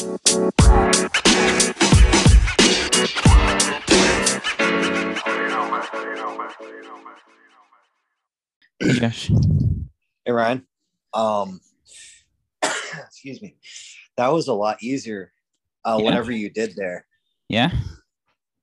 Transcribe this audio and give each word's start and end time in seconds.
Hey, 0.00 0.06
Josh. 8.94 9.30
Hey 10.24 10.32
Ryan. 10.32 10.66
Um 11.12 11.60
excuse 12.64 13.42
me. 13.42 13.56
That 14.16 14.28
was 14.28 14.48
a 14.48 14.54
lot 14.54 14.82
easier. 14.82 15.32
Uh 15.84 15.96
Yeah. 15.98 16.04
whatever 16.04 16.32
you 16.32 16.48
did 16.48 16.76
there. 16.76 17.04
Yeah. 17.50 17.70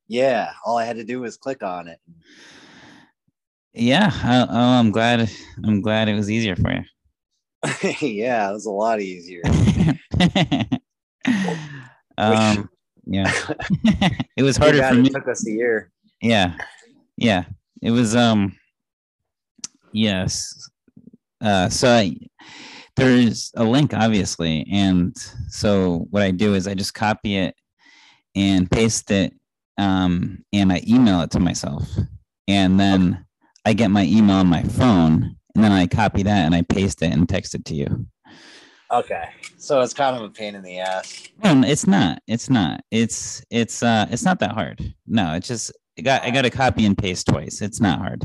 Yeah. 0.08 0.54
All 0.66 0.80
I 0.80 0.86
had 0.86 0.96
to 0.96 1.04
do 1.04 1.22
was 1.22 1.38
click 1.38 1.62
on 1.62 1.88
it. 1.88 2.00
Yeah. 3.74 4.10
I, 4.12 4.42
oh, 4.42 4.80
I'm 4.80 4.90
glad. 4.90 5.30
I'm 5.64 5.82
glad 5.82 6.10
it 6.10 6.16
was 6.16 6.32
easier 6.32 6.56
for 6.56 6.74
you. 6.74 6.82
yeah, 8.02 8.50
it 8.50 8.54
was 8.54 8.66
a 8.66 8.72
lot 8.72 9.02
easier. 9.02 9.44
um. 12.18 12.70
Yeah. 13.10 13.32
it 14.36 14.44
was 14.44 14.58
harder 14.58 14.84
for 14.84 14.94
it 14.96 15.02
me. 15.02 15.10
took 15.10 15.30
us 15.30 15.48
a 15.48 15.52
year. 15.52 15.94
Yeah. 16.22 16.58
Yeah. 17.16 17.46
It 17.82 17.92
was. 17.92 18.18
Um. 18.18 18.58
Yes. 19.94 20.70
Uh. 21.40 21.70
So 21.70 21.88
I, 21.88 22.18
there's 22.98 23.52
a 23.56 23.64
link, 23.64 23.94
obviously, 23.94 24.68
and 24.70 25.16
so 25.48 26.08
what 26.10 26.22
I 26.22 26.32
do 26.32 26.54
is 26.54 26.68
I 26.68 26.74
just 26.74 26.96
copy 26.96 27.38
it 27.38 27.56
and 28.36 28.70
paste 28.70 29.10
it, 29.12 29.34
um, 29.78 30.44
and 30.52 30.74
I 30.74 30.82
email 30.86 31.22
it 31.22 31.32
to 31.32 31.40
myself, 31.40 31.88
and 32.50 32.78
then 32.78 33.26
I 33.64 33.72
get 33.72 33.90
my 33.90 34.04
email 34.04 34.38
on 34.38 34.48
my 34.48 34.64
phone, 34.64 35.38
and 35.56 35.64
then 35.64 35.72
I 35.72 35.88
copy 35.88 36.24
that 36.24 36.46
and 36.46 36.54
I 36.54 36.64
paste 36.64 37.02
it 37.02 37.14
and 37.14 37.30
text 37.30 37.56
it 37.56 37.64
to 37.66 37.76
you. 37.76 38.06
Okay. 38.92 39.30
So 39.58 39.82
it's 39.82 39.94
kind 39.94 40.16
of 40.16 40.24
a 40.24 40.30
pain 40.30 40.56
in 40.56 40.64
the 40.64 40.80
ass. 40.80 41.28
No, 41.44 41.62
it's 41.66 41.88
not. 41.88 42.22
It's 42.28 42.50
not. 42.50 42.84
It's 42.92 43.44
it's 43.50 43.84
uh 43.84 44.08
it's 44.10 44.24
not 44.24 44.40
that 44.40 44.52
hard. 44.52 44.94
No, 45.06 45.34
it's 45.34 45.48
just 45.48 45.72
I 45.98 46.02
got 46.02 46.24
I 46.24 46.30
got 46.30 46.44
to 46.44 46.50
copy 46.50 46.86
and 46.86 46.98
paste 46.98 47.28
twice. 47.28 47.62
It's 47.62 47.82
not 47.82 48.00
hard. 48.00 48.24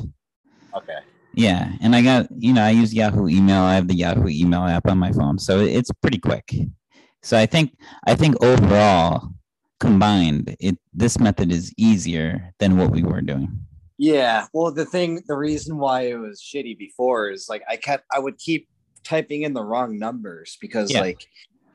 Okay. 0.76 0.98
Yeah, 1.34 1.72
and 1.80 1.96
I 1.96 2.02
got 2.02 2.26
you 2.36 2.52
know 2.52 2.62
I 2.62 2.70
use 2.70 2.94
Yahoo 2.94 3.28
email. 3.28 3.62
I 3.62 3.74
have 3.74 3.88
the 3.88 3.96
Yahoo 3.96 4.28
email 4.28 4.62
app 4.62 4.86
on 4.86 4.98
my 4.98 5.12
phone, 5.12 5.38
so 5.38 5.60
it's 5.60 5.90
pretty 6.00 6.18
quick. 6.18 6.52
So 7.22 7.38
I 7.38 7.46
think 7.46 7.76
I 8.06 8.14
think 8.14 8.42
overall 8.42 9.32
combined, 9.80 10.56
it 10.60 10.78
this 10.94 11.18
method 11.18 11.50
is 11.50 11.72
easier 11.76 12.54
than 12.60 12.76
what 12.76 12.90
we 12.90 13.02
were 13.02 13.20
doing. 13.20 13.48
Yeah. 13.98 14.46
Well, 14.52 14.72
the 14.72 14.84
thing, 14.84 15.22
the 15.26 15.36
reason 15.36 15.78
why 15.78 16.02
it 16.02 16.18
was 16.18 16.40
shitty 16.40 16.78
before 16.78 17.30
is 17.30 17.46
like 17.48 17.62
I 17.68 17.76
kept, 17.76 18.04
I 18.12 18.18
would 18.18 18.38
keep 18.38 18.68
typing 19.04 19.42
in 19.42 19.52
the 19.52 19.62
wrong 19.64 19.98
numbers 19.98 20.56
because 20.60 20.90
Yeah. 20.90 21.00
like 21.00 21.26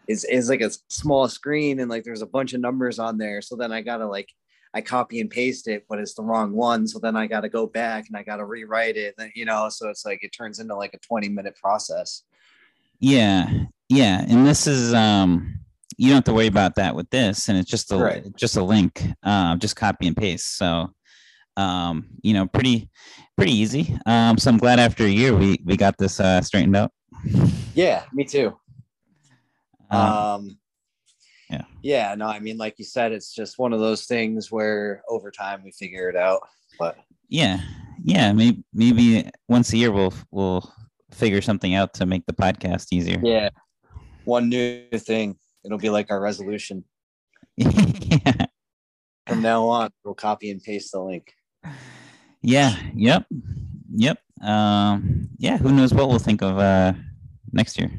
it's, 0.08 0.23
it's 0.23 0.47
like 0.50 0.61
a 0.61 0.72
small 0.88 1.28
screen 1.28 1.80
and 1.80 1.89
like 1.89 2.03
there's 2.03 2.22
a 2.22 2.25
bunch 2.28 2.53
of 2.53 2.61
numbers 2.61 2.97
on 3.00 3.17
there. 3.17 3.42
So 3.42 3.56
then 3.56 3.72
I 3.72 3.81
gotta 3.81 4.08
like, 4.08 4.30
I 4.73 4.81
copy 4.81 5.19
and 5.19 5.30
paste 5.30 5.67
it, 5.67 5.86
but 5.89 6.00
it's 6.00 6.14
the 6.14 6.23
wrong 6.23 6.53
one. 6.53 6.88
So 6.88 7.00
then 7.00 7.16
I 7.17 7.28
gotta 7.28 7.50
go 7.50 7.67
back 7.67 8.08
and 8.08 8.16
I 8.16 8.23
gotta 8.23 8.45
rewrite 8.45 8.95
it. 8.95 9.16
And, 9.17 9.31
you 9.36 9.45
know, 9.45 9.67
so 9.69 9.89
it's 9.89 10.06
like 10.06 10.23
it 10.23 10.30
turns 10.30 10.59
into 10.59 10.75
like 10.75 10.94
a 10.94 11.00
20 11.00 11.30
minute 11.30 11.56
process. 11.61 12.23
Yeah, 13.00 13.50
yeah, 13.89 14.25
and 14.28 14.45
this 14.47 14.66
is 14.67 14.94
um 14.94 15.59
you 15.97 16.09
don't 16.09 16.16
have 16.17 16.23
to 16.25 16.34
worry 16.34 16.47
about 16.47 16.75
that 16.75 16.95
with 16.95 17.09
this, 17.09 17.50
and 17.50 17.58
it's 17.58 17.69
just 17.69 17.91
a 17.91 17.97
Right. 17.97 18.36
just 18.36 18.56
a 18.56 18.64
link, 18.64 19.03
uh, 19.23 19.56
just 19.56 19.75
copy 19.75 20.06
and 20.08 20.16
paste. 20.16 20.58
So, 20.58 20.94
um, 21.58 22.08
you 22.22 22.34
know, 22.34 22.45
pretty 22.47 22.89
pretty 23.36 23.52
easy. 23.53 23.97
Um, 24.06 24.38
so 24.38 24.50
I'm 24.52 24.58
glad 24.58 24.80
after 24.80 25.06
a 25.06 25.09
year 25.09 25.36
we 25.36 25.59
we 25.66 25.75
got 25.75 25.97
this 25.97 26.19
uh, 26.19 26.41
straightened 26.41 26.75
out. 26.75 26.91
Yeah, 27.73 28.03
me 28.13 28.23
too. 28.23 28.57
Um, 29.89 30.01
Um, 30.01 30.57
yeah. 31.49 31.63
Yeah. 31.81 32.15
No, 32.15 32.27
I 32.27 32.39
mean, 32.39 32.57
like 32.57 32.75
you 32.77 32.85
said, 32.85 33.11
it's 33.11 33.33
just 33.33 33.57
one 33.57 33.73
of 33.73 33.79
those 33.79 34.05
things 34.05 34.51
where 34.51 35.01
over 35.07 35.31
time 35.31 35.61
we 35.63 35.71
figure 35.71 36.09
it 36.09 36.15
out. 36.15 36.41
But 36.77 36.97
yeah, 37.29 37.61
yeah, 38.03 38.33
maybe 38.33 38.63
maybe 38.73 39.29
once 39.47 39.73
a 39.73 39.77
year 39.77 39.91
we'll 39.91 40.13
we'll 40.31 40.72
figure 41.11 41.41
something 41.41 41.73
out 41.75 41.94
to 41.95 42.06
make 42.06 42.25
the 42.25 42.33
podcast 42.33 42.88
easier. 42.91 43.19
yeah, 43.23 43.50
one 44.25 44.50
new 44.50 44.88
thing. 44.94 45.38
It'll 45.63 45.77
be 45.77 45.89
like 45.89 46.11
our 46.11 46.19
resolution. 46.19 46.83
yeah. 47.57 48.45
From 49.25 49.41
now 49.41 49.67
on, 49.67 49.89
we'll 50.06 50.13
copy 50.13 50.51
and 50.51 50.61
paste 50.61 50.91
the 50.91 51.01
link. 51.01 51.33
Yeah. 52.41 52.75
Yep. 52.95 53.25
Yep. 53.95 54.19
Um. 54.42 55.30
Yeah. 55.38 55.58
Who 55.58 55.72
knows 55.72 55.94
what 55.94 56.09
we'll 56.09 56.20
think 56.20 56.42
of 56.42 56.58
uh 56.58 56.94
next 57.52 57.80
year? 57.80 57.92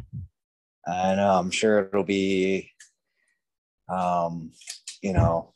I 0.86 1.14
know. 1.14 1.32
I'm 1.32 1.50
sure 1.50 1.80
it'll 1.80 2.04
be, 2.04 2.70
um, 3.88 4.52
you 5.02 5.12
know, 5.12 5.52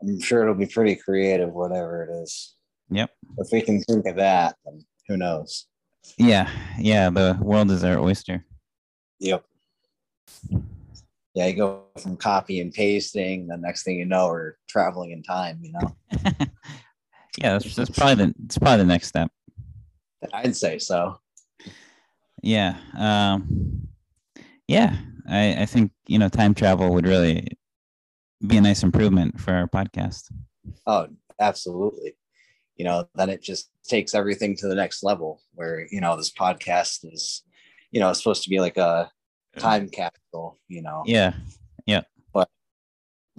I'm 0.00 0.20
sure 0.20 0.42
it'll 0.42 0.54
be 0.54 0.66
pretty 0.66 0.96
creative, 0.96 1.52
whatever 1.52 2.04
it 2.04 2.22
is. 2.22 2.54
Yep. 2.90 3.10
If 3.38 3.48
we 3.52 3.62
can 3.62 3.80
think 3.82 4.06
of 4.06 4.16
that, 4.16 4.56
then 4.64 4.84
who 5.08 5.16
knows? 5.16 5.66
Yeah. 6.18 6.48
Yeah. 6.78 7.10
The 7.10 7.38
world 7.40 7.70
is 7.70 7.84
our 7.84 7.98
oyster. 7.98 8.44
Yep. 9.18 9.44
Yeah, 11.34 11.46
you 11.46 11.56
go 11.56 11.84
from 11.98 12.16
copy 12.16 12.60
and 12.60 12.72
pasting. 12.72 13.46
The 13.46 13.56
next 13.56 13.84
thing 13.84 13.98
you 13.98 14.04
know, 14.04 14.28
we're 14.28 14.54
traveling 14.68 15.12
in 15.12 15.22
time. 15.22 15.60
You 15.62 15.72
know, 15.72 15.94
yeah. 17.38 17.52
That's, 17.52 17.74
that's 17.74 17.90
probably 17.90 18.26
the 18.26 18.34
it's 18.44 18.58
probably 18.58 18.78
the 18.78 18.84
next 18.84 19.08
step. 19.08 19.30
I'd 20.32 20.56
say 20.56 20.78
so. 20.78 21.18
Yeah. 22.42 22.76
Um. 22.98 23.88
Yeah. 24.68 24.96
I 25.28 25.62
I 25.62 25.66
think 25.66 25.92
you 26.06 26.18
know 26.18 26.28
time 26.28 26.54
travel 26.54 26.92
would 26.92 27.06
really 27.06 27.46
be 28.46 28.56
a 28.56 28.60
nice 28.60 28.82
improvement 28.82 29.40
for 29.40 29.52
our 29.52 29.68
podcast. 29.68 30.32
Oh, 30.86 31.08
absolutely. 31.40 32.16
You 32.76 32.84
know, 32.84 33.08
then 33.14 33.28
it 33.28 33.42
just 33.42 33.70
takes 33.86 34.14
everything 34.14 34.56
to 34.56 34.68
the 34.68 34.74
next 34.74 35.02
level 35.02 35.42
where, 35.52 35.86
you 35.90 36.00
know, 36.00 36.16
this 36.16 36.32
podcast 36.32 37.04
is, 37.12 37.42
you 37.90 38.00
know, 38.00 38.10
it's 38.10 38.20
supposed 38.20 38.42
to 38.44 38.50
be 38.50 38.60
like 38.60 38.78
a 38.78 39.10
time 39.58 39.88
capsule, 39.90 40.58
you 40.68 40.80
know. 40.80 41.02
Yeah. 41.04 41.34
Yeah. 41.86 42.02
But 42.32 42.48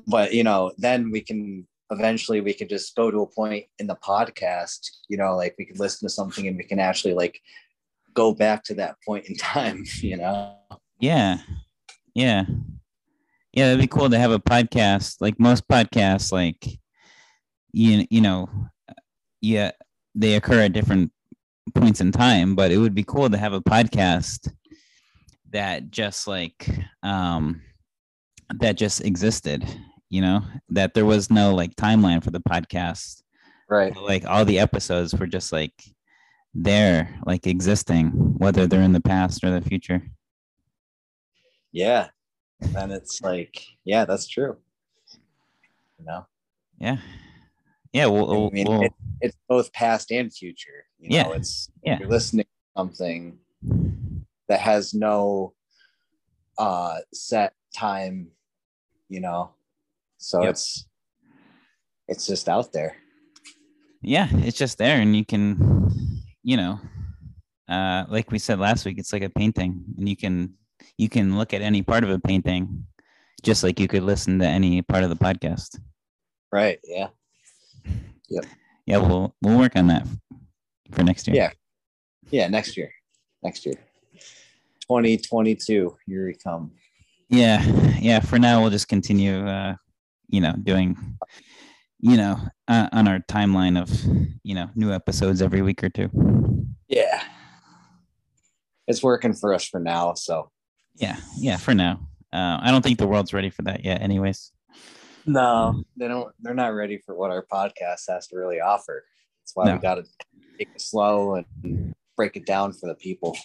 but, 0.05 0.33
you 0.33 0.43
know, 0.43 0.71
then 0.77 1.09
we 1.09 1.21
can 1.21 1.67
eventually 1.91 2.41
we 2.41 2.53
can 2.53 2.67
just 2.67 2.95
go 2.95 3.11
to 3.11 3.21
a 3.21 3.27
point 3.27 3.65
in 3.79 3.87
the 3.87 3.95
podcast, 3.95 4.89
you 5.09 5.17
know, 5.17 5.35
like 5.35 5.55
we 5.59 5.65
can 5.65 5.77
listen 5.77 6.07
to 6.07 6.13
something 6.13 6.47
and 6.47 6.57
we 6.57 6.63
can 6.63 6.79
actually 6.79 7.13
like 7.13 7.39
go 8.13 8.33
back 8.33 8.63
to 8.63 8.73
that 8.75 8.95
point 9.05 9.25
in 9.25 9.35
time, 9.37 9.83
you 9.97 10.17
know. 10.17 10.55
Yeah. 10.99 11.37
Yeah. 12.15 12.45
Yeah, 13.53 13.67
it'd 13.67 13.81
be 13.81 13.87
cool 13.87 14.09
to 14.09 14.17
have 14.17 14.31
a 14.31 14.39
podcast. 14.39 15.17
Like 15.19 15.37
most 15.39 15.67
podcasts, 15.67 16.31
like 16.31 16.65
you 17.73 18.05
you 18.09 18.21
know, 18.21 18.49
yeah, 19.41 19.71
they 20.15 20.35
occur 20.35 20.61
at 20.61 20.73
different 20.73 21.11
points 21.75 21.99
in 21.99 22.13
time, 22.13 22.55
but 22.55 22.71
it 22.71 22.77
would 22.77 22.95
be 22.95 23.03
cool 23.03 23.29
to 23.29 23.37
have 23.37 23.51
a 23.51 23.61
podcast 23.61 24.49
that 25.51 25.91
just 25.91 26.27
like 26.27 26.69
um 27.03 27.61
that 28.59 28.77
just 28.77 29.03
existed, 29.03 29.65
you 30.11 30.21
know, 30.21 30.43
that 30.69 30.93
there 30.93 31.05
was 31.05 31.31
no 31.31 31.55
like 31.55 31.73
timeline 31.75 32.21
for 32.23 32.29
the 32.31 32.41
podcast. 32.41 33.23
Right. 33.69 33.95
Like 33.95 34.25
all 34.25 34.43
the 34.45 34.59
episodes 34.59 35.15
were 35.15 35.25
just 35.25 35.53
like 35.53 35.73
there, 36.53 37.17
like 37.25 37.47
existing, 37.47 38.07
whether 38.37 38.67
they're 38.67 38.81
in 38.81 38.91
the 38.91 38.99
past 39.01 39.41
or 39.43 39.49
the 39.57 39.61
future. 39.67 40.03
Yeah. 41.71 42.09
And 42.75 42.91
it's 42.91 43.21
like, 43.21 43.65
yeah, 43.85 44.03
that's 44.03 44.27
true. 44.27 44.57
You 45.97 46.05
know, 46.05 46.25
Yeah. 46.77 46.97
Yeah. 47.93 48.07
We'll, 48.07 48.47
I 48.47 48.49
mean, 48.51 48.67
we'll, 48.67 48.81
it- 48.83 48.93
it's 49.21 49.37
both 49.47 49.71
past 49.71 50.11
and 50.11 50.31
future. 50.33 50.85
You 50.99 51.09
Yeah. 51.15 51.23
know, 51.23 51.31
it's 51.33 51.71
Yeah. 51.83 51.99
you're 51.99 52.09
listening 52.09 52.43
to 52.45 52.79
something 52.79 53.39
that 54.49 54.59
has 54.59 54.93
no 54.93 55.53
uh 56.57 56.97
set 57.13 57.53
time, 57.73 58.27
you 59.07 59.21
know. 59.21 59.51
So 60.23 60.41
Yep. 60.43 60.51
it's 60.51 60.85
it's 62.07 62.27
just 62.27 62.47
out 62.47 62.71
there. 62.73 62.95
yeah, 64.03 64.27
it's 64.31 64.57
just 64.57 64.77
there 64.77 64.99
and 65.01 65.15
you 65.15 65.23
can, 65.25 66.21
you 66.43 66.57
know, 66.57 66.79
uh, 67.69 68.05
like 68.09 68.31
we 68.31 68.37
said 68.39 68.59
last 68.59 68.85
week, 68.85 68.97
it's 68.99 69.13
like 69.13 69.23
a 69.23 69.29
painting 69.29 69.83
and 69.97 70.09
you 70.09 70.15
can, 70.17 70.53
you 70.97 71.07
can 71.09 71.37
look 71.37 71.53
at 71.53 71.61
any 71.61 71.81
part 71.83 72.03
of 72.03 72.09
a 72.09 72.19
painting 72.19 72.85
just 73.43 73.63
like 73.63 73.79
you 73.79 73.87
could 73.87 74.03
listen 74.03 74.39
to 74.39 74.45
any 74.45 74.81
part 74.81 75.03
of 75.03 75.09
the 75.09 75.15
podcast. 75.15 75.79
Right. 76.51 76.79
Yeah. 76.83 77.07
Yep. 78.29 78.45
Yeah. 78.85 78.97
We'll, 78.97 79.33
we'll 79.41 79.57
work 79.57 79.75
on 79.75 79.87
that 79.87 80.05
for 80.91 81.03
next 81.03 81.27
year. 81.27 81.35
Yeah. 81.37 81.51
Yeah. 82.29 82.47
Next 82.49 82.75
year. 82.75 82.91
Next 83.41 83.65
year. 83.65 83.75
2022. 84.81 85.95
Here 86.05 86.25
we 86.27 86.33
come. 86.35 86.71
Yeah. 87.29 87.63
Yeah. 87.99 88.19
For 88.19 88.37
now, 88.37 88.61
we'll 88.61 88.69
just 88.71 88.87
continue, 88.89 89.47
uh, 89.47 89.75
you 90.31 90.41
know, 90.41 90.53
doing, 90.63 90.97
you 91.99 92.17
know, 92.17 92.39
uh, 92.67 92.87
on 92.91 93.07
our 93.07 93.19
timeline 93.19 93.79
of, 93.79 93.91
you 94.43 94.55
know, 94.55 94.69
new 94.75 94.91
episodes 94.91 95.41
every 95.41 95.61
week 95.61 95.83
or 95.83 95.89
two. 95.89 96.09
Yeah. 96.87 97.21
It's 98.87 99.03
working 99.03 99.33
for 99.33 99.53
us 99.53 99.65
for 99.67 99.79
now. 99.79 100.13
So 100.15 100.49
Yeah. 100.95 101.17
Yeah. 101.37 101.57
For 101.57 101.73
now. 101.73 102.07
Uh, 102.33 102.57
I 102.61 102.71
don't 102.71 102.81
think 102.81 102.97
the 102.97 103.07
world's 103.07 103.33
ready 103.33 103.49
for 103.49 103.61
that 103.63 103.83
yet. 103.85 104.01
Anyways. 104.01 104.51
No, 105.25 105.83
they 105.97 106.07
don't. 106.07 106.33
They're 106.39 106.55
not 106.55 106.73
ready 106.73 106.97
for 107.05 107.13
what 107.13 107.29
our 107.29 107.45
podcast 107.45 108.09
has 108.09 108.25
to 108.27 108.37
really 108.37 108.59
offer. 108.59 109.03
That's 109.41 109.55
why 109.55 109.65
No. 109.65 109.73
we 109.75 109.79
got 109.79 109.95
to 109.95 110.03
take 110.57 110.69
it 110.73 110.81
slow 110.81 111.35
and 111.35 111.93
break 112.17 112.35
it 112.35 112.45
down 112.45 112.73
for 112.73 112.87
the 112.87 112.95
people. 112.95 113.37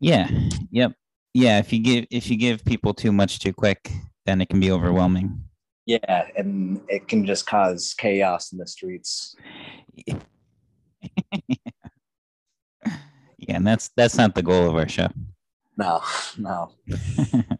Yeah. 0.00 0.28
Yep. 0.72 0.92
Yeah. 1.32 1.58
If 1.58 1.72
you 1.72 1.78
give 1.82 2.06
if 2.10 2.28
you 2.30 2.36
give 2.36 2.64
people 2.64 2.92
too 2.92 3.12
much 3.12 3.38
too 3.38 3.52
quick, 3.54 3.90
then 4.26 4.40
it 4.42 4.48
can 4.50 4.60
be 4.60 4.70
overwhelming. 4.70 5.42
Yeah, 5.86 6.28
and 6.36 6.80
it 6.88 7.08
can 7.08 7.26
just 7.26 7.46
cause 7.46 7.94
chaos 7.96 8.52
in 8.52 8.58
the 8.58 8.66
streets. 8.66 9.36
Yeah, 13.46 13.56
and 13.56 13.66
that's 13.66 13.90
that's 13.94 14.16
not 14.16 14.34
the 14.34 14.42
goal 14.42 14.70
of 14.70 14.76
our 14.76 14.88
show. 14.88 15.08
No, 15.76 16.02
no. 16.38 16.70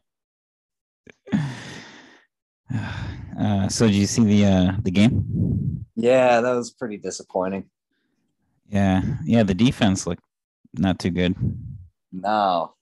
Uh, 3.38 3.68
so 3.68 3.86
did 3.86 3.94
you 3.96 4.06
see 4.06 4.24
the 4.24 4.44
uh, 4.44 4.72
the 4.82 4.90
game? 4.90 5.84
Yeah, 5.96 6.40
that 6.40 6.54
was 6.54 6.70
pretty 6.70 6.96
disappointing. 6.96 7.64
Yeah, 8.68 9.02
yeah. 9.24 9.42
The 9.42 9.54
defense 9.54 10.06
looked 10.06 10.22
not 10.72 10.98
too 10.98 11.10
good. 11.10 11.34
No, 12.12 12.74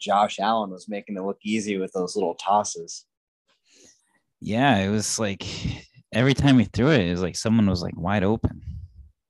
Josh 0.00 0.38
Allen 0.38 0.70
was 0.70 0.88
making 0.88 1.16
it 1.16 1.22
look 1.22 1.38
easy 1.42 1.78
with 1.78 1.92
those 1.92 2.16
little 2.16 2.34
tosses. 2.34 3.04
Yeah, 4.40 4.78
it 4.78 4.90
was 4.90 5.18
like 5.18 5.44
every 6.12 6.34
time 6.34 6.58
he 6.58 6.64
threw 6.66 6.90
it, 6.90 7.00
it 7.06 7.10
was 7.10 7.22
like 7.22 7.36
someone 7.36 7.68
was 7.68 7.82
like 7.82 7.96
wide 7.96 8.24
open. 8.24 8.62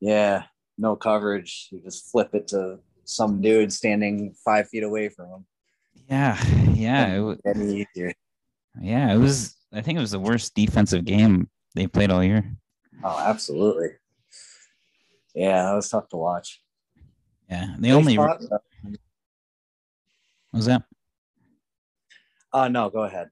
Yeah, 0.00 0.44
no 0.78 0.96
coverage. 0.96 1.68
You 1.70 1.80
just 1.82 2.10
flip 2.10 2.34
it 2.34 2.48
to 2.48 2.78
some 3.04 3.40
dude 3.40 3.72
standing 3.72 4.34
five 4.44 4.68
feet 4.68 4.82
away 4.82 5.08
from 5.08 5.26
him. 5.30 5.46
Yeah, 6.08 6.42
yeah, 6.74 7.14
it 7.14 7.20
was, 7.20 7.38
Any 7.44 7.86
easier. 7.94 8.12
yeah. 8.80 9.12
It 9.14 9.18
was. 9.18 9.54
I 9.72 9.80
think 9.80 9.98
it 9.98 10.00
was 10.00 10.12
the 10.12 10.20
worst 10.20 10.54
defensive 10.54 11.04
game 11.04 11.50
they 11.74 11.86
played 11.86 12.10
all 12.10 12.22
year. 12.22 12.44
Oh, 13.04 13.18
absolutely. 13.18 13.88
Yeah, 15.34 15.64
that 15.64 15.74
was 15.74 15.88
tough 15.88 16.08
to 16.10 16.16
watch. 16.16 16.62
Yeah, 17.50 17.74
they 17.78 17.92
only 17.92 18.16
What 18.16 18.40
was 20.52 20.66
that. 20.66 20.84
Oh 22.52 22.68
no, 22.68 22.88
go 22.90 23.02
ahead. 23.02 23.28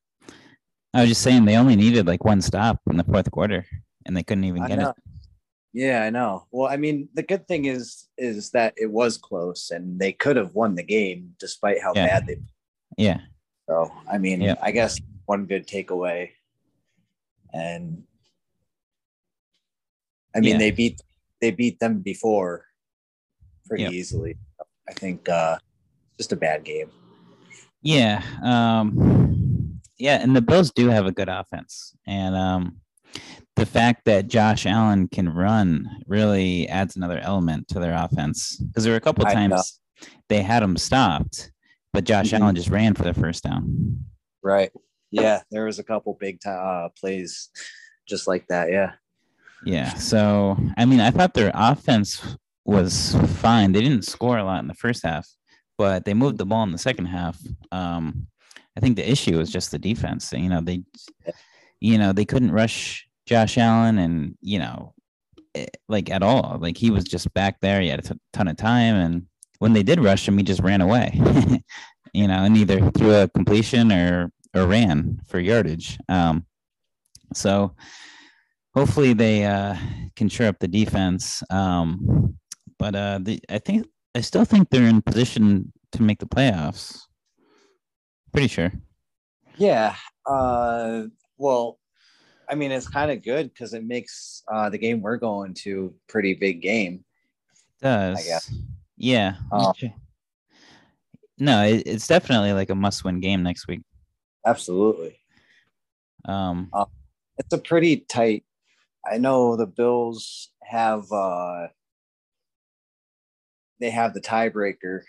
I 0.94 1.00
was 1.00 1.10
just 1.10 1.22
saying 1.22 1.44
they 1.44 1.56
only 1.56 1.76
needed 1.76 2.06
like 2.06 2.24
one 2.24 2.40
stop 2.40 2.80
in 2.88 2.96
the 2.96 3.04
fourth 3.04 3.30
quarter, 3.30 3.66
and 4.06 4.16
they 4.16 4.22
couldn't 4.22 4.44
even 4.44 4.62
I 4.62 4.68
get 4.68 4.78
know. 4.78 4.90
it. 4.90 4.96
Yeah, 5.72 6.04
I 6.04 6.10
know. 6.10 6.46
Well, 6.52 6.70
I 6.70 6.76
mean, 6.76 7.08
the 7.14 7.24
good 7.24 7.48
thing 7.48 7.64
is 7.64 8.06
is 8.16 8.50
that 8.50 8.74
it 8.76 8.90
was 8.90 9.18
close 9.18 9.72
and 9.72 9.98
they 9.98 10.12
could 10.12 10.36
have 10.36 10.54
won 10.54 10.76
the 10.76 10.84
game 10.84 11.34
despite 11.40 11.82
how 11.82 11.92
Yeah. 11.94 12.06
bad 12.06 12.26
they 12.28 12.36
Yeah, 12.96 13.20
so 13.68 13.90
I 14.10 14.18
mean, 14.18 14.40
Yeah. 14.40 14.54
I 14.62 14.70
guess 14.70 15.00
one 15.26 15.46
good 15.46 15.66
takeaway. 15.66 16.30
And 17.52 18.04
I 20.36 20.40
mean 20.40 20.52
Yeah. 20.52 20.58
they 20.58 20.70
beat 20.70 21.00
they 21.40 21.50
beat 21.50 21.80
them 21.80 21.98
before 22.00 22.66
pretty 23.66 23.84
easily. 23.96 24.36
I 24.88 24.92
think 24.92 25.28
uh 25.28 25.58
just 26.18 26.30
a 26.32 26.36
bad 26.36 26.62
game. 26.62 26.90
Yeah. 27.82 28.22
Um 28.44 29.23
yeah, 30.04 30.20
and 30.22 30.36
the 30.36 30.42
Bills 30.42 30.70
do 30.70 30.88
have 30.90 31.06
a 31.06 31.12
good 31.12 31.30
offense. 31.30 31.96
And 32.06 32.36
um 32.36 32.76
the 33.56 33.64
fact 33.66 34.04
that 34.04 34.26
Josh 34.28 34.66
Allen 34.66 35.08
can 35.08 35.28
run 35.28 35.88
really 36.06 36.68
adds 36.68 36.96
another 36.96 37.20
element 37.20 37.68
to 37.68 37.78
their 37.78 37.94
offense. 37.94 38.56
Because 38.58 38.84
there 38.84 38.92
were 38.92 38.98
a 38.98 39.00
couple 39.08 39.24
times 39.24 39.80
they 40.28 40.42
had 40.42 40.62
him 40.62 40.76
stopped, 40.76 41.52
but 41.92 42.04
Josh 42.04 42.30
Mhm. 42.30 42.40
Allen 42.40 42.56
just 42.56 42.68
ran 42.68 42.94
for 42.94 43.04
the 43.04 43.14
first 43.14 43.44
down. 43.44 44.04
Right. 44.42 44.70
Yeah, 45.10 45.42
there 45.50 45.64
was 45.64 45.78
a 45.78 45.84
couple 45.84 46.12
big 46.20 46.40
time 46.40 46.60
uh, 46.60 46.88
plays 47.00 47.48
just 48.06 48.26
like 48.26 48.46
that. 48.48 48.70
Yeah. 48.70 48.92
Yeah. 49.64 49.94
So 49.94 50.58
I 50.76 50.84
mean 50.84 51.00
I 51.00 51.10
thought 51.10 51.32
their 51.34 51.52
offense 51.54 52.36
was 52.66 53.14
fine. 53.36 53.72
They 53.72 53.80
didn't 53.80 54.04
score 54.04 54.36
a 54.36 54.44
lot 54.44 54.60
in 54.60 54.68
the 54.68 54.74
first 54.74 55.02
half, 55.04 55.26
but 55.78 56.04
they 56.04 56.12
moved 56.14 56.36
the 56.38 56.44
ball 56.46 56.64
in 56.64 56.72
the 56.72 56.78
second 56.88 57.06
half. 57.06 57.38
Um 57.72 58.26
I 58.76 58.80
think 58.80 58.96
the 58.96 59.08
issue 59.08 59.38
was 59.38 59.50
just 59.50 59.70
the 59.70 59.78
defense. 59.78 60.32
You 60.32 60.48
know, 60.48 60.60
they 60.60 60.82
you 61.84 61.98
know, 61.98 62.12
they 62.12 62.24
couldn't 62.24 62.50
rush 62.50 63.06
Josh 63.26 63.58
Allen 63.58 63.98
and, 63.98 64.36
you 64.40 64.58
know, 64.58 64.94
eh, 65.54 65.66
like 65.86 66.10
at 66.10 66.22
all. 66.22 66.56
Like 66.58 66.78
he 66.78 66.90
was 66.90 67.04
just 67.04 67.32
back 67.34 67.60
there. 67.60 67.80
He 67.82 67.88
had 67.88 67.98
a 67.98 68.02
t- 68.02 68.20
ton 68.32 68.48
of 68.48 68.56
time. 68.56 68.94
And 68.94 69.26
when 69.58 69.74
they 69.74 69.82
did 69.82 70.02
rush 70.02 70.26
him, 70.26 70.38
he 70.38 70.44
just 70.44 70.62
ran 70.62 70.80
away, 70.80 71.10
you 72.14 72.26
know, 72.26 72.42
and 72.42 72.56
either 72.56 72.90
threw 72.92 73.14
a 73.14 73.28
completion 73.28 73.92
or, 73.92 74.32
or 74.54 74.66
ran 74.66 75.20
for 75.26 75.38
yardage. 75.38 75.98
Um, 76.08 76.46
so 77.34 77.74
hopefully 78.74 79.12
they 79.12 79.44
uh, 79.44 79.76
can 80.16 80.30
shore 80.30 80.46
up 80.46 80.60
the 80.60 80.68
defense. 80.68 81.42
Um, 81.50 82.38
but 82.78 82.94
uh, 82.94 83.18
the, 83.20 83.40
I 83.50 83.58
think, 83.58 83.86
I 84.14 84.22
still 84.22 84.46
think 84.46 84.70
they're 84.70 84.88
in 84.88 85.02
position 85.02 85.70
to 85.92 86.02
make 86.02 86.18
the 86.18 86.26
playoffs. 86.26 86.98
Pretty 88.34 88.48
sure. 88.48 88.72
Yeah. 89.58 89.94
Uh, 90.26 91.04
well, 91.38 91.78
I 92.48 92.56
mean, 92.56 92.72
it's 92.72 92.88
kind 92.88 93.12
of 93.12 93.22
good 93.22 93.48
because 93.52 93.74
it 93.74 93.84
makes 93.84 94.42
uh, 94.52 94.68
the 94.70 94.76
game 94.76 95.00
we're 95.00 95.18
going 95.18 95.54
to 95.62 95.94
pretty 96.08 96.34
big 96.34 96.60
game. 96.60 97.04
does. 97.80 98.18
I 98.18 98.22
guess. 98.22 98.52
Yeah. 98.96 99.36
Okay. 99.52 99.94
No, 101.38 101.62
it, 101.62 101.84
it's 101.86 102.08
definitely 102.08 102.52
like 102.52 102.70
a 102.70 102.74
must-win 102.74 103.20
game 103.20 103.44
next 103.44 103.68
week. 103.68 103.82
Absolutely. 104.44 105.20
Um, 106.24 106.70
It's 107.38 107.52
a 107.52 107.58
pretty 107.58 107.98
tight. 107.98 108.44
I 109.08 109.18
know 109.18 109.54
the 109.54 109.66
Bills 109.66 110.50
have 110.64 111.04
uh, 111.12 111.68
they 113.78 113.90
have 113.90 114.12
the 114.12 114.20
tiebreaker 114.20 115.02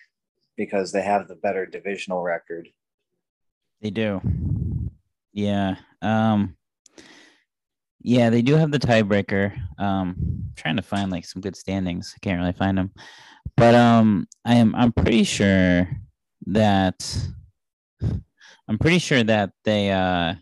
because 0.55 0.91
they 0.91 1.01
have 1.01 1.27
the 1.27 1.35
better 1.35 1.65
divisional 1.65 2.21
record. 2.21 2.69
They 3.81 3.89
do. 3.89 4.21
Yeah. 5.33 5.75
Um, 6.01 6.55
yeah, 8.01 8.29
they 8.29 8.41
do 8.41 8.55
have 8.55 8.71
the 8.71 8.79
tiebreaker. 8.79 9.57
Um, 9.79 10.15
trying 10.55 10.75
to 10.77 10.81
find 10.81 11.11
like 11.11 11.25
some 11.25 11.41
good 11.41 11.55
standings. 11.55 12.13
I 12.15 12.19
can't 12.21 12.39
really 12.39 12.53
find 12.53 12.77
them, 12.77 12.91
but 13.57 13.73
um, 13.75 14.27
I 14.45 14.55
am. 14.55 14.75
I'm 14.75 14.91
pretty 14.91 15.23
sure 15.23 15.89
that. 16.47 17.27
I'm 18.67 18.79
pretty 18.79 18.97
sure 18.99 19.23
that 19.23 19.51
they 19.63 19.91
uh 19.91 20.33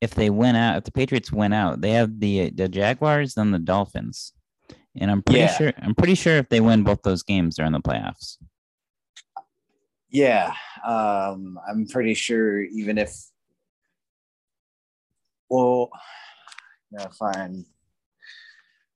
if 0.00 0.14
they 0.14 0.30
win 0.30 0.54
out, 0.56 0.76
if 0.78 0.84
the 0.84 0.92
Patriots 0.92 1.32
win 1.32 1.52
out, 1.52 1.80
they 1.80 1.90
have 1.90 2.20
the 2.20 2.50
the 2.50 2.68
Jaguars 2.68 3.34
then 3.34 3.50
the 3.50 3.58
Dolphins. 3.58 4.32
And 4.96 5.10
I'm 5.10 5.22
pretty 5.22 5.40
Yeah. 5.40 5.56
sure 5.56 5.72
I'm 5.78 5.94
pretty 5.94 6.14
sure 6.14 6.36
if 6.36 6.48
they 6.50 6.60
win 6.60 6.84
both 6.84 7.02
those 7.02 7.22
games, 7.24 7.56
they're 7.56 7.66
in 7.66 7.72
the 7.72 7.80
playoffs. 7.80 8.36
Yeah, 10.12 10.52
um, 10.86 11.58
I'm 11.66 11.86
pretty 11.88 12.12
sure 12.12 12.60
even 12.60 12.98
if, 12.98 13.14
well, 15.48 15.88
yeah, 16.90 17.06
find 17.18 17.64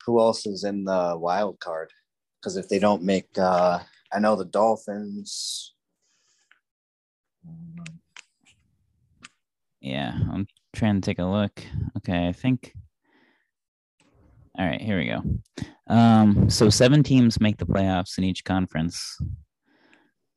Who 0.04 0.20
else 0.20 0.46
is 0.46 0.64
in 0.64 0.84
the 0.84 1.16
wild 1.18 1.58
card? 1.58 1.90
Because 2.38 2.58
if 2.58 2.68
they 2.68 2.78
don't 2.78 3.02
make, 3.02 3.26
uh, 3.38 3.78
I 4.12 4.18
know 4.18 4.36
the 4.36 4.44
Dolphins. 4.44 5.72
Yeah, 9.80 10.12
I'm 10.30 10.46
trying 10.74 11.00
to 11.00 11.06
take 11.06 11.18
a 11.18 11.24
look. 11.24 11.62
Okay, 11.96 12.28
I 12.28 12.32
think. 12.32 12.74
All 14.58 14.66
right, 14.66 14.82
here 14.82 14.98
we 14.98 15.06
go. 15.06 15.22
Um, 15.88 16.50
so 16.50 16.68
seven 16.68 17.02
teams 17.02 17.40
make 17.40 17.56
the 17.56 17.66
playoffs 17.66 18.18
in 18.18 18.24
each 18.24 18.44
conference. 18.44 19.16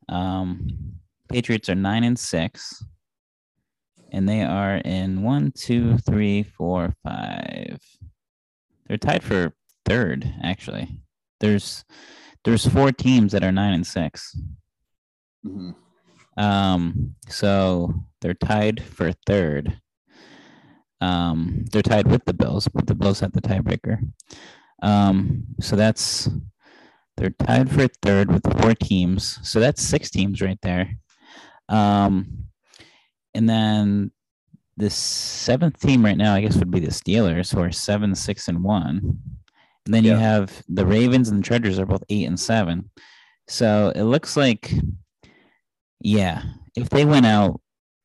Um, 0.09 0.95
Patriots 1.29 1.69
are 1.69 1.75
nine 1.75 2.03
and 2.03 2.17
six, 2.17 2.83
and 4.11 4.27
they 4.27 4.41
are 4.41 4.77
in 4.77 5.21
one, 5.21 5.51
two, 5.51 5.97
three, 5.99 6.43
four, 6.43 6.95
five. 7.03 7.79
They're 8.87 8.97
tied 8.97 9.23
for 9.23 9.53
third, 9.85 10.33
actually. 10.43 11.01
There's 11.39 11.85
there's 12.43 12.65
four 12.65 12.91
teams 12.91 13.31
that 13.33 13.43
are 13.43 13.51
nine 13.51 13.73
and 13.73 13.85
six. 13.85 14.35
Mhm. 15.45 15.75
Um, 16.37 17.15
so 17.27 17.93
they're 18.21 18.33
tied 18.33 18.81
for 18.81 19.11
third. 19.27 19.79
Um, 21.01 21.65
they're 21.71 21.81
tied 21.81 22.07
with 22.07 22.25
the 22.25 22.33
Bills, 22.33 22.67
but 22.67 22.87
the 22.87 22.95
Bills 22.95 23.19
have 23.19 23.33
the 23.33 23.41
tiebreaker. 23.41 23.99
Um, 24.81 25.43
so 25.61 25.75
that's 25.75 26.29
they're 27.19 27.29
tied 27.31 27.69
for 27.69 27.87
third 28.01 28.31
with 28.31 28.61
four 28.61 28.73
teams. 28.73 29.39
So 29.43 29.59
that's 29.59 29.81
six 29.81 30.09
teams 30.09 30.41
right 30.41 30.59
there. 30.61 30.97
Um, 31.67 32.45
and 33.33 33.47
then 33.47 34.11
the 34.77 34.89
seventh 34.89 35.79
team 35.79 36.03
right 36.03 36.17
now, 36.17 36.33
I 36.33 36.41
guess, 36.41 36.55
would 36.55 36.71
be 36.71 36.79
the 36.79 36.87
Steelers, 36.87 37.53
who 37.53 37.61
are 37.61 37.71
seven, 37.71 38.15
six, 38.15 38.47
and 38.47 38.63
one. 38.63 39.19
And 39.85 39.93
then 39.93 40.05
you 40.05 40.15
have 40.15 40.63
the 40.69 40.85
Ravens 40.85 41.29
and 41.29 41.39
the 41.39 41.47
Chargers 41.47 41.79
are 41.79 41.85
both 41.85 42.03
eight 42.09 42.27
and 42.27 42.39
seven. 42.39 42.89
So 43.47 43.91
it 43.95 44.03
looks 44.03 44.37
like, 44.37 44.71
yeah, 45.99 46.43
if 46.75 46.89
they 46.89 47.05
win 47.05 47.25
out, 47.25 47.59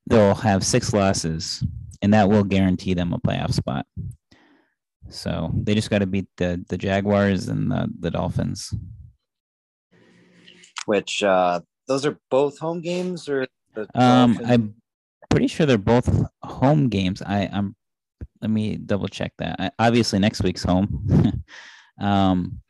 they'll 0.06 0.35
have 0.35 0.64
six 0.64 0.92
losses, 0.92 1.62
and 2.02 2.12
that 2.12 2.28
will 2.28 2.42
guarantee 2.42 2.94
them 2.94 3.12
a 3.12 3.18
playoff 3.18 3.52
spot. 3.52 3.87
So 5.11 5.52
they 5.54 5.75
just 5.75 5.90
got 5.90 5.99
to 5.99 6.06
beat 6.06 6.26
the 6.38 6.64
the 6.68 6.78
Jaguars 6.78 7.49
and 7.49 7.71
the 7.71 7.88
the 8.00 8.11
Dolphins. 8.11 8.75
Which 10.86 11.22
uh 11.22 11.60
those 11.86 12.06
are 12.06 12.18
both 12.30 12.58
home 12.58 12.80
games 12.80 13.28
or 13.28 13.46
the 13.74 13.86
Um, 13.94 14.40
I'm 14.44 14.74
pretty 15.30 15.48
sure 15.48 15.66
they're 15.66 15.78
both 15.78 16.08
home 16.42 16.88
games. 16.88 17.22
I 17.22 17.48
I'm 17.52 17.76
let 18.40 18.50
me 18.50 18.76
double 18.76 19.08
check 19.08 19.32
that. 19.38 19.56
I, 19.58 19.70
obviously, 19.78 20.18
next 20.18 20.42
week's 20.42 20.62
home. 20.62 21.42
um, 22.00 22.60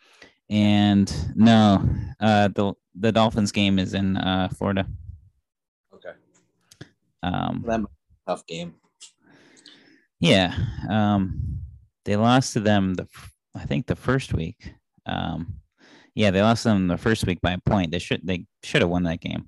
and 0.49 1.12
no, 1.37 1.85
uh, 2.21 2.49
the 2.49 2.75
the 2.94 3.12
Dolphins 3.12 3.52
game 3.52 3.78
is 3.78 3.94
in 3.94 4.16
uh 4.16 4.49
Florida. 4.56 4.87
okay. 5.94 6.12
Um, 7.23 7.64
That 7.66 7.80
might 7.80 7.90
a 8.26 8.30
tough 8.30 8.47
game. 8.47 8.75
Yeah. 10.21 10.54
Um, 10.88 11.61
they 12.04 12.16
lost 12.16 12.52
to 12.52 12.61
them 12.61 12.94
the 12.94 13.09
I 13.54 13.64
think 13.64 13.87
the 13.87 13.97
first 13.97 14.33
week. 14.33 14.75
Um, 15.06 15.56
yeah, 16.14 16.30
they 16.30 16.42
lost 16.42 16.64
them 16.64 16.88
the 16.88 16.97
first 16.97 17.26
week 17.26 17.40
by 17.40 17.52
a 17.52 17.59
point. 17.59 17.90
They 17.90 17.99
should 17.99 18.26
they 18.26 18.47
should 18.62 18.83
have 18.83 18.90
won 18.90 19.04
that 19.04 19.21
game, 19.21 19.47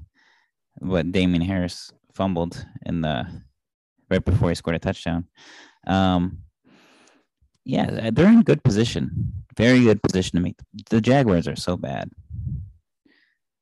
but 0.81 1.13
Damien 1.13 1.43
Harris 1.43 1.93
fumbled 2.15 2.65
in 2.85 3.01
the 3.01 3.27
right 4.11 4.25
before 4.25 4.49
he 4.49 4.55
scored 4.55 4.77
a 4.77 4.81
touchdown. 4.81 5.27
Um, 5.87 6.39
yeah, 7.65 8.11
they're 8.13 8.29
in 8.29 8.43
good 8.43 8.63
position, 8.63 9.33
very 9.57 9.83
good 9.83 10.03
position 10.03 10.37
to 10.37 10.43
make. 10.43 10.57
The 10.91 11.01
Jaguars 11.01 11.49
are 11.49 11.57
so 11.57 11.77
bad. 11.77 12.11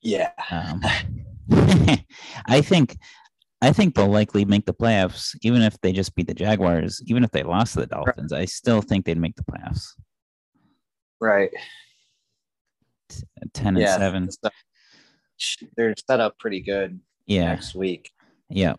Yeah. 0.05 0.31
Um, 0.51 0.83
I 2.47 2.61
think, 2.61 2.99
I 3.63 3.73
think 3.73 3.95
they'll 3.95 4.07
likely 4.07 4.45
make 4.45 4.67
the 4.67 4.75
playoffs, 4.75 5.35
even 5.41 5.63
if 5.63 5.81
they 5.81 5.93
just 5.93 6.15
beat 6.15 6.29
the 6.29 6.35
Jaguars. 6.35 7.03
Even 7.07 7.25
if 7.25 7.31
they 7.31 7.43
lost 7.43 7.73
to 7.75 7.81
the 7.81 7.87
Dolphins, 7.87 8.33
I 8.33 8.45
still 8.45 8.83
think 8.83 9.07
they'd 9.07 9.19
make 9.19 9.37
the 9.37 9.45
playoffs. 9.45 9.95
Right. 11.21 11.51
Ten 13.53 13.77
and 13.77 13.79
yeah. 13.79 13.97
seven. 13.97 14.29
They're 15.77 15.95
set 16.09 16.21
up 16.21 16.39
pretty 16.39 16.61
good 16.61 17.01
Yeah, 17.27 17.47
next 17.47 17.75
week. 17.75 18.11
yeah, 18.49 18.75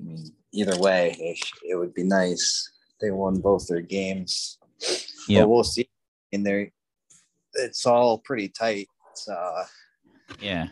I 0.00 0.02
mean, 0.02 0.30
either 0.52 0.78
way, 0.78 1.16
it, 1.18 1.38
it 1.62 1.76
would 1.76 1.94
be 1.94 2.04
nice. 2.04 2.70
They 3.00 3.10
won 3.10 3.40
both 3.40 3.66
their 3.66 3.80
games. 3.80 4.58
Yeah. 5.28 5.42
But 5.42 5.48
we'll 5.48 5.64
see. 5.64 5.88
In 6.32 6.42
there, 6.42 6.70
it's 7.54 7.86
all 7.86 8.18
pretty 8.18 8.48
tight. 8.48 8.88
It's 9.12 9.28
uh, 9.28 9.64
yeah. 10.40 10.68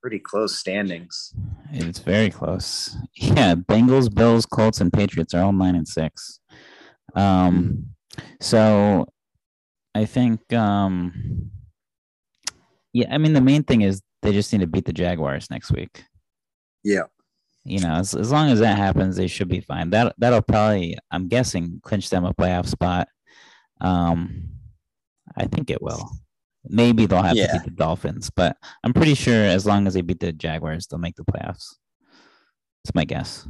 pretty 0.00 0.20
close 0.20 0.58
standings. 0.58 1.34
It's 1.72 1.98
very 1.98 2.30
close. 2.30 2.96
Yeah, 3.14 3.54
Bengals, 3.54 4.12
Bills, 4.12 4.46
Colts, 4.46 4.80
and 4.80 4.92
Patriots 4.92 5.34
are 5.34 5.42
all 5.44 5.52
nine 5.52 5.74
and 5.76 5.86
six. 5.86 6.40
Um, 7.14 7.86
so 8.40 9.06
I 9.94 10.04
think, 10.06 10.52
um, 10.52 11.50
yeah, 12.92 13.12
I 13.14 13.18
mean 13.18 13.32
the 13.32 13.40
main 13.40 13.62
thing 13.62 13.82
is 13.82 14.02
they 14.22 14.32
just 14.32 14.52
need 14.52 14.60
to 14.60 14.66
beat 14.66 14.84
the 14.84 14.92
Jaguars 14.92 15.50
next 15.50 15.70
week. 15.72 16.04
Yeah. 16.84 17.04
you 17.64 17.80
know, 17.80 17.94
as, 17.94 18.14
as 18.14 18.30
long 18.32 18.50
as 18.50 18.58
that 18.60 18.76
happens, 18.76 19.16
they 19.16 19.26
should 19.28 19.48
be 19.48 19.60
fine. 19.60 19.90
That 19.90 20.14
that'll 20.18 20.42
probably, 20.42 20.98
I'm 21.10 21.28
guessing, 21.28 21.80
clinch 21.82 22.10
them 22.10 22.24
a 22.24 22.34
playoff 22.34 22.66
spot. 22.66 23.08
Um, 23.80 24.48
I 25.36 25.46
think 25.46 25.70
it 25.70 25.80
will. 25.82 26.10
Maybe 26.64 27.06
they'll 27.06 27.22
have 27.22 27.36
to 27.36 27.52
beat 27.52 27.64
the 27.64 27.70
Dolphins, 27.70 28.30
but 28.30 28.56
I'm 28.84 28.92
pretty 28.92 29.14
sure 29.14 29.44
as 29.44 29.66
long 29.66 29.86
as 29.86 29.94
they 29.94 30.00
beat 30.00 30.20
the 30.20 30.32
Jaguars, 30.32 30.86
they'll 30.86 30.98
make 30.98 31.16
the 31.16 31.24
playoffs. 31.24 31.76
It's 32.84 32.94
my 32.94 33.04
guess. 33.04 33.46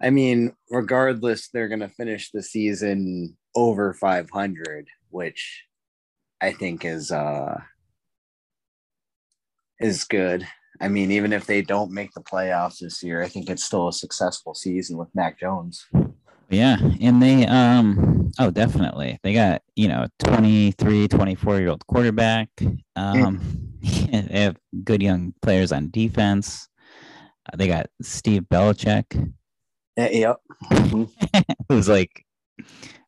I 0.00 0.10
mean, 0.10 0.54
regardless, 0.70 1.48
they're 1.48 1.68
going 1.68 1.80
to 1.80 1.88
finish 1.88 2.30
the 2.30 2.42
season 2.42 3.36
over 3.54 3.92
500, 3.92 4.88
which 5.10 5.64
I 6.40 6.52
think 6.52 6.84
is 6.84 7.10
uh 7.10 7.60
is 9.80 10.04
good. 10.04 10.46
I 10.80 10.88
mean, 10.88 11.10
even 11.10 11.32
if 11.32 11.46
they 11.46 11.62
don't 11.62 11.90
make 11.90 12.12
the 12.12 12.20
playoffs 12.20 12.78
this 12.78 13.02
year, 13.02 13.22
I 13.22 13.28
think 13.28 13.50
it's 13.50 13.64
still 13.64 13.88
a 13.88 13.92
successful 13.92 14.54
season 14.54 14.96
with 14.96 15.14
Mac 15.14 15.38
Jones. 15.40 15.86
Yeah, 16.50 16.78
and 17.00 17.20
they 17.22 17.46
um 17.46 18.30
oh 18.38 18.50
definitely. 18.50 19.18
They 19.22 19.34
got, 19.34 19.62
you 19.74 19.88
know, 19.88 20.06
23, 20.20 21.08
24 21.08 21.58
year 21.58 21.68
old 21.70 21.86
quarterback. 21.86 22.48
Um 22.94 23.40
they 23.82 24.40
have 24.42 24.56
good 24.84 25.02
young 25.02 25.34
players 25.42 25.72
on 25.72 25.90
defense. 25.90 26.68
Uh, 27.52 27.56
they 27.56 27.66
got 27.66 27.86
Steve 28.02 28.42
Belichick. 28.42 29.32
Yeah, 29.98 30.10
yep. 30.10 31.08
who's 31.68 31.88
like 31.88 32.24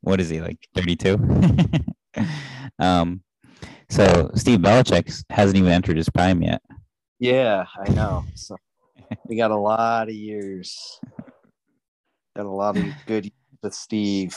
what 0.01 0.21
is 0.21 0.29
he 0.29 0.41
like 0.41 0.59
32 0.75 1.15
um 2.81 3.23
so 3.89 4.31
steve 4.35 4.59
belichick 4.59 5.23
hasn't 5.31 5.57
even 5.57 5.71
entered 5.71 5.97
his 5.97 6.09
prime 6.09 6.43
yet 6.43 6.61
Yeah, 7.21 7.67
I 7.79 7.91
know. 7.91 8.25
So 8.35 8.57
we 9.29 9.37
got 9.37 9.51
a 9.53 9.57
lot 9.57 10.09
of 10.09 10.15
years. 10.15 10.99
Got 12.35 12.47
a 12.47 12.51
lot 12.51 12.77
of 12.77 12.85
good 13.07 13.25
years 13.27 13.35
with 13.63 13.75
Steve. 13.75 14.37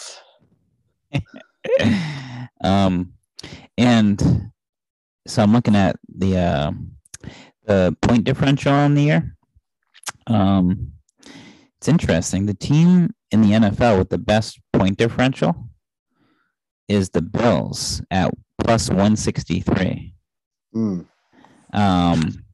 um 2.64 3.14
and 3.78 4.52
so 5.26 5.42
i'm 5.42 5.54
looking 5.54 5.76
at 5.76 5.96
the 6.16 6.38
uh 6.38 6.72
the 7.66 7.96
point 8.02 8.26
differential 8.26 8.74
on 8.74 8.94
the 8.96 9.04
year 9.04 9.36
um 10.28 10.93
it's 11.84 11.90
interesting 11.90 12.46
the 12.46 12.54
team 12.54 13.14
in 13.32 13.42
the 13.42 13.50
nfl 13.50 13.98
with 13.98 14.10
the 14.10 14.18
best 14.18 14.60
point 14.72 14.98
differential 14.98 15.70
is 16.88 17.10
the 17.10 17.22
bills 17.22 18.02
at 18.10 18.32
plus 18.58 18.90
163 18.90 20.14
Mm. 20.76 21.06
Um, 21.74 22.46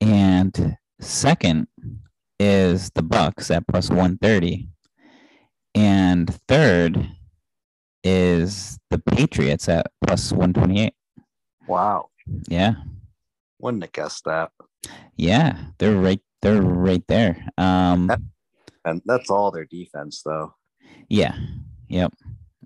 and 0.00 0.76
second 1.00 1.66
is 2.38 2.90
the 2.94 3.02
Bucs 3.02 3.54
at 3.54 3.66
plus 3.66 3.88
130. 3.88 4.68
And 5.74 6.34
third 6.48 7.08
is 8.04 8.78
the 8.90 8.98
Patriots 8.98 9.68
at 9.68 9.86
plus 10.04 10.32
128. 10.32 10.92
Wow. 11.66 12.10
Yeah. 12.48 12.74
Wouldn't 13.58 13.84
have 13.84 13.92
guessed 13.92 14.24
that. 14.24 14.50
Yeah. 15.16 15.56
They're 15.78 15.96
right 15.96 16.20
they're 16.42 16.60
right 16.60 17.04
there. 17.06 17.46
Um 17.56 18.10
And 18.84 19.00
that's 19.06 19.30
all 19.30 19.50
their 19.50 19.64
defense, 19.66 20.22
though. 20.24 20.54
yeah. 21.08 21.36
Yep. 21.88 22.14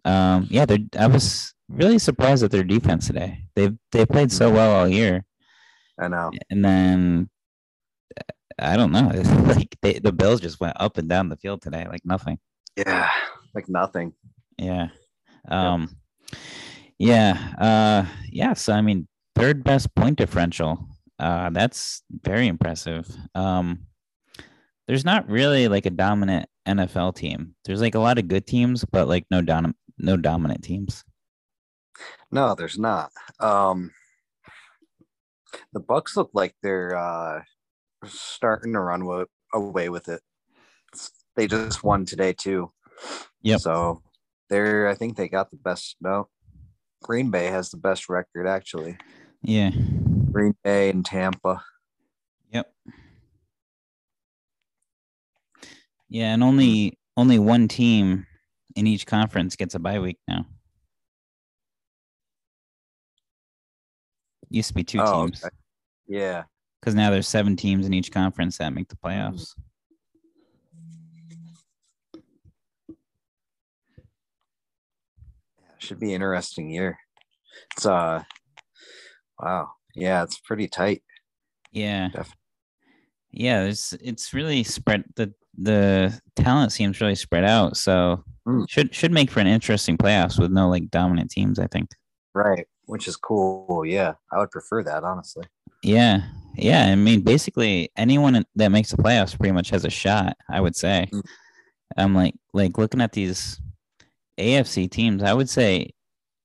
Um 0.04 0.46
yeah, 0.50 0.66
they're 0.66 0.78
I 0.98 1.06
was 1.08 1.52
really 1.68 1.98
surprised 1.98 2.44
at 2.44 2.50
their 2.52 2.64
defense 2.64 3.06
today. 3.06 3.40
They've 3.56 3.76
they 3.92 4.06
played 4.06 4.30
so 4.30 4.50
well 4.50 4.72
all 4.76 4.88
year. 4.88 5.24
I 6.00 6.08
know. 6.08 6.30
and 6.50 6.64
then 6.64 7.28
I 8.58 8.76
don't 8.76 8.92
know. 8.92 9.10
It's 9.12 9.30
like 9.56 9.76
they, 9.82 9.98
the 9.98 10.12
Bills 10.12 10.40
just 10.40 10.60
went 10.60 10.76
up 10.80 10.96
and 10.98 11.08
down 11.08 11.28
the 11.28 11.36
field 11.36 11.60
today, 11.62 11.86
like 11.88 12.04
nothing. 12.04 12.38
Yeah, 12.76 13.10
like 13.54 13.68
nothing. 13.68 14.12
Yeah. 14.58 14.88
Um. 15.48 15.96
Yeah. 16.98 17.36
Uh. 17.58 18.06
Yeah. 18.30 18.54
So 18.54 18.72
I 18.72 18.80
mean, 18.80 19.08
third 19.34 19.64
best 19.64 19.94
point 19.94 20.18
differential. 20.18 20.86
Uh. 21.18 21.50
That's 21.50 22.02
very 22.22 22.46
impressive. 22.46 23.08
Um. 23.34 23.86
There's 24.86 25.04
not 25.04 25.28
really 25.28 25.68
like 25.68 25.86
a 25.86 25.90
dominant 25.90 26.48
NFL 26.66 27.16
team. 27.16 27.54
There's 27.64 27.80
like 27.80 27.94
a 27.94 28.00
lot 28.00 28.18
of 28.18 28.28
good 28.28 28.46
teams, 28.46 28.84
but 28.84 29.08
like 29.08 29.24
no 29.30 29.42
dom- 29.42 29.76
no 29.98 30.16
dominant 30.16 30.62
teams. 30.62 31.04
No, 32.30 32.54
there's 32.54 32.78
not. 32.78 33.10
Um, 33.40 33.90
the 35.72 35.80
Bucs 35.80 36.16
look 36.16 36.30
like 36.34 36.54
they're 36.62 36.96
uh, 36.96 37.42
starting 38.04 38.74
to 38.74 38.80
run 38.80 39.04
wa- 39.04 39.24
away 39.52 39.88
with 39.88 40.08
it. 40.08 40.20
They 41.34 41.46
just 41.46 41.82
won 41.82 42.04
today 42.04 42.32
too. 42.32 42.72
Yeah. 43.42 43.56
So 43.56 44.02
they're. 44.48 44.88
I 44.88 44.94
think 44.94 45.16
they 45.16 45.28
got 45.28 45.50
the 45.50 45.56
best. 45.56 45.96
No, 46.00 46.28
Green 47.02 47.30
Bay 47.30 47.46
has 47.46 47.70
the 47.70 47.76
best 47.76 48.08
record 48.08 48.46
actually. 48.46 48.98
Yeah. 49.42 49.70
Green 50.32 50.54
Bay 50.64 50.90
and 50.90 51.04
Tampa. 51.04 51.62
Yep. 52.52 52.72
Yeah, 56.16 56.32
and 56.32 56.42
only 56.42 56.98
only 57.18 57.38
one 57.38 57.68
team 57.68 58.26
in 58.74 58.86
each 58.86 59.04
conference 59.04 59.54
gets 59.54 59.74
a 59.74 59.78
bye 59.78 59.98
week 59.98 60.16
now. 60.26 60.46
Used 64.48 64.68
to 64.68 64.74
be 64.74 64.82
two 64.82 64.98
Oh, 64.98 65.26
teams 65.26 65.44
okay. 65.44 65.54
Yeah. 66.08 66.44
because 66.80 66.94
now 66.94 67.10
there's 67.10 67.28
seven 67.28 67.54
teams 67.54 67.84
in 67.84 67.92
each 67.92 68.10
conference 68.10 68.56
that 68.56 68.72
make 68.72 68.88
the 68.88 68.96
playoffs. 68.96 69.52
Yeah, 75.58 75.64
should 75.76 76.00
be 76.00 76.14
interesting 76.14 76.70
year. 76.70 76.98
It's 77.72 77.84
uh, 77.84 78.22
wow. 79.38 79.68
Yeah, 79.94 80.22
it's 80.22 80.38
pretty 80.38 80.66
tight. 80.66 81.02
Yeah. 81.72 82.06
Definitely. 82.06 82.32
Yeah, 83.32 83.64
it's 83.64 83.92
it's 83.92 84.32
really 84.32 84.64
spread 84.64 85.04
the 85.16 85.34
the 85.58 86.18
talent 86.36 86.72
seems 86.72 87.00
really 87.00 87.14
spread 87.14 87.44
out. 87.44 87.76
So 87.76 88.24
Mm. 88.46 88.68
should 88.70 88.94
should 88.94 89.10
make 89.12 89.30
for 89.30 89.40
an 89.40 89.48
interesting 89.48 89.98
playoffs 89.98 90.38
with 90.38 90.52
no 90.52 90.68
like 90.68 90.88
dominant 90.90 91.30
teams, 91.30 91.58
I 91.58 91.66
think. 91.66 91.90
Right. 92.34 92.66
Which 92.84 93.08
is 93.08 93.16
cool. 93.16 93.84
Yeah. 93.84 94.14
I 94.32 94.38
would 94.38 94.50
prefer 94.52 94.84
that, 94.84 95.02
honestly. 95.02 95.44
Yeah. 95.82 96.22
Yeah. 96.54 96.86
I 96.86 96.94
mean, 96.94 97.22
basically 97.22 97.90
anyone 97.96 98.44
that 98.54 98.70
makes 98.70 98.90
the 98.90 98.98
playoffs 98.98 99.36
pretty 99.36 99.52
much 99.52 99.70
has 99.70 99.84
a 99.84 99.90
shot, 99.90 100.36
I 100.48 100.60
would 100.60 100.76
say. 100.76 101.08
Mm. 101.12 101.22
I'm 101.96 102.14
like 102.14 102.34
like 102.52 102.78
looking 102.78 103.00
at 103.00 103.12
these 103.12 103.60
AFC 104.38 104.88
teams, 104.90 105.22
I 105.22 105.32
would 105.32 105.48
say 105.48 105.90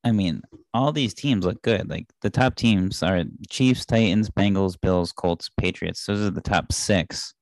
I 0.04 0.12
mean, 0.12 0.42
all 0.74 0.92
these 0.92 1.14
teams 1.14 1.46
look 1.46 1.62
good. 1.62 1.88
Like 1.88 2.08
the 2.24 2.32
top 2.32 2.56
teams 2.56 3.04
are 3.04 3.24
Chiefs, 3.52 3.86
Titans, 3.86 4.32
Bengals, 4.32 4.80
Bills, 4.82 5.12
Colts, 5.12 5.52
Patriots. 5.60 6.04
Those 6.08 6.22
are 6.22 6.32
the 6.32 6.42
top 6.42 6.74
six. 6.74 7.36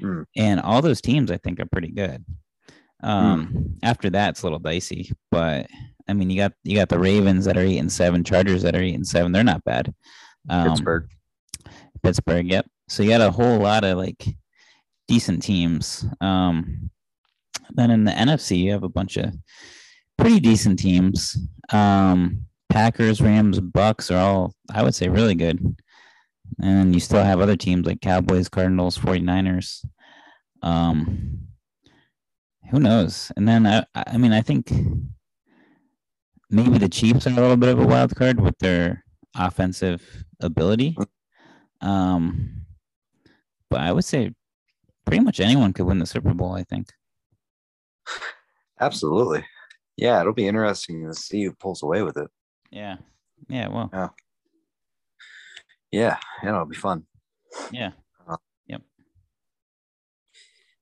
Mm. 0.00 0.24
And 0.36 0.60
all 0.60 0.82
those 0.82 1.00
teams 1.00 1.30
I 1.30 1.36
think 1.38 1.60
are 1.60 1.66
pretty 1.66 1.90
good. 1.90 2.24
Um 3.02 3.76
after 3.82 4.10
that 4.10 4.30
it's 4.30 4.42
a 4.42 4.46
little 4.46 4.58
dicey, 4.58 5.10
but 5.30 5.66
I 6.08 6.12
mean 6.12 6.30
you 6.30 6.36
got 6.36 6.52
you 6.62 6.76
got 6.76 6.88
the 6.88 6.98
Ravens 6.98 7.44
that 7.44 7.56
are 7.56 7.60
eight 7.60 7.78
and 7.78 7.92
seven, 7.92 8.24
Chargers 8.24 8.62
that 8.62 8.74
are 8.76 8.82
eight 8.82 8.94
and 8.94 9.06
seven. 9.06 9.32
They're 9.32 9.44
not 9.44 9.64
bad. 9.64 9.92
Um, 10.48 10.68
Pittsburgh. 10.68 11.08
Pittsburgh, 12.02 12.50
yep. 12.50 12.66
So 12.88 13.02
you 13.02 13.10
got 13.10 13.20
a 13.20 13.30
whole 13.30 13.58
lot 13.58 13.84
of 13.84 13.96
like 13.96 14.26
decent 15.08 15.42
teams. 15.42 16.04
Um, 16.20 16.90
then 17.72 17.90
in 17.90 18.04
the 18.04 18.12
NFC, 18.12 18.58
you 18.58 18.72
have 18.72 18.82
a 18.82 18.88
bunch 18.88 19.16
of 19.16 19.34
pretty 20.18 20.40
decent 20.40 20.78
teams. 20.78 21.36
Um, 21.72 22.42
Packers, 22.68 23.20
Rams, 23.20 23.60
Bucs 23.60 24.14
are 24.14 24.18
all, 24.18 24.54
I 24.72 24.82
would 24.82 24.94
say, 24.94 25.08
really 25.08 25.34
good. 25.34 25.76
And 26.62 26.94
you 26.94 27.00
still 27.00 27.22
have 27.22 27.40
other 27.40 27.56
teams 27.56 27.86
like 27.86 28.00
Cowboys, 28.00 28.48
Cardinals, 28.48 28.98
49ers. 28.98 29.84
Um, 30.62 31.48
who 32.70 32.80
knows? 32.80 33.30
And 33.36 33.46
then 33.46 33.66
I, 33.66 33.84
I 33.94 34.16
mean, 34.16 34.32
I 34.32 34.40
think 34.40 34.72
maybe 36.50 36.78
the 36.78 36.88
Chiefs 36.88 37.26
are 37.26 37.30
a 37.30 37.34
little 37.34 37.56
bit 37.56 37.70
of 37.70 37.80
a 37.80 37.86
wild 37.86 38.14
card 38.14 38.40
with 38.40 38.58
their 38.58 39.04
offensive 39.36 40.24
ability. 40.40 40.96
Um, 41.80 42.64
but 43.68 43.80
I 43.80 43.92
would 43.92 44.04
say 44.04 44.32
pretty 45.04 45.22
much 45.22 45.40
anyone 45.40 45.72
could 45.72 45.86
win 45.86 45.98
the 45.98 46.06
Super 46.06 46.32
Bowl. 46.32 46.54
I 46.54 46.64
think. 46.64 46.88
Absolutely. 48.80 49.44
Yeah. 49.96 50.20
It'll 50.20 50.32
be 50.32 50.48
interesting 50.48 51.06
to 51.06 51.14
see 51.14 51.44
who 51.44 51.52
pulls 51.52 51.82
away 51.82 52.02
with 52.02 52.16
it. 52.16 52.30
Yeah. 52.70 52.96
Yeah. 53.48 53.68
Well. 53.68 53.90
Yeah. 53.92 54.08
Yeah. 55.94 56.18
It'll 56.42 56.64
be 56.64 56.74
fun. 56.74 57.04
Yeah. 57.70 57.92
Yep. 58.66 58.82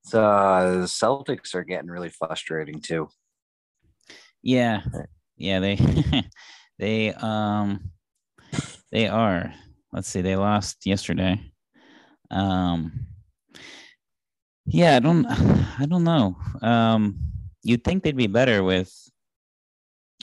So 0.05 0.25
uh, 0.25 0.71
the 0.71 0.87
Celtics 0.87 1.55
are 1.55 1.65
getting 1.65 1.91
really 1.91 2.09
frustrating 2.09 2.81
too. 2.81 3.11
Yeah. 4.43 4.81
Yeah. 5.37 5.61
They. 5.61 5.77
they. 6.79 7.13
Um. 7.13 7.91
They 8.91 9.07
are. 9.07 9.53
Let's 9.93 10.09
see. 10.09 10.23
They 10.23 10.37
lost 10.37 10.87
yesterday. 10.87 11.39
Um. 12.31 13.07
Yeah. 14.65 14.97
I 14.97 15.01
don't. 15.01 15.27
I 15.27 15.85
don't 15.85 16.05
know. 16.05 16.37
Um. 16.63 17.19
You'd 17.63 17.85
think 17.85 18.03
they'd 18.03 18.17
be 18.17 18.29
better 18.29 18.65
with 18.65 18.91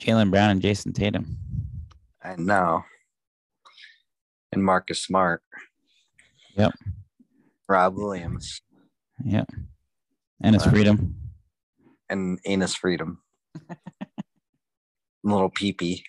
Jaylen 0.02 0.32
Brown 0.32 0.50
and 0.50 0.62
Jayson 0.64 0.94
Tatum. 0.94 1.38
I 2.24 2.36
know. 2.38 2.84
And 4.52 4.64
Marcus 4.64 5.04
Smart. 5.04 5.44
Yep. 6.56 6.74
Rob 7.68 7.96
Williams 7.96 8.62
Yep. 9.24 9.50
And 10.42 10.56
his 10.56 10.66
Wow. 10.66 10.72
freedom. 10.72 11.16
and 12.10 12.40
Anus 12.46 12.74
Freedom. 12.74 13.22
little 15.24 15.52
peepee. 15.52 16.02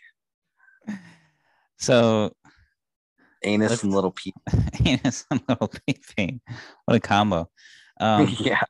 So 1.79 2.33
Anus 3.43 3.83
and 3.83 3.93
little 3.93 4.11
peep. 4.13 4.35
anus 4.85 5.27
and 5.31 5.43
little 5.49 5.69
peepee. 5.69 6.41
What 6.87 6.97
a 6.97 7.01
combo. 7.01 7.51
Um, 8.01 8.35
yeah. 8.41 8.63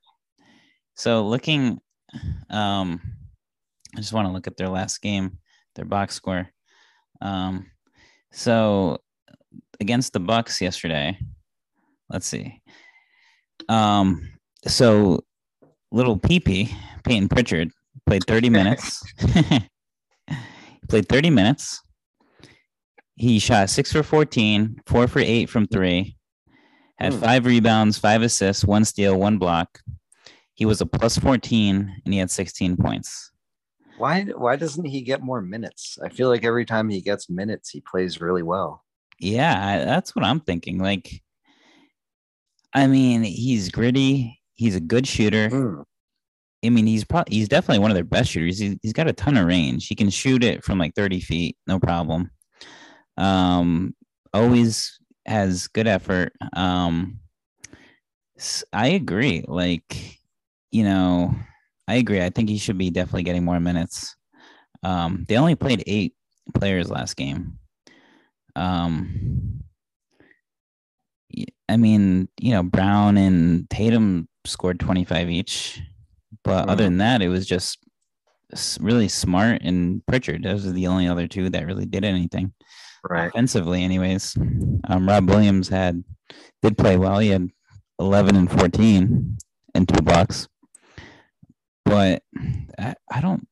so 0.94 1.26
looking, 1.26 1.80
um, 2.48 3.00
I 3.96 4.00
just 4.00 4.12
want 4.12 4.26
to 4.28 4.32
look 4.32 4.46
at 4.46 4.56
their 4.56 4.68
last 4.68 5.00
game, 5.02 5.38
their 5.76 5.84
box 5.84 6.14
score. 6.14 6.48
Um, 7.20 7.70
so 8.32 8.98
against 9.80 10.12
the 10.12 10.20
Bucks 10.20 10.60
yesterday, 10.60 11.18
let's 12.10 12.26
see. 12.26 12.60
Um, 13.68 14.28
so 14.66 15.20
little 15.92 16.18
peepee, 16.18 16.70
Payton 17.04 17.28
Pritchard, 17.28 17.70
played 18.06 18.24
30 18.26 18.50
minutes. 18.50 19.02
he 19.18 19.60
played 20.88 21.08
30 21.08 21.30
minutes. 21.30 21.82
He 23.16 23.38
shot 23.38 23.68
six 23.68 23.92
for 23.92 24.02
14, 24.02 24.80
four 24.86 25.06
for 25.06 25.18
eight 25.20 25.50
from 25.50 25.66
three, 25.66 26.16
had 26.98 27.12
Hmm. 27.12 27.20
five 27.20 27.46
rebounds, 27.46 27.98
five 27.98 28.22
assists, 28.22 28.64
one 28.64 28.84
steal, 28.84 29.18
one 29.18 29.38
block. 29.38 29.80
He 30.54 30.64
was 30.66 30.80
a 30.80 30.86
plus 30.86 31.18
14 31.18 32.00
and 32.04 32.14
he 32.14 32.18
had 32.20 32.30
16 32.30 32.76
points. 32.76 33.30
Why 33.98 34.22
why 34.22 34.56
doesn't 34.56 34.86
he 34.86 35.02
get 35.02 35.22
more 35.22 35.42
minutes? 35.42 35.98
I 36.02 36.08
feel 36.08 36.28
like 36.28 36.44
every 36.44 36.64
time 36.64 36.88
he 36.88 37.02
gets 37.02 37.28
minutes, 37.28 37.68
he 37.68 37.82
plays 37.82 38.20
really 38.20 38.42
well. 38.42 38.82
Yeah, 39.20 39.84
that's 39.84 40.16
what 40.16 40.24
I'm 40.24 40.40
thinking. 40.40 40.78
Like, 40.78 41.22
I 42.74 42.86
mean, 42.86 43.22
he's 43.22 43.68
gritty. 43.68 44.40
He's 44.54 44.74
a 44.74 44.80
good 44.80 45.06
shooter. 45.06 45.50
Mm, 45.50 45.84
I 46.64 46.68
mean, 46.70 46.86
he's 46.86 47.04
probably 47.04 47.36
he's 47.36 47.48
definitely 47.48 47.80
one 47.80 47.90
of 47.90 47.94
their 47.94 48.04
best 48.04 48.30
shooters. 48.30 48.58
He, 48.58 48.78
he's 48.82 48.92
got 48.92 49.08
a 49.08 49.12
ton 49.12 49.36
of 49.36 49.46
range. 49.46 49.86
He 49.86 49.94
can 49.94 50.10
shoot 50.10 50.42
it 50.42 50.64
from 50.64 50.78
like 50.78 50.94
30 50.94 51.20
feet, 51.20 51.56
no 51.66 51.78
problem. 51.78 52.30
Um, 53.16 53.94
always 54.32 54.98
has 55.26 55.68
good 55.68 55.86
effort. 55.86 56.32
Um, 56.54 57.20
I 58.72 58.88
agree. 58.88 59.44
Like, 59.46 60.18
you 60.70 60.84
know, 60.84 61.34
I 61.86 61.96
agree. 61.96 62.22
I 62.22 62.30
think 62.30 62.48
he 62.48 62.56
should 62.56 62.78
be 62.78 62.90
definitely 62.90 63.24
getting 63.24 63.44
more 63.44 63.60
minutes. 63.60 64.16
Um, 64.82 65.26
they 65.28 65.36
only 65.36 65.56
played 65.56 65.84
eight 65.86 66.14
players 66.54 66.90
last 66.90 67.16
game. 67.16 67.58
Um, 68.60 69.62
I 71.68 71.76
mean, 71.76 72.28
you 72.38 72.52
know, 72.52 72.62
Brown 72.62 73.16
and 73.16 73.68
Tatum 73.70 74.28
scored 74.44 74.80
25 74.80 75.30
each, 75.30 75.80
but 76.44 76.68
other 76.68 76.84
than 76.84 76.98
that, 76.98 77.22
it 77.22 77.28
was 77.28 77.46
just 77.46 77.78
really 78.80 79.08
smart 79.08 79.62
and 79.62 80.04
Pritchard. 80.06 80.42
Those 80.42 80.66
are 80.66 80.72
the 80.72 80.88
only 80.88 81.08
other 81.08 81.26
two 81.26 81.48
that 81.50 81.66
really 81.66 81.86
did 81.86 82.04
anything 82.04 82.52
right. 83.08 83.28
offensively, 83.28 83.82
anyways. 83.82 84.36
Um, 84.36 85.08
Rob 85.08 85.28
Williams 85.28 85.68
had 85.68 86.02
did 86.62 86.76
play 86.76 86.96
well. 86.96 87.18
He 87.18 87.28
had 87.28 87.48
11 87.98 88.36
and 88.36 88.50
14 88.50 89.38
and 89.74 89.88
two 89.88 90.02
blocks, 90.02 90.48
but 91.84 92.22
I, 92.78 92.94
I 93.10 93.20
don't, 93.20 93.46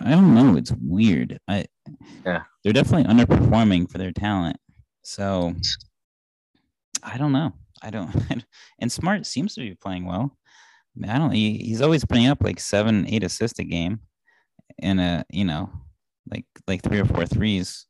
I 0.00 0.10
don't 0.10 0.34
know. 0.34 0.56
It's 0.56 0.72
weird. 0.80 1.38
I 1.48 1.66
Yeah. 2.24 2.42
they're 2.62 2.72
definitely 2.72 3.12
underperforming 3.12 3.90
for 3.90 3.98
their 3.98 4.12
talent. 4.12 4.56
So 5.02 5.54
I 7.02 7.16
don't 7.18 7.32
know. 7.32 7.52
I 7.82 7.90
don't. 7.90 8.10
And 8.80 8.90
Smart 8.90 9.26
seems 9.26 9.54
to 9.54 9.60
be 9.60 9.74
playing 9.74 10.06
well. 10.06 10.36
I, 10.96 11.00
mean, 11.00 11.10
I 11.10 11.18
don't. 11.18 11.32
He, 11.32 11.58
he's 11.58 11.82
always 11.82 12.04
putting 12.04 12.26
up 12.26 12.42
like 12.42 12.58
seven, 12.60 13.06
eight 13.08 13.22
assists 13.24 13.58
a 13.58 13.64
game, 13.64 14.00
and 14.78 15.00
a 15.00 15.24
you 15.30 15.44
know, 15.44 15.70
like 16.30 16.44
like 16.66 16.82
three 16.82 16.98
or 17.00 17.04
four 17.04 17.26
threes. 17.26 17.86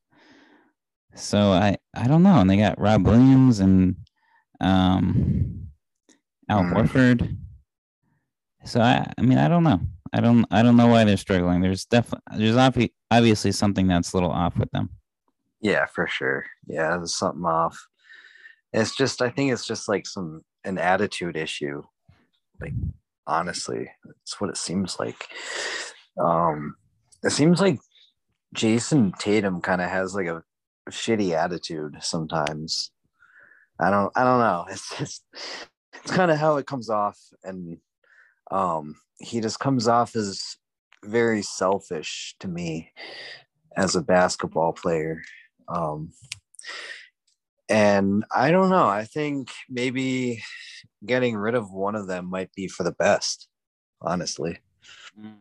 So 1.15 1.53
I 1.53 1.77
I 1.95 2.07
don't 2.09 2.23
know. 2.23 2.41
And 2.41 2.49
they 2.51 2.57
got 2.57 2.81
Rob 2.81 3.07
Williams 3.07 3.61
and 3.61 3.97
um 4.61 5.69
Al 6.49 6.63
Mm. 6.63 6.73
Horford. 6.73 7.37
So 8.65 8.81
I 8.81 9.11
I 9.17 9.23
mean 9.23 9.39
I 9.39 9.49
don't 9.49 9.65
know. 9.65 9.81
I 10.13 10.21
don't 10.21 10.45
I 10.51 10.63
don't 10.63 10.77
know 10.77 10.89
why 10.89 11.05
they're 11.05 11.17
struggling. 11.17 11.61
There's 11.61 11.85
definitely 11.85 12.39
there's 12.39 12.57
obvi- 12.57 12.93
obviously 13.11 13.53
something 13.53 13.87
that's 13.87 14.13
a 14.13 14.17
little 14.17 14.31
off 14.31 14.57
with 14.57 14.71
them. 14.71 14.91
Yeah, 15.61 15.87
for 15.87 16.07
sure. 16.07 16.47
Yeah, 16.67 16.97
there's 16.97 17.15
something 17.15 17.45
off. 17.45 17.87
It's 18.73 18.97
just 18.97 19.23
I 19.23 19.31
think 19.31 19.53
it's 19.53 19.67
just 19.67 19.89
like 19.89 20.07
some 20.07 20.43
an 20.65 20.79
attitude 20.79 21.37
issue. 21.37 21.83
Like 22.61 22.73
honestly, 23.27 23.91
that's 24.05 24.41
what 24.41 24.51
it 24.51 24.57
seems 24.57 24.99
like. 24.99 25.29
Um 26.19 26.77
it 27.23 27.31
seems 27.31 27.61
like 27.61 27.79
Jayson 28.55 29.13
Tatum 29.19 29.61
kind 29.61 29.81
of 29.81 29.91
has 29.91 30.15
like 30.15 30.27
a 30.27 30.43
shitty 30.91 31.33
attitude 31.33 31.99
sometimes. 32.01 32.91
I 33.79 33.91
don't 33.91 34.13
I 34.17 34.25
don't 34.25 34.41
know. 34.41 34.67
It's 34.71 34.99
just 34.99 35.25
it's 35.93 36.13
kind 36.13 36.31
of 36.31 36.39
how 36.39 36.57
it 36.57 36.67
comes 36.67 36.91
off 36.91 37.19
and 37.45 37.79
um 38.51 38.97
he 39.21 39.41
just 39.41 39.61
comes 39.61 39.87
off 39.87 40.17
as 40.17 40.57
very 41.05 41.43
selfish 41.43 42.35
to 42.41 42.49
me 42.49 42.91
as 43.77 43.97
a 43.97 44.03
basketball 44.03 44.73
player 44.73 45.23
um 45.69 46.13
And 47.71 48.25
I 48.35 48.51
don't 48.51 48.69
know. 48.71 48.89
I 48.89 49.05
think 49.05 49.49
maybe 49.69 50.43
getting 51.07 51.37
rid 51.37 51.55
of 51.55 51.71
one 51.73 51.95
of 51.95 52.09
them 52.09 52.29
might 52.29 52.53
be 52.53 52.67
for 52.67 52.83
the 52.83 52.93
best, 52.93 53.49
honestly. 54.03 54.59
Mm. 55.19 55.37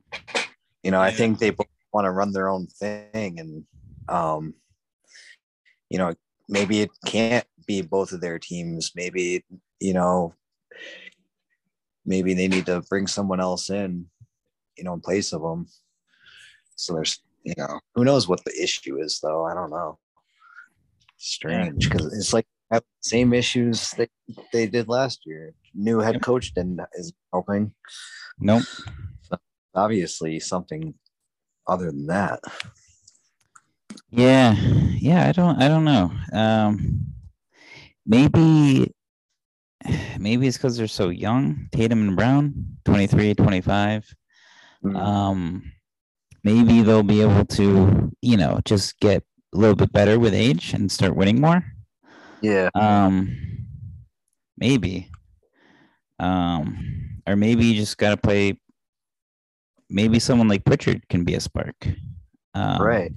You 0.83 0.91
know, 0.91 1.01
I 1.01 1.11
think 1.11 1.39
they 1.39 1.49
both 1.49 1.67
want 1.91 2.05
to 2.05 2.11
run 2.11 2.31
their 2.31 2.49
own 2.49 2.67
thing 2.67 3.39
and 3.39 3.65
um 4.07 4.53
you 5.89 5.97
know, 5.97 6.13
maybe 6.47 6.81
it 6.81 6.91
can't 7.07 7.47
be 7.65 7.81
both 7.81 8.11
of 8.11 8.21
their 8.21 8.37
teams. 8.37 8.91
Maybe, 8.95 9.43
you 9.79 9.93
know, 9.93 10.35
maybe 12.09 12.33
they 12.33 12.47
need 12.47 12.65
to 12.65 12.81
bring 12.89 13.07
someone 13.07 13.39
else 13.39 13.69
in, 13.69 14.05
you 14.75 14.83
know, 14.83 14.93
in 14.93 14.99
place 14.99 15.31
of 15.31 15.41
them. 15.41 15.67
So 16.75 16.95
there's, 16.95 17.21
you 17.43 17.53
know, 17.57 17.79
who 17.93 18.03
knows 18.03 18.27
what 18.27 18.43
the 18.43 18.61
issue 18.61 18.99
is 18.99 19.19
though. 19.21 19.45
I 19.45 19.53
don't 19.53 19.69
know. 19.69 19.99
Strange 21.17 21.87
because 21.87 22.11
it's 22.13 22.33
like 22.33 22.47
same 23.01 23.33
issues 23.33 23.91
that 23.91 24.09
they 24.51 24.65
did 24.67 24.87
last 24.87 25.25
year. 25.25 25.53
New 25.73 25.99
head 25.99 26.21
coach 26.21 26.53
didn't 26.53 26.81
is 26.93 27.13
helping. 27.31 27.73
Nope. 28.39 28.63
So 29.21 29.37
obviously 29.75 30.39
something 30.39 30.93
other 31.67 31.87
than 31.87 32.07
that. 32.07 32.39
Yeah, 34.09 34.55
yeah. 34.99 35.27
I 35.27 35.31
don't. 35.31 35.61
I 35.61 35.67
don't 35.67 35.85
know. 35.85 36.11
Um, 36.33 37.05
maybe, 38.05 38.91
maybe 40.19 40.47
it's 40.47 40.57
because 40.57 40.77
they're 40.77 40.87
so 40.87 41.09
young. 41.09 41.67
Tatum 41.71 42.07
and 42.07 42.15
Brown, 42.15 42.77
23, 42.85 43.35
25. 43.35 44.15
Mm. 44.83 44.95
Um, 44.95 45.71
maybe 46.43 46.81
they'll 46.81 47.03
be 47.03 47.21
able 47.21 47.45
to, 47.45 48.11
you 48.21 48.37
know, 48.37 48.59
just 48.65 48.99
get 48.99 49.23
a 49.53 49.57
little 49.57 49.75
bit 49.75 49.91
better 49.91 50.19
with 50.19 50.33
age 50.33 50.73
and 50.73 50.91
start 50.91 51.15
winning 51.15 51.41
more. 51.41 51.63
Yeah. 52.41 52.69
Um, 52.75 53.35
maybe. 54.57 55.09
Um, 56.19 57.21
or 57.27 57.35
maybe 57.35 57.65
you 57.65 57.75
just 57.75 57.97
gotta 57.97 58.17
play. 58.17 58.59
Maybe 59.89 60.19
someone 60.19 60.47
like 60.47 60.65
Pritchard 60.65 61.07
can 61.09 61.23
be 61.23 61.33
a 61.33 61.39
spark. 61.39 61.75
Um, 62.53 62.81
right. 62.81 63.11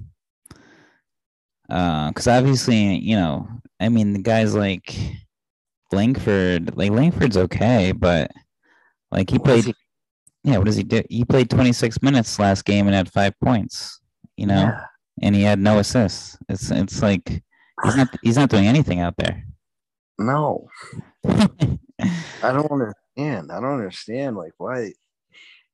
Because 1.67 2.27
uh, 2.27 2.31
obviously, 2.31 2.97
you 2.97 3.15
know, 3.15 3.47
I 3.79 3.89
mean, 3.89 4.13
the 4.13 4.21
guys 4.21 4.55
like 4.55 4.95
Langford, 5.93 6.75
like 6.77 6.91
Langford's 6.91 7.37
okay, 7.37 7.91
but 7.91 8.31
like 9.11 9.29
he 9.29 9.37
what 9.37 9.45
played. 9.45 9.65
He? 9.65 9.75
Yeah, 10.43 10.57
what 10.57 10.65
does 10.65 10.75
he 10.75 10.83
do? 10.83 11.01
He 11.09 11.23
played 11.23 11.49
26 11.49 12.01
minutes 12.01 12.37
last 12.37 12.65
game 12.65 12.87
and 12.87 12.95
had 12.95 13.11
five 13.11 13.33
points. 13.39 13.99
You 14.35 14.47
know, 14.47 14.55
yeah. 14.55 14.85
and 15.21 15.35
he 15.35 15.43
had 15.43 15.59
no 15.59 15.79
assists. 15.79 16.37
It's 16.49 16.71
it's 16.71 17.01
like 17.01 17.43
He's 17.83 17.95
not. 17.95 18.07
He's 18.21 18.37
not 18.37 18.49
doing 18.49 18.67
anything 18.67 18.99
out 18.99 19.17
there. 19.17 19.43
No. 20.17 20.67
I 21.27 21.77
don't 22.41 22.71
understand. 22.71 23.51
I 23.51 23.59
don't 23.59 23.73
understand. 23.73 24.37
Like 24.37 24.53
why? 24.57 24.93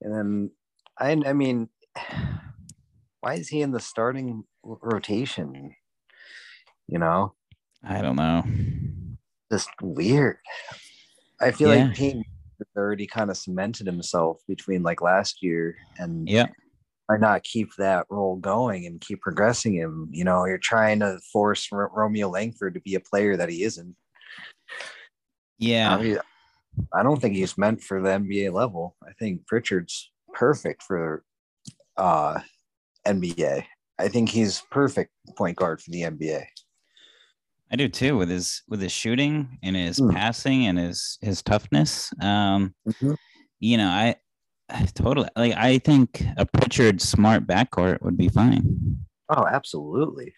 And 0.01 0.13
then 0.13 0.51
I. 0.97 1.11
I 1.11 1.33
mean, 1.33 1.69
why 3.19 3.35
is 3.35 3.49
he 3.49 3.61
in 3.61 3.71
the 3.71 3.79
starting 3.79 4.43
rotation? 4.63 5.75
You 6.87 6.99
know. 6.99 7.33
I 7.83 8.01
don't 8.01 8.15
know. 8.15 8.43
Just 9.51 9.69
weird. 9.81 10.37
I 11.41 11.51
feel 11.51 11.73
yeah. 11.73 11.85
like 11.85 11.95
Payne 11.95 12.23
already 12.75 13.07
kind 13.07 13.29
of 13.29 13.37
cemented 13.37 13.87
himself 13.87 14.41
between 14.47 14.83
like 14.83 15.01
last 15.01 15.41
year 15.41 15.77
and 15.97 16.27
yeah 16.27 16.47
why 17.09 17.17
not 17.17 17.43
keep 17.43 17.73
that 17.75 18.05
role 18.11 18.35
going 18.35 18.85
and 18.85 19.01
keep 19.01 19.19
progressing 19.21 19.73
him? 19.73 20.09
You 20.11 20.23
know, 20.23 20.45
you're 20.45 20.59
trying 20.59 20.99
to 20.99 21.17
force 21.33 21.67
R- 21.71 21.89
Romeo 21.91 22.29
Langford 22.29 22.75
to 22.75 22.81
be 22.81 22.93
a 22.93 22.99
player 22.99 23.35
that 23.35 23.49
he 23.49 23.63
isn't. 23.63 23.95
Yeah. 25.57 25.95
I, 25.95 26.01
mean, 26.01 26.19
I 26.93 27.01
don't 27.01 27.19
think 27.19 27.35
he's 27.35 27.57
meant 27.57 27.81
for 27.81 27.99
the 27.99 28.09
NBA 28.09 28.53
level. 28.53 28.95
I 29.03 29.13
think 29.13 29.47
Pritchard's 29.47 30.11
perfect 30.35 30.83
for 30.83 31.23
uh, 31.97 32.41
NBA. 33.07 33.63
I 33.97 34.07
think 34.07 34.29
he's 34.29 34.61
perfect 34.69 35.09
point 35.35 35.57
guard 35.57 35.81
for 35.81 35.89
the 35.89 36.03
NBA. 36.03 36.43
I 37.71 37.75
do 37.75 37.87
too 37.87 38.17
with 38.17 38.29
his 38.29 38.63
with 38.67 38.81
his 38.81 38.91
shooting 38.91 39.59
and 39.61 39.75
his 39.75 39.99
mm. 39.99 40.13
passing 40.13 40.65
and 40.65 40.77
his 40.77 41.17
his 41.21 41.41
toughness. 41.41 42.11
Um, 42.21 42.73
mm-hmm. 42.87 43.13
You 43.59 43.77
know, 43.77 43.87
I 43.87 44.15
Totally. 44.93 45.29
Like 45.35 45.53
I 45.55 45.79
think 45.79 46.23
a 46.37 46.45
Pritchard 46.45 47.01
smart 47.01 47.47
backcourt 47.47 48.01
would 48.01 48.17
be 48.17 48.29
fine. 48.29 48.97
Oh, 49.29 49.45
absolutely. 49.45 50.33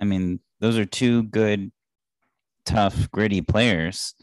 I 0.00 0.04
mean, 0.04 0.40
those 0.60 0.78
are 0.78 0.84
two 0.84 1.24
good, 1.24 1.72
tough, 2.64 3.10
gritty 3.10 3.40
players 3.40 4.14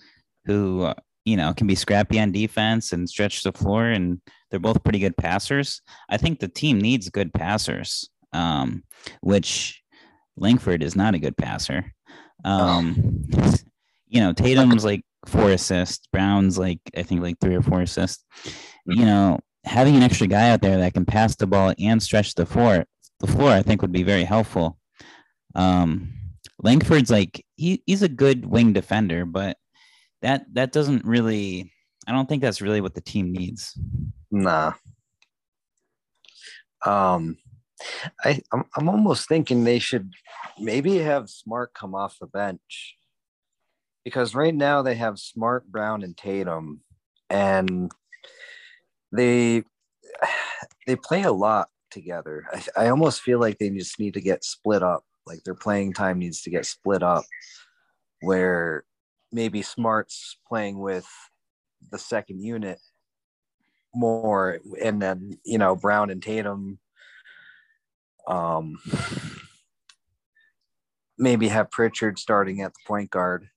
who 0.45 0.83
uh, 0.83 0.93
you 1.25 1.35
know 1.37 1.53
can 1.53 1.67
be 1.67 1.75
scrappy 1.75 2.19
on 2.19 2.31
defense 2.31 2.91
and 2.91 3.09
stretch 3.09 3.43
the 3.43 3.51
floor, 3.51 3.87
and 3.87 4.21
they're 4.49 4.59
both 4.59 4.83
pretty 4.83 4.99
good 4.99 5.17
passers. 5.17 5.81
I 6.09 6.17
think 6.17 6.39
the 6.39 6.47
team 6.47 6.79
needs 6.79 7.09
good 7.09 7.33
passers, 7.33 8.09
um, 8.33 8.83
which 9.21 9.81
Langford 10.37 10.83
is 10.83 10.95
not 10.95 11.15
a 11.15 11.19
good 11.19 11.37
passer. 11.37 11.93
Um, 12.43 13.23
oh. 13.37 13.55
You 14.07 14.21
know, 14.21 14.31
Tatum's 14.31 14.85
like 14.85 15.01
four 15.25 15.49
assists. 15.49 16.07
Brown's 16.07 16.57
like 16.57 16.79
I 16.95 17.03
think 17.03 17.21
like 17.21 17.37
three 17.41 17.55
or 17.55 17.61
four 17.61 17.81
assists 17.81 18.23
you 18.85 19.05
know, 19.05 19.39
having 19.63 19.95
an 19.95 20.03
extra 20.03 20.27
guy 20.27 20.49
out 20.49 20.61
there 20.61 20.77
that 20.77 20.93
can 20.93 21.05
pass 21.05 21.35
the 21.35 21.47
ball 21.47 21.73
and 21.79 22.01
stretch 22.01 22.35
the 22.35 22.45
floor, 22.45 22.85
the 23.19 23.27
floor, 23.27 23.49
I 23.49 23.61
think 23.61 23.81
would 23.81 23.91
be 23.91 24.03
very 24.03 24.23
helpful. 24.23 24.77
Um, 25.55 26.13
Langford's 26.61 27.09
like 27.09 27.45
he, 27.55 27.81
he's 27.85 28.03
a 28.03 28.09
good 28.09 28.45
wing 28.45 28.73
defender, 28.73 29.25
but 29.25 29.57
that 30.21 30.45
that 30.53 30.71
doesn't 30.71 31.05
really. 31.05 31.71
I 32.07 32.11
don't 32.11 32.29
think 32.29 32.43
that's 32.43 32.61
really 32.61 32.81
what 32.81 32.93
the 32.93 33.01
team 33.01 33.31
needs. 33.31 33.77
Nah. 34.29 34.73
Um, 36.85 37.37
I 38.23 38.41
I'm, 38.53 38.65
I'm 38.75 38.89
almost 38.89 39.27
thinking 39.27 39.63
they 39.63 39.79
should 39.79 40.11
maybe 40.59 40.97
have 40.99 41.29
Smart 41.29 41.73
come 41.73 41.93
off 41.93 42.17
the 42.19 42.27
bench 42.27 42.97
because 44.05 44.35
right 44.35 44.55
now 44.55 44.81
they 44.81 44.95
have 44.95 45.19
Smart, 45.19 45.69
Brown, 45.69 46.03
and 46.03 46.15
Tatum, 46.15 46.81
and 47.29 47.91
they 49.11 49.63
they 50.87 50.95
play 50.95 51.23
a 51.23 51.31
lot 51.31 51.69
together. 51.91 52.45
I, 52.53 52.85
I 52.85 52.87
almost 52.89 53.21
feel 53.21 53.39
like 53.39 53.57
they 53.57 53.69
just 53.71 53.99
need 53.99 54.13
to 54.13 54.21
get 54.21 54.45
split 54.45 54.83
up. 54.83 55.03
Like 55.25 55.43
their 55.43 55.55
playing 55.55 55.93
time 55.93 56.19
needs 56.19 56.43
to 56.43 56.51
get 56.51 56.65
split 56.65 57.01
up, 57.01 57.25
where 58.21 58.85
maybe 59.31 59.63
Smart's 59.63 60.37
playing 60.47 60.79
with 60.79 61.07
the 61.91 61.97
second 61.97 62.41
unit 62.41 62.79
more, 63.93 64.59
and 64.83 65.01
then 65.01 65.39
you 65.43 65.57
know 65.57 65.75
Brown 65.75 66.11
and 66.11 66.21
Tatum. 66.21 66.79
Um, 68.27 68.77
maybe 71.17 71.47
have 71.47 71.71
Pritchard 71.71 72.19
starting 72.19 72.61
at 72.61 72.73
the 72.73 72.79
point 72.87 73.09
guard. 73.09 73.47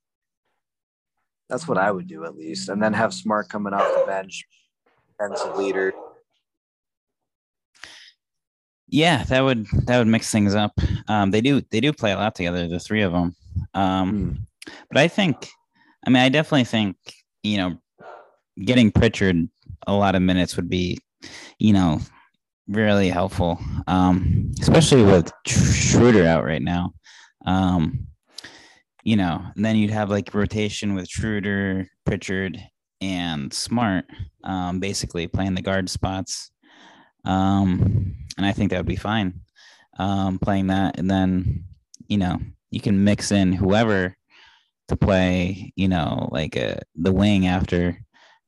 That's 1.48 1.66
what 1.66 1.78
I 1.78 1.90
would 1.90 2.06
do 2.06 2.24
at 2.24 2.36
least, 2.36 2.68
and 2.68 2.82
then 2.82 2.92
have 2.92 3.14
Smart 3.14 3.48
coming 3.48 3.72
off 3.72 3.88
the 3.98 4.04
bench, 4.06 4.44
defensive 5.08 5.56
leader. 5.56 5.92
Yeah, 8.86 9.24
that 9.24 9.40
would 9.40 9.66
that 9.84 9.98
would 9.98 10.08
mix 10.08 10.30
things 10.30 10.54
up. 10.54 10.78
Um, 11.08 11.30
they 11.30 11.40
do 11.40 11.62
they 11.70 11.80
do 11.80 11.92
play 11.92 12.12
a 12.12 12.16
lot 12.16 12.34
together, 12.34 12.68
the 12.68 12.78
three 12.78 13.02
of 13.02 13.12
them. 13.12 13.34
Um, 13.74 14.10
hmm. 14.10 14.32
But 14.90 14.98
I 14.98 15.08
think, 15.08 15.48
I 16.06 16.10
mean, 16.10 16.22
I 16.22 16.28
definitely 16.28 16.64
think 16.64 16.96
you 17.42 17.56
know, 17.56 17.78
getting 18.64 18.90
Pritchard 18.90 19.48
a 19.86 19.92
lot 19.92 20.14
of 20.14 20.22
minutes 20.22 20.56
would 20.56 20.68
be, 20.68 20.98
you 21.58 21.72
know, 21.72 22.00
really 22.68 23.08
helpful, 23.08 23.58
um, 23.86 24.52
especially 24.60 25.02
with 25.02 25.32
Schroeder 25.46 26.26
out 26.26 26.44
right 26.44 26.62
now. 26.62 26.92
Um, 27.46 28.06
you 29.04 29.16
know, 29.16 29.42
and 29.56 29.64
then 29.64 29.76
you'd 29.76 29.90
have 29.90 30.10
like 30.10 30.34
rotation 30.34 30.94
with 30.94 31.08
Schroeder, 31.08 31.88
Pritchard, 32.04 32.62
and 33.00 33.52
Smart, 33.52 34.04
um, 34.44 34.80
basically 34.80 35.26
playing 35.26 35.54
the 35.54 35.62
guard 35.62 35.88
spots. 35.88 36.50
Um, 37.24 38.14
and 38.36 38.46
I 38.46 38.52
think 38.52 38.70
that 38.70 38.78
would 38.78 38.86
be 38.86 38.96
fine 38.96 39.40
um, 39.98 40.38
playing 40.38 40.68
that. 40.68 40.98
And 40.98 41.10
then, 41.10 41.64
you 42.08 42.18
know, 42.18 42.38
you 42.70 42.80
can 42.80 43.04
mix 43.04 43.32
in 43.32 43.52
whoever 43.52 44.16
to 44.88 44.96
play, 44.96 45.72
you 45.76 45.88
know, 45.88 46.28
like 46.32 46.56
a, 46.56 46.76
uh, 46.76 46.80
the 46.96 47.12
wing 47.12 47.46
after 47.46 47.98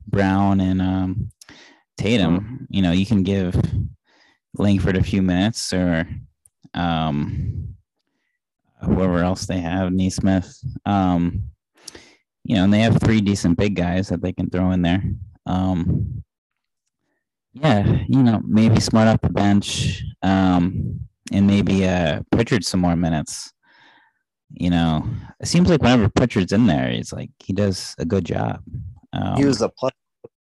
Brown 0.07 0.59
and 0.59 0.81
um, 0.81 1.31
Tatum. 1.97 2.67
You 2.69 2.81
know, 2.81 2.91
you 2.91 3.05
can 3.05 3.23
give 3.23 3.55
Langford 4.55 4.97
a 4.97 5.03
few 5.03 5.21
minutes 5.21 5.71
or 5.73 6.07
um, 6.73 7.75
whoever 8.81 9.19
else 9.19 9.45
they 9.45 9.59
have, 9.59 9.91
Nesmith. 9.91 10.53
Um, 10.85 11.43
you 12.43 12.55
know, 12.55 12.63
and 12.63 12.73
they 12.73 12.79
have 12.79 12.99
three 12.99 13.21
decent 13.21 13.57
big 13.57 13.75
guys 13.75 14.09
that 14.09 14.21
they 14.21 14.33
can 14.33 14.49
throw 14.49 14.71
in 14.71 14.81
there. 14.81 15.03
Um, 15.45 16.23
yeah, 17.53 18.03
you 18.07 18.23
know, 18.23 18.41
maybe 18.45 18.79
smart 18.79 19.07
off 19.07 19.21
the 19.21 19.29
bench, 19.29 20.03
um, 20.21 21.01
and 21.31 21.47
maybe 21.47 21.85
uh, 21.87 22.21
Pritchard 22.31 22.65
some 22.65 22.79
more 22.79 22.95
minutes. 22.95 23.51
you 24.53 24.69
know, 24.69 25.05
it 25.39 25.47
seems 25.47 25.69
like 25.69 25.81
whenever 25.81 26.09
Pritchard's 26.09 26.51
in 26.51 26.65
there, 26.65 26.89
he's 26.89 27.13
like 27.13 27.31
he 27.39 27.53
does 27.53 27.95
a 27.99 28.05
good 28.05 28.25
job. 28.25 28.61
Um, 29.13 29.35
he 29.37 29.45
was 29.45 29.61
a 29.61 29.69
plus 29.69 29.91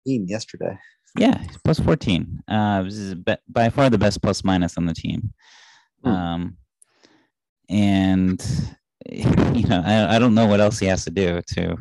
15 0.04 0.28
yesterday. 0.28 0.78
Yeah, 1.16 1.42
plus 1.64 1.78
14. 1.80 2.42
Uh, 2.48 2.82
this 2.82 2.94
is 2.94 3.14
by 3.48 3.70
far 3.70 3.88
the 3.90 3.98
best 3.98 4.20
plus 4.22 4.44
minus 4.44 4.76
on 4.76 4.86
the 4.86 4.94
team. 4.94 5.32
Hmm. 6.02 6.10
Um, 6.10 6.56
and 7.68 8.44
you 9.10 9.66
know, 9.66 9.82
I, 9.84 10.16
I 10.16 10.18
don't 10.18 10.34
know 10.34 10.46
what 10.46 10.60
else 10.60 10.78
he 10.78 10.86
has 10.86 11.04
to 11.04 11.10
do 11.10 11.40
to, 11.54 11.76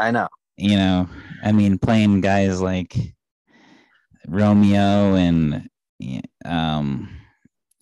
I 0.00 0.10
know. 0.10 0.28
you 0.56 0.76
know, 0.76 1.08
I 1.42 1.52
mean, 1.52 1.78
playing 1.78 2.20
guys 2.20 2.60
like 2.60 2.96
Romeo 4.26 5.14
and 5.14 5.68
um, 6.44 7.08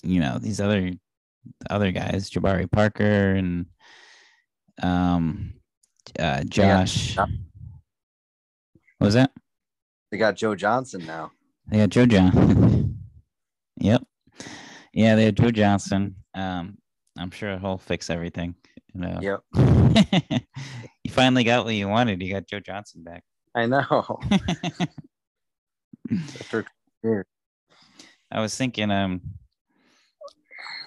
you 0.02 0.20
know, 0.20 0.38
these 0.38 0.60
other 0.60 0.92
other 1.70 1.90
guys, 1.90 2.30
Jabari 2.30 2.70
Parker 2.70 3.34
and 3.34 3.66
um, 4.82 5.54
uh, 6.18 6.44
Josh. 6.44 7.16
Yeah. 7.16 7.26
What 8.98 9.06
was 9.06 9.14
that? 9.14 9.32
They 10.12 10.18
got 10.18 10.36
Joe 10.36 10.54
Johnson 10.54 11.04
now. 11.06 11.32
They 11.68 11.78
got 11.78 11.88
Joe 11.88 12.04
John. 12.04 12.98
yep. 13.78 14.02
Yeah, 14.92 15.14
they 15.14 15.24
had 15.24 15.38
Joe 15.38 15.50
Johnson. 15.50 16.16
Um, 16.34 16.76
I'm 17.18 17.30
sure 17.30 17.58
he'll 17.58 17.78
fix 17.78 18.10
everything. 18.10 18.54
You 18.94 19.00
know. 19.00 19.18
Yep. 19.22 19.40
you 21.02 21.10
finally 21.10 21.44
got 21.44 21.64
what 21.64 21.74
you 21.74 21.88
wanted. 21.88 22.22
You 22.22 22.30
got 22.30 22.46
Joe 22.46 22.60
Johnson 22.60 23.02
back. 23.02 23.24
I 23.54 23.64
know. 23.64 23.80
After- 26.12 26.66
I 28.30 28.40
was 28.40 28.54
thinking, 28.54 28.90
um, 28.90 29.22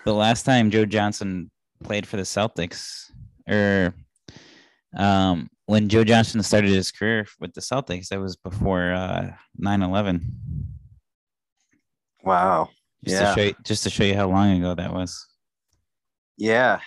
the 0.06 0.14
last 0.14 0.44
time 0.44 0.70
Joe 0.70 0.86
Johnson 0.86 1.50
played 1.84 2.06
for 2.06 2.18
the 2.18 2.24
Celtics, 2.24 3.06
or 3.50 3.96
um, 4.96 5.50
when 5.65 5.89
Joe 5.89 6.04
Johnson 6.04 6.41
started 6.43 6.69
his 6.69 6.91
career 6.91 7.25
with 7.39 7.54
the 7.54 7.62
Celtics, 7.62 8.10
that 8.10 8.19
was 8.19 8.36
before 8.36 8.93
uh 8.93 9.32
9/11. 9.60 10.21
wow. 12.23 12.69
Just 13.04 13.21
Yeah. 13.21 13.30
to 13.30 13.36
show 13.39 13.45
you, 13.47 13.56
just 13.63 13.84
to 13.84 13.89
show 13.89 14.04
you 14.04 14.15
how 14.15 14.28
long 14.28 14.58
ago 14.58 14.73
that 14.75 14.91
was. 14.93 15.28
Yeah. 16.38 16.80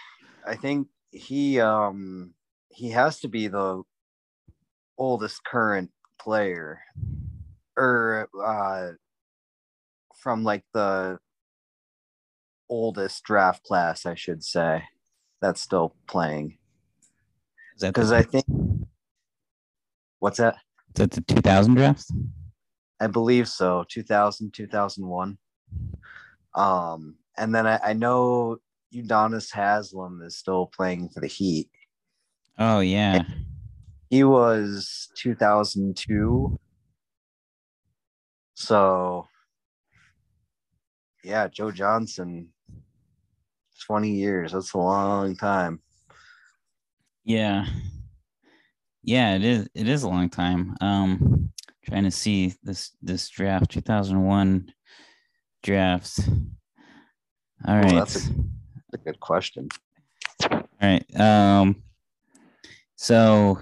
I 0.47 0.57
think 0.57 0.89
he 1.11 1.61
um 1.61 2.35
he 2.71 2.91
has 2.91 3.21
to 3.21 3.29
be 3.29 3.49
the 3.49 3.83
oldest 4.97 5.45
current 5.45 5.91
player 6.21 6.81
or 7.77 8.29
uh 8.45 8.93
from 10.17 10.43
like 10.43 10.65
the 10.75 11.19
oldest 12.69 13.23
draft 13.25 13.63
class 13.63 14.05
I 14.05 14.15
should 14.15 14.43
say 14.45 14.83
that's 15.41 15.61
still 15.61 15.95
playing 16.09 16.59
because 17.81 18.11
I 18.11 18.23
think 18.23 18.45
what's 20.19 20.39
that? 20.39 20.57
that 20.95 21.13
is 21.13 21.17
that 21.17 21.27
the 21.27 21.35
2000 21.35 21.75
draft? 21.75 22.05
I 23.01 23.07
believe 23.07 23.49
so. 23.49 23.85
2000 23.89 24.53
2001 24.53 25.39
um 26.55 27.17
and 27.37 27.55
then 27.55 27.67
I, 27.67 27.79
I 27.85 27.93
know 27.93 28.57
Udonis 28.93 29.53
Haslem 29.53 30.23
is 30.23 30.37
still 30.37 30.67
playing 30.75 31.11
for 31.11 31.21
the 31.21 31.27
Heat. 31.27 31.71
Oh 32.59 32.81
yeah, 32.81 33.23
he 34.11 34.25
was 34.25 35.09
2002 35.15 36.59
so 38.55 39.29
yeah 41.23 41.47
joe 41.47 41.71
johnson 41.71 42.49
20 43.89 44.11
years. 44.11 44.53
That's 44.53 44.75
a 44.75 44.79
long 44.79 45.37
time. 45.37 45.81
Yeah, 47.25 47.67
yeah. 49.03 49.35
It 49.37 49.45
is. 49.45 49.69
It 49.75 49.89
is 49.89 50.03
a 50.03 50.09
long 50.09 50.29
time. 50.31 50.77
Um, 50.81 51.51
trying 51.89 52.05
to 52.05 52.11
see 52.11 52.55
this 52.63 52.93
this 53.03 53.29
draft 53.29 53.71
2001 53.71 54.73
draft. 55.63 56.21
All 57.67 57.77
right, 57.77 57.85
Ooh, 57.85 57.97
right. 57.97 57.99
that's 57.99 58.29
a- 58.29 58.33
that's 58.91 59.03
a 59.03 59.05
good 59.05 59.21
question 59.21 59.69
All 60.43 60.63
right. 60.81 61.05
Um 61.21 61.83
so 62.97 63.59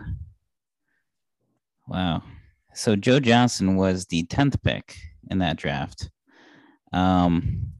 wow. 1.88 2.22
So 2.74 2.94
Joe 2.96 3.20
Johnson 3.20 3.76
was 3.76 4.06
the 4.06 4.24
10th 4.24 4.62
pick 4.62 4.96
in 5.30 5.38
that 5.38 5.56
draft. 5.56 6.10
Um 6.92 7.72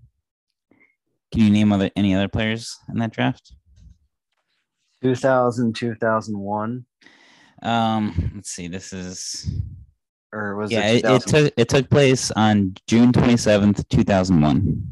can 1.32 1.42
you 1.42 1.50
name 1.50 1.72
other 1.72 1.90
any 1.96 2.14
other 2.14 2.28
players 2.28 2.76
in 2.88 2.98
that 2.98 3.12
draft? 3.12 3.52
2000 5.02 5.74
2001 5.74 6.84
Um 7.62 8.32
let's 8.34 8.50
see. 8.50 8.68
This 8.68 8.92
is 8.92 9.50
or 10.32 10.56
was 10.56 10.70
yeah, 10.70 10.88
it, 10.88 11.04
it, 11.04 11.10
it 11.10 11.22
took 11.26 11.52
it 11.56 11.68
took 11.68 11.88
place 11.90 12.30
on 12.32 12.74
June 12.86 13.12
27th, 13.12 13.88
2001. 13.88 14.82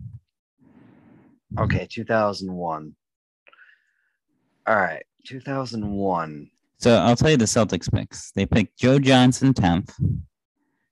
okay 1.58 1.86
2001 1.90 2.94
all 4.66 4.76
right 4.76 5.04
2001 5.26 6.50
So 6.78 6.96
I'll 6.96 7.16
tell 7.16 7.30
you 7.30 7.36
the 7.36 7.44
Celtics 7.44 7.92
picks. 7.92 8.30
They 8.32 8.46
picked 8.46 8.78
Joe 8.78 8.98
Johnson 8.98 9.52
10th. 9.54 9.92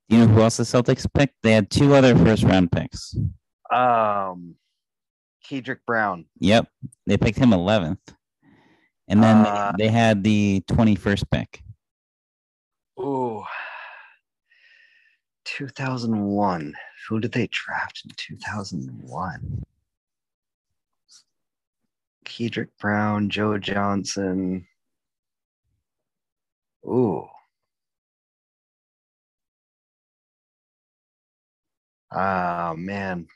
You 0.09 0.19
know 0.19 0.27
who 0.27 0.43
else 0.43 0.59
the 0.59 0.65
Celtics 0.65 1.07
picked? 1.15 1.35
They 1.43 1.53
had 1.53 1.71
two 1.71 1.95
other 1.95 2.15
first 2.17 2.43
round 2.45 2.71
picks. 2.71 3.17
um 3.73 4.57
Kedrick 5.49 5.79
Brown 5.87 6.27
Yep. 6.41 6.69
They 7.07 7.17
picked 7.17 7.39
him 7.39 7.51
11th. 7.51 7.99
And 9.09 9.23
then 9.23 9.43
they- 9.43 9.49
Uh, 9.51 9.73
they, 9.79 9.89
had 9.89 10.23
the 10.23 10.63
21st 10.71 11.25
pick. 11.31 11.62
Ooh. 13.03 13.45
2001. 15.45 16.75
Who 17.09 17.21
did 17.21 17.33
they 17.33 17.49
draft 17.51 18.03
in 18.05 18.13
2001? 18.17 19.63
Kedrick 22.25 22.69
Brown, 22.81 23.29
Joe 23.31 23.59
Johnson. 23.59 24.67
Ooh. 26.87 27.27
Ah, 32.13 32.75
man. 32.77 33.27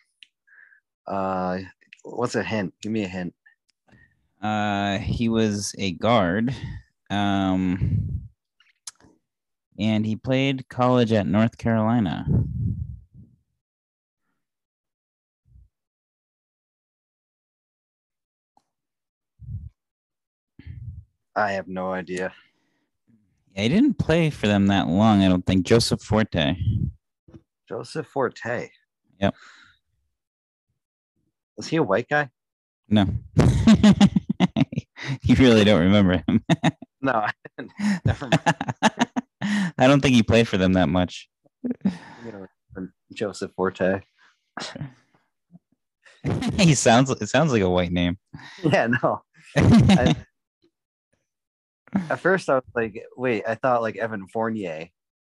Uh, 1.07 1.59
what's 2.05 2.35
a 2.35 2.43
hint? 2.43 2.75
Give 2.83 2.93
me 2.93 3.05
a 3.05 3.09
hint. 3.09 3.35
Uh, 4.43 4.99
he 4.99 5.29
was 5.29 5.75
a 5.79 5.93
guard. 5.93 6.55
Um, 7.11 8.26
and 9.79 10.07
he 10.07 10.17
played 10.17 10.69
college 10.69 11.13
at 11.13 11.27
North 11.27 11.59
Carolina. 11.59 12.27
I 21.35 21.53
have 21.53 21.69
no 21.69 21.93
idea. 21.93 22.33
Yeah, 23.55 23.63
he 23.63 23.69
didn't 23.69 23.99
play 23.99 24.31
for 24.31 24.47
them 24.47 24.69
that 24.69 24.89
long, 24.89 25.23
I 25.23 25.29
don't 25.29 25.45
think. 25.45 25.67
Joseph 25.67 26.01
Forte. 26.01 26.57
Joseph 27.69 28.07
Forte. 28.07 28.71
Yep. 29.21 29.35
Was 31.57 31.67
he 31.67 31.77
a 31.77 31.83
white 31.83 32.09
guy? 32.09 32.31
No. 32.89 33.07
you 35.23 35.35
really 35.37 35.65
don't 35.65 35.81
remember 35.81 36.23
him. 36.27 36.45
No, 37.01 37.13
I 37.13 37.33
didn't. 37.57 37.73
Never 38.05 38.29
mind. 38.29 39.07
I 39.79 39.87
don't 39.87 40.01
think 40.01 40.15
he 40.15 40.23
played 40.23 40.49
for 40.49 40.57
them 40.59 40.75
that 40.75 40.89
much. 40.89 41.29
Joseph 43.13 43.53
Forte. 43.57 44.01
he 46.59 46.75
sounds 46.75 47.11
it 47.11 47.29
sounds 47.29 47.53
like 47.53 47.63
a 47.63 47.71
white 47.71 47.93
name. 47.93 48.19
Yeah, 48.63 48.89
no. 49.03 49.23
At 52.11 52.21
first, 52.21 52.49
I 52.49 52.55
was 52.57 52.65
like, 52.75 53.05
wait, 53.17 53.45
I 53.49 53.55
thought 53.55 53.83
like 53.83 53.97
Evan 53.97 54.27
Fournier. 54.29 54.89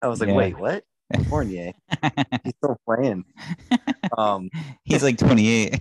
I 0.01 0.07
was 0.07 0.19
like, 0.19 0.29
Yeah. 0.29 0.35
wait, 0.35 0.57
what? 0.57 0.83
Fournier? 1.29 1.73
He's 2.43 2.53
still 2.57 2.77
playing. 2.85 3.25
Um, 4.17 4.49
He's 4.83 5.03
like 5.03 5.17
28. 5.17 5.79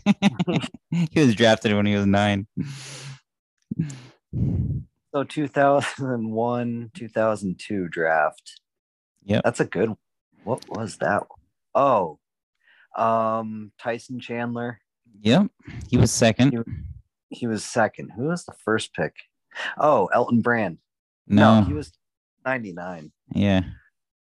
he 0.91 1.21
was 1.21 1.35
drafted 1.35 1.75
when 1.75 1.87
he 1.87 1.95
was 1.95 2.07
nine. 2.07 2.47
So 5.17 5.25
2001, 5.25 6.91
2002 6.95 7.89
draft. 7.89 8.61
Yeah. 9.25 9.41
That's 9.43 9.61
a 9.61 9.65
good. 9.65 9.89
One. 9.89 9.99
What 10.45 10.69
was 10.69 10.99
that? 10.99 11.23
Oh, 11.75 12.19
um, 12.99 13.73
Tyson 13.81 14.21
Chandler. 14.21 14.79
Yep. 15.23 15.47
He 15.89 15.97
was 15.97 16.13
second. 16.13 16.53
You- 16.53 16.65
He 17.31 17.47
was 17.47 17.65
second. 17.65 18.11
Who 18.15 18.25
was 18.25 18.45
the 18.45 18.53
first 18.63 18.93
pick? 18.93 19.15
Oh, 19.79 20.07
Elton 20.13 20.43
Brand. 20.43 20.77
No. 21.27 21.63
he 21.63 21.73
was 21.73 21.93
99. 22.45 23.11
yeah. 23.35 23.63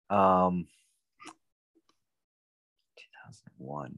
Um, 0.10 0.66
2001. 2.98 3.96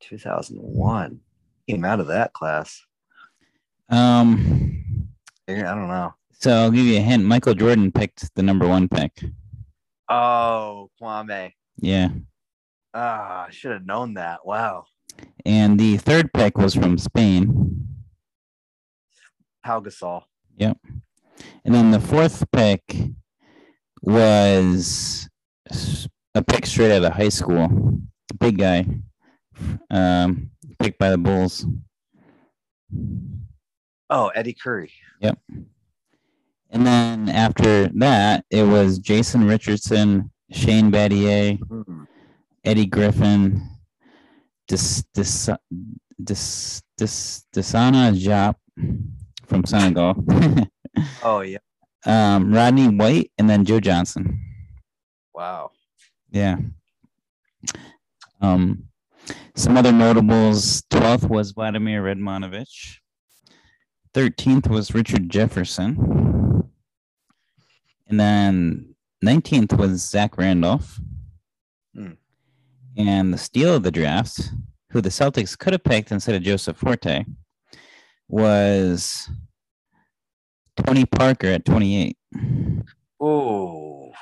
2001. 0.00 1.20
Came 1.68 1.84
out 1.84 2.00
of 2.00 2.08
that 2.08 2.32
class. 2.32 2.82
Um, 3.88 4.61
I 5.48 5.54
don't 5.54 5.88
know. 5.88 6.14
so 6.32 6.50
I'll 6.52 6.70
give 6.70 6.86
you 6.86 6.98
a 6.98 7.02
hint. 7.02 7.24
Michael 7.24 7.54
Jordan 7.54 7.90
picked 7.92 8.34
the 8.34 8.42
number 8.42 8.66
one 8.66 8.88
pick. 8.88 9.24
Oh, 10.08 10.90
Kwame. 11.00 11.52
Yeah. 11.78 12.08
Ah, 12.94 13.46
I 13.46 13.50
should 13.50 13.72
have 13.72 13.86
known 13.86 14.14
that. 14.14 14.44
Wow. 14.46 14.84
And 15.44 15.78
the 15.80 15.96
third 15.96 16.32
pick 16.32 16.58
was 16.58 16.74
from 16.74 16.98
Spain. 16.98 17.88
Pau 19.64 19.80
Gasol. 19.80 20.22
Yep. 20.56 20.78
And 21.64 21.74
then 21.74 21.90
the 21.90 22.00
fourth 22.00 22.44
pick 22.52 22.82
was 24.02 25.28
a 26.34 26.42
pick 26.42 26.66
straight 26.66 26.92
out 26.92 27.04
of 27.04 27.12
high 27.12 27.28
school. 27.30 28.00
Big 28.38 28.58
guy. 28.58 28.86
Um, 29.90 30.50
picked 30.78 30.98
by 30.98 31.10
the 31.10 31.18
Bulls. 31.18 31.64
Oh, 34.14 34.28
Eddie 34.34 34.52
Curry. 34.54 34.92
Yep. 35.20 35.38
And 36.70 36.86
then 36.86 37.28
after 37.30 37.88
that, 37.88 38.44
it 38.50 38.62
was 38.64 38.98
Jason 38.98 39.46
Richardson, 39.46 40.30
Shane 40.50 40.90
Battier, 40.92 41.58
Hmm. 41.58 42.04
Eddie 42.64 42.86
Griffin, 42.86 43.66
Dis, 44.68 45.02
Dis, 45.14 45.48
Dis, 46.22 46.82
Dis, 46.98 47.46
Desana 47.54 48.12
Diop 48.14 48.54
from 49.46 49.64
Senegal, 49.64 50.14
Oh 51.22 51.40
yeah. 51.40 51.58
um, 52.06 52.52
Rodney 52.54 52.88
White, 52.88 53.32
and 53.38 53.48
then 53.50 53.64
Joe 53.64 53.80
Johnson. 53.80 54.38
Wow. 55.34 55.70
Yeah. 56.30 56.56
Um, 58.40 58.84
some 59.54 59.76
other 59.76 59.92
notables. 59.92 60.82
Twelfth 60.90 61.28
was 61.28 61.52
Vladimir 61.52 62.02
Radmanovic. 62.02 62.98
Thirteenth 64.14 64.68
was 64.68 64.94
Richard 64.94 65.28
Jefferson. 65.30 66.68
And 68.08 68.20
then 68.20 68.94
nineteenth 69.22 69.72
was 69.72 70.06
Zach 70.08 70.36
Randolph. 70.36 71.00
Hmm. 71.94 72.12
And 72.96 73.32
the 73.32 73.38
steal 73.38 73.74
of 73.74 73.82
the 73.84 73.90
draft, 73.90 74.50
who 74.90 75.00
the 75.00 75.08
Celtics 75.08 75.56
could 75.58 75.72
have 75.72 75.84
picked 75.84 76.12
instead 76.12 76.34
of 76.34 76.42
Joseph 76.42 76.76
Forte, 76.76 77.24
was 78.28 79.30
Tony 80.76 81.06
Parker 81.06 81.46
at 81.48 81.64
twenty-eight. 81.64 82.16
Oh. 83.20 84.12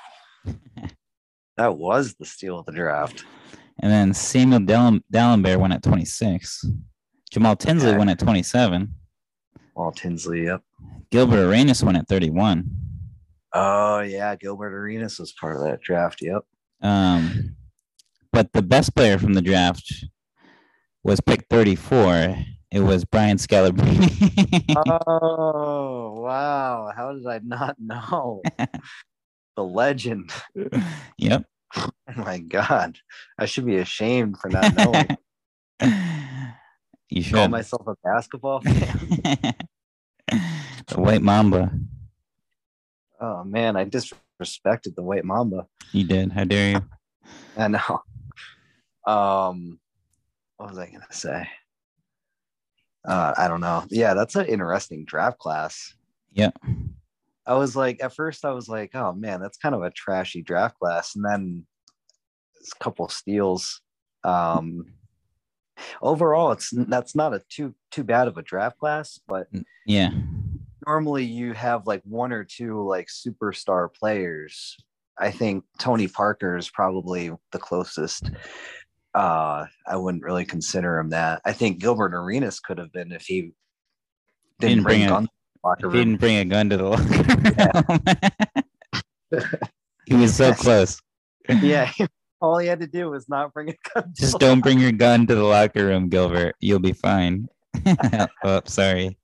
that 1.57 1.77
was 1.77 2.15
the 2.15 2.27
steal 2.27 2.59
of 2.61 2.67
the 2.67 2.73
draft. 2.73 3.25
And 3.83 3.91
then 3.91 4.13
Samuel 4.15 4.61
Dallin- 4.61 5.03
Dallenberg 5.13 5.59
went 5.59 5.73
at 5.73 5.83
26. 5.83 6.67
Jamal 7.31 7.57
Tinsley 7.57 7.89
Okay. 7.91 7.99
went 7.99 8.11
at 8.11 8.19
27. 8.19 8.95
Walt 9.81 9.97
Tinsley. 9.97 10.45
Yep. 10.45 10.63
Gilbert 11.11 11.49
Arenas 11.49 11.83
went 11.83 11.97
at 11.97 12.07
31. 12.07 12.71
Oh 13.55 14.01
yeah, 14.01 14.37
Gilbert 14.37 14.75
Arenas 14.75 15.19
was 15.19 15.33
part 15.33 15.57
of 15.57 15.63
that 15.63 15.81
draft. 15.81 16.21
Yep. 16.21 16.45
Um, 16.83 17.57
but 18.31 18.53
the 18.53 18.61
best 18.61 18.95
player 18.95 19.19
from 19.19 19.33
the 19.33 19.41
draft 19.41 20.05
was 21.03 21.21
picked 21.21 21.49
34. 21.49 22.37
It 22.71 22.81
was 22.81 23.07
Brian 23.07 23.39
Scalabrine. 23.39 24.63
oh 25.07 26.21
wow! 26.21 26.93
How 26.95 27.13
did 27.15 27.27
I 27.27 27.41
not 27.43 27.77
know? 27.81 28.43
the 29.57 29.65
legend. 29.65 30.31
yep. 31.17 31.47
Oh 31.75 31.91
my 32.17 32.39
god! 32.39 32.99
I 33.39 33.47
should 33.47 33.65
be 33.65 33.79
ashamed 33.79 34.37
for 34.39 34.51
not 34.51 34.75
knowing. 34.77 35.17
you 37.09 37.23
should 37.23 37.35
Call 37.35 37.49
myself 37.49 37.87
a 37.87 37.95
basketball 38.05 38.61
fan. 38.61 39.55
The 40.91 41.01
White 41.01 41.23
Mamba. 41.23 41.71
Oh 43.21 43.45
man, 43.45 43.77
I 43.77 43.85
disrespected 43.85 44.95
the 44.95 45.03
White 45.03 45.25
Mamba. 45.25 45.67
You 45.93 46.05
did. 46.05 46.33
How 46.33 46.45
dare 46.45 46.71
you? 46.71 46.83
I 47.57 47.69
know. 47.69 48.03
Um, 49.07 49.79
what 50.57 50.71
was 50.71 50.79
I 50.79 50.87
gonna 50.87 51.05
say? 51.11 51.49
Uh, 53.07 53.33
I 53.37 53.49
don't 53.49 53.61
know. 53.61 53.85
Yeah, 53.91 54.15
that's 54.15 54.37
an 54.37 54.47
interesting 54.47 55.05
draft 55.05 55.39
class. 55.39 55.95
Yeah. 56.33 56.51
I 57.47 57.55
was 57.55 57.75
like, 57.75 58.03
at 58.03 58.15
first, 58.15 58.45
I 58.45 58.51
was 58.53 58.69
like, 58.69 58.95
oh 58.95 59.13
man, 59.13 59.41
that's 59.41 59.57
kind 59.59 59.75
of 59.75 59.83
a 59.83 59.91
trashy 59.91 60.43
draft 60.43 60.79
class, 60.79 61.17
and 61.17 61.25
then 61.25 61.67
a 62.61 62.85
couple 62.85 63.09
steals. 63.09 63.81
Um, 64.23 64.85
overall, 66.03 66.53
it's 66.53 66.71
that's 66.73 67.17
not 67.17 67.35
a 67.35 67.43
too 67.49 67.75
too 67.91 68.05
bad 68.05 68.29
of 68.29 68.37
a 68.37 68.43
draft 68.43 68.79
class, 68.79 69.19
but 69.27 69.49
Yeah. 69.87 70.11
Normally 70.87 71.25
you 71.25 71.53
have 71.55 71.87
like 71.87 72.03
one 72.05 72.33
or 72.33 72.45
two 72.45 72.87
like 72.87 73.09
superstar 73.09 73.93
players. 73.93 74.77
I 75.19 75.31
think 75.31 75.65
Tony 75.79 76.09
Parker 76.09 76.57
is 76.57 76.71
probably 76.71 77.31
the 77.53 77.59
closest. 77.59 78.31
Uh, 79.15 79.67
I 79.87 79.97
wouldn't 79.97 80.23
really 80.23 80.45
consider 80.45 80.99
him 80.99 81.11
that. 81.11 81.43
I 81.45 81.53
think 81.53 81.79
Gilbert 81.81 82.15
Arenas 82.15 82.61
could 82.61 82.79
have 82.79 82.93
been 82.93 83.13
if 83.13 83.23
he 83.23 83.53
didn't, 84.61 84.77
Didn't 84.79 84.83
bring 84.85 84.99
bring 85.01 85.07
a- 85.07 85.09
guns 85.11 85.29
to 85.29 85.33
the 85.55 85.69
locker 85.69 85.81
he 85.91 85.99
room. 85.99 86.07
didn't 86.09 86.21
bring 86.21 86.37
a 86.37 86.45
gun 86.45 86.71
to 86.71 86.77
the 86.77 86.85
locker 86.85 88.23
room. 89.33 89.45
he 90.07 90.15
was 90.15 90.35
so 90.35 90.55
close. 90.55 91.01
yeah, 91.61 91.91
all 92.41 92.59
he 92.59 92.67
had 92.69 92.81
to 92.81 92.87
do 92.87 93.11
was 93.11 93.29
not 93.29 93.53
bring 93.53 93.69
a 93.71 93.75
gun. 93.95 94.05
to 94.15 94.21
Just 94.23 94.39
don't 94.39 94.61
bring 94.61 94.79
your 94.79 94.93
gun 94.93 95.27
to 95.27 95.35
the 95.35 95.45
locker 95.45 95.85
room, 95.87 96.09
Gilbert. 96.09 96.55
You'll 96.61 96.79
be 96.79 96.93
fine. 96.93 97.47
oh, 98.45 98.61
sorry. 98.65 99.19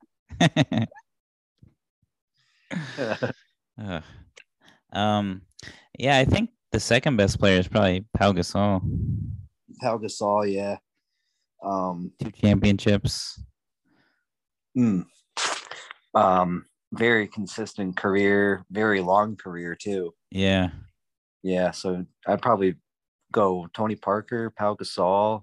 um, 4.92 5.42
yeah, 5.98 6.18
I 6.18 6.24
think 6.24 6.50
the 6.72 6.80
second 6.80 7.16
best 7.16 7.38
player 7.38 7.58
is 7.58 7.68
probably 7.68 8.04
Pau 8.16 8.32
Gasol. 8.32 8.80
Pau 9.80 9.98
Gasol, 9.98 10.52
yeah. 10.52 10.76
Um, 11.64 12.12
Two 12.22 12.30
championships. 12.30 13.42
hmm. 14.74 15.00
um, 16.14 16.66
very 16.92 17.26
consistent 17.26 17.96
career, 17.96 18.64
very 18.70 19.00
long 19.00 19.36
career 19.36 19.74
too. 19.74 20.14
Yeah. 20.30 20.70
Yeah, 21.42 21.70
so 21.70 22.04
I'd 22.26 22.42
probably 22.42 22.74
go 23.32 23.68
Tony 23.74 23.96
Parker, 23.96 24.50
Pau 24.50 24.74
Gasol, 24.74 25.42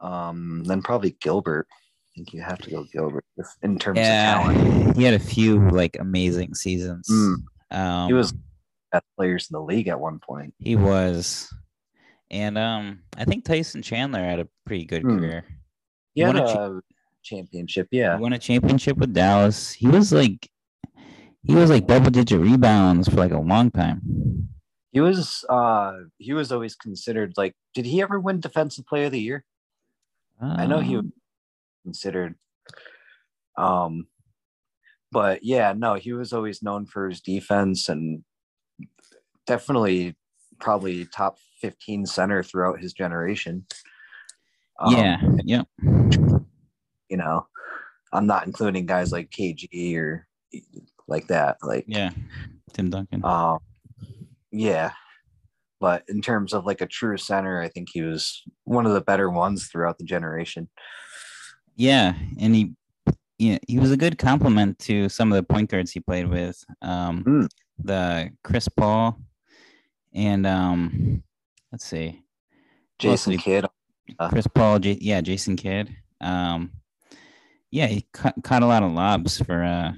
um, 0.00 0.62
then 0.64 0.82
probably 0.82 1.16
Gilbert. 1.20 1.66
I 2.16 2.18
think 2.18 2.32
you 2.32 2.40
have 2.40 2.58
to 2.60 2.70
go 2.70 2.84
Gilbert 2.84 3.26
in 3.60 3.78
terms 3.78 3.98
of 3.98 4.04
talent. 4.04 4.96
He 4.96 5.04
had 5.04 5.12
a 5.12 5.18
few 5.18 5.68
like 5.68 5.98
amazing 6.00 6.54
seasons. 6.54 7.06
Mm, 7.10 7.76
Um, 7.76 8.06
he 8.06 8.14
was 8.14 8.32
best 8.90 9.04
players 9.18 9.48
in 9.50 9.54
the 9.54 9.60
league 9.60 9.88
at 9.88 10.00
one 10.00 10.18
point. 10.18 10.54
He 10.58 10.76
was. 10.76 11.52
And 12.30 12.56
um, 12.56 13.00
I 13.18 13.26
think 13.26 13.44
Tyson 13.44 13.82
Chandler 13.82 14.20
had 14.20 14.40
a 14.40 14.48
pretty 14.64 14.86
good 14.86 15.02
Hmm. 15.02 15.18
career. 15.18 15.44
He 16.14 16.22
had 16.22 16.28
won 16.28 16.36
a 16.38 16.44
a 16.44 16.52
cha- 16.54 16.80
championship, 17.22 17.88
Yeah, 17.90 18.16
He 18.16 18.22
won 18.22 18.32
a 18.32 18.38
championship 18.38 18.96
with 18.96 19.12
Dallas. 19.12 19.72
He 19.72 19.86
was 19.86 20.10
like, 20.10 20.48
he 21.42 21.54
was 21.54 21.68
like 21.68 21.86
double 21.86 22.08
digit 22.10 22.40
rebounds 22.40 23.08
for 23.10 23.16
like 23.16 23.32
a 23.32 23.38
long 23.38 23.70
time. 23.70 24.48
He 24.90 25.00
was 25.00 25.44
uh 25.50 25.92
he 26.16 26.32
was 26.32 26.50
always 26.50 26.76
considered 26.76 27.34
like 27.36 27.52
did 27.74 27.84
he 27.84 28.00
ever 28.00 28.18
win 28.18 28.40
defensive 28.40 28.86
player 28.86 29.04
of 29.04 29.12
the 29.12 29.20
year? 29.20 29.44
I 30.40 30.66
know 30.66 30.80
he 30.80 30.96
Um, 30.96 31.12
considered 31.86 32.34
um 33.56 34.06
but 35.12 35.44
yeah, 35.44 35.72
no, 35.74 35.94
he 35.94 36.12
was 36.12 36.32
always 36.32 36.62
known 36.62 36.84
for 36.84 37.08
his 37.08 37.20
defense 37.20 37.88
and 37.88 38.22
definitely 39.46 40.16
probably 40.60 41.06
top 41.06 41.38
15 41.62 42.06
center 42.06 42.42
throughout 42.42 42.80
his 42.80 42.92
generation. 42.92 43.66
Um, 44.78 44.94
yeah, 44.94 45.16
yeah, 45.42 45.62
you 47.08 47.16
know, 47.16 47.46
I'm 48.12 48.26
not 48.26 48.46
including 48.46 48.84
guys 48.84 49.10
like 49.10 49.30
KG 49.30 49.96
or 49.96 50.26
like 51.08 51.28
that. 51.28 51.56
Like, 51.62 51.84
yeah. 51.88 52.10
Tim 52.74 52.90
Duncan. 52.90 53.24
um, 53.24 53.58
yeah. 54.50 54.92
But 55.80 56.04
in 56.08 56.20
terms 56.20 56.52
of 56.52 56.66
like 56.66 56.80
a 56.80 56.86
true 56.86 57.16
center, 57.16 57.60
I 57.60 57.68
think 57.68 57.88
he 57.90 58.02
was 58.02 58.42
one 58.64 58.84
of 58.86 58.92
the 58.92 59.00
better 59.00 59.30
ones 59.30 59.68
throughout 59.68 59.98
the 59.98 60.04
generation. 60.04 60.68
Yeah, 61.76 62.14
and 62.40 62.54
he, 62.54 62.72
yeah, 63.38 63.58
he 63.68 63.78
was 63.78 63.92
a 63.92 63.96
good 63.96 64.18
complement 64.18 64.78
to 64.80 65.08
some 65.08 65.30
of 65.30 65.36
the 65.36 65.42
point 65.42 65.70
guards 65.70 65.92
he 65.92 66.00
played 66.00 66.28
with. 66.28 66.64
Um, 66.82 67.22
Mm. 67.24 67.48
the 67.78 68.30
Chris 68.42 68.68
Paul, 68.68 69.18
and 70.14 70.46
um, 70.46 71.22
let's 71.70 71.84
see, 71.84 72.22
Jason 72.98 73.32
Mostly- 73.34 73.36
Kidd. 73.38 73.66
Uh. 74.18 74.28
Chris 74.30 74.46
Paul, 74.46 74.78
J- 74.78 74.98
yeah, 75.00 75.20
Jason 75.20 75.56
Kidd. 75.56 75.94
Um, 76.20 76.70
yeah, 77.70 77.86
he 77.88 78.06
caught, 78.12 78.34
caught 78.42 78.62
a 78.62 78.66
lot 78.66 78.82
of 78.84 78.92
lobs 78.92 79.38
for 79.42 79.62
uh 79.62 79.92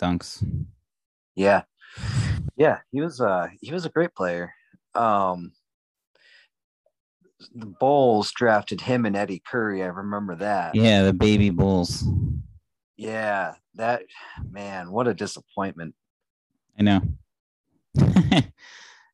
dunks. 0.00 0.42
Yeah. 1.34 1.62
Yeah, 2.56 2.78
he 2.92 3.00
was 3.00 3.20
uh 3.20 3.48
he 3.60 3.72
was 3.72 3.84
a 3.84 3.88
great 3.90 4.14
player. 4.14 4.54
Um 4.94 5.52
the 7.54 7.66
Bulls 7.66 8.30
drafted 8.32 8.80
him 8.80 9.06
and 9.06 9.16
Eddie 9.16 9.42
Curry. 9.46 9.82
I 9.82 9.86
remember 9.86 10.34
that. 10.36 10.74
Yeah, 10.74 11.02
the 11.02 11.12
baby 11.12 11.50
Bulls. 11.50 12.04
Yeah, 12.96 13.54
that 13.74 14.02
man, 14.50 14.90
what 14.90 15.08
a 15.08 15.14
disappointment. 15.14 15.94
I 16.78 16.82
know. 16.82 17.00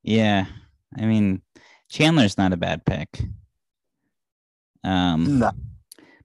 yeah. 0.03 0.47
I 0.99 1.07
mean, 1.07 1.43
Chandler's 1.91 2.39
not 2.39 2.53
a 2.53 2.57
bad 2.57 2.85
pick. 2.85 3.23
Um, 4.85 5.39
No. 5.39 5.51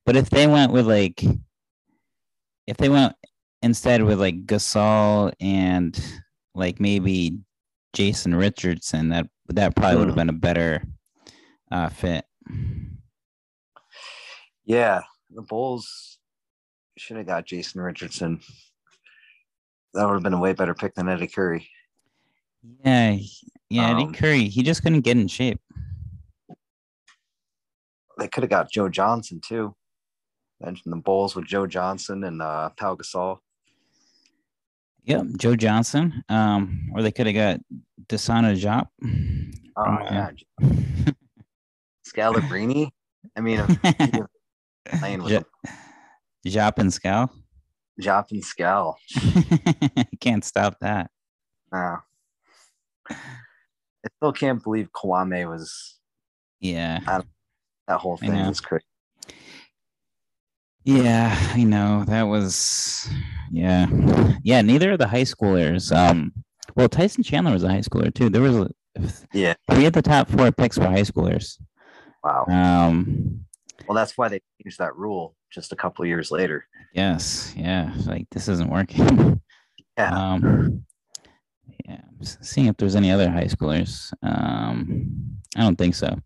but 0.06 0.16
if 0.16 0.30
they 0.30 0.48
went 0.48 0.72
with 0.72 0.88
like, 0.88 1.24
if 2.68 2.78
they 2.78 2.90
went 2.90 3.14
instead 3.62 4.02
with 4.04 4.20
like 4.20 4.46
Gasol 4.46 5.34
and 5.40 6.00
like 6.56 6.80
maybe 6.80 7.40
Jason 7.94 8.34
Richardson, 8.36 9.10
that 9.10 9.28
that 9.50 9.76
probably 9.76 9.98
would 9.98 10.08
have 10.08 10.16
Mm. 10.16 10.20
been 10.20 10.30
a 10.30 10.34
better 10.34 10.84
uh, 11.76 11.90
fit. 11.90 12.26
Yeah, 14.66 15.02
the 15.30 15.42
Bulls 15.42 16.18
should 16.98 17.18
have 17.18 17.28
got 17.28 17.46
Jason 17.46 17.82
Richardson. 17.82 18.40
That 19.94 20.06
would 20.06 20.14
have 20.14 20.24
been 20.24 20.34
a 20.34 20.40
way 20.40 20.54
better 20.54 20.74
pick 20.74 20.96
than 20.96 21.10
Eddie 21.10 21.28
Curry. 21.28 21.68
Yeah, 22.84 23.18
yeah. 23.70 23.90
Eddie 23.92 24.06
Um, 24.06 24.14
Curry, 24.14 24.46
he 24.46 24.64
just 24.64 24.84
couldn't 24.84 25.02
get 25.02 25.18
in 25.18 25.28
shape. 25.28 25.60
They 28.18 28.28
could 28.28 28.44
have 28.44 28.50
got 28.50 28.72
Joe 28.72 28.90
Johnson 28.90 29.42
too. 29.46 29.76
Mentioned 30.62 30.94
the 30.94 30.98
Bulls 30.98 31.36
with 31.36 31.46
Joe 31.46 31.68
Johnson 31.68 32.24
and 32.24 32.42
uh, 32.42 32.70
Pau 32.78 32.96
Gasol. 32.96 33.40
Yep, 35.04 35.26
Joe 35.38 35.56
Johnson. 35.56 36.24
Um, 36.30 36.90
or 36.96 37.02
they 37.04 37.12
could 37.12 37.28
have 37.28 37.36
got 37.36 37.60
Desana 38.08 38.56
Diop. 38.58 38.88
Oh 39.78 39.84
From, 39.84 40.00
yeah, 40.06 41.12
Scalabrine. 42.16 42.90
I 43.36 43.42
mean, 43.42 43.60
playing 45.00 45.24
with 45.24 45.32
Ja- 45.34 45.42
Diop 46.46 46.78
and 46.78 46.92
Scal. 46.92 47.30
Diop 48.02 48.32
and 48.32 48.44
Scal. 48.44 48.96
Can't 50.20 50.44
stop 50.44 50.78
that. 50.82 51.10
Uh, 51.72 51.98
I 53.10 53.16
still 54.18 54.32
can't 54.34 54.64
believe 54.64 54.90
Kwame 54.92 55.50
was 55.50 55.98
Yeah. 56.60 57.00
that 57.88 57.98
whole 57.98 58.18
thing 58.18 58.32
was 58.48 58.62
crazy. 58.62 58.84
Yeah, 60.84 61.36
I 61.54 61.64
know. 61.64 62.04
That 62.08 62.24
was 62.24 63.10
yeah. 63.52 63.88
Yeah, 64.44 64.62
neither 64.62 64.92
of 64.92 65.00
the 65.00 65.08
high 65.08 65.24
schoolers. 65.24 65.92
Um 65.96 66.32
well 66.76 66.88
Tyson 66.88 67.24
Chandler 67.24 67.54
was 67.54 67.64
a 67.64 67.70
high 67.70 67.80
schooler 67.80 68.14
too. 68.14 68.30
There 68.30 68.42
was 68.44 68.56
a, 68.56 68.70
Yeah. 69.34 69.56
three 69.72 69.86
of 69.88 69.94
the 69.94 70.04
top 70.04 70.30
four 70.30 70.52
picks 70.52 70.78
were 70.78 70.86
high 70.86 71.02
schoolers. 71.02 71.60
Wow. 72.26 72.46
Um 72.50 73.46
Well, 73.88 73.96
that's 73.96 74.18
why 74.18 74.28
they 74.30 74.42
changed 74.64 74.80
that 74.80 74.96
rule 74.98 75.36
just 75.52 75.72
a 75.72 75.76
couple 75.76 76.06
years 76.06 76.32
later. 76.32 76.66
yes, 76.94 77.54
yeah. 77.56 77.94
Like 78.06 78.26
this 78.32 78.48
isn't 78.50 78.70
working. 78.70 79.42
Yeah. 79.98 80.12
Um 80.12 80.84
yeah, 81.88 82.02
seeing 82.22 82.68
if 82.68 82.76
there's 82.76 82.98
any 82.98 83.12
other 83.12 83.30
high 83.30 83.46
schoolers. 83.46 84.12
Um 84.22 85.38
I 85.56 85.62
don't 85.62 85.78
think 85.78 85.96
so. 85.96 86.20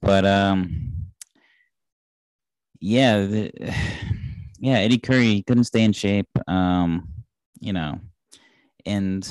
But 0.00 0.24
um 0.26 0.98
yeah, 2.80 3.24
the, 3.26 3.52
yeah, 4.58 4.78
Eddie 4.78 4.98
Curry 4.98 5.44
couldn't 5.46 5.64
stay 5.64 5.82
in 5.82 5.92
shape. 5.92 6.28
Um, 6.46 7.08
you 7.60 7.72
know, 7.72 8.00
and 8.86 9.22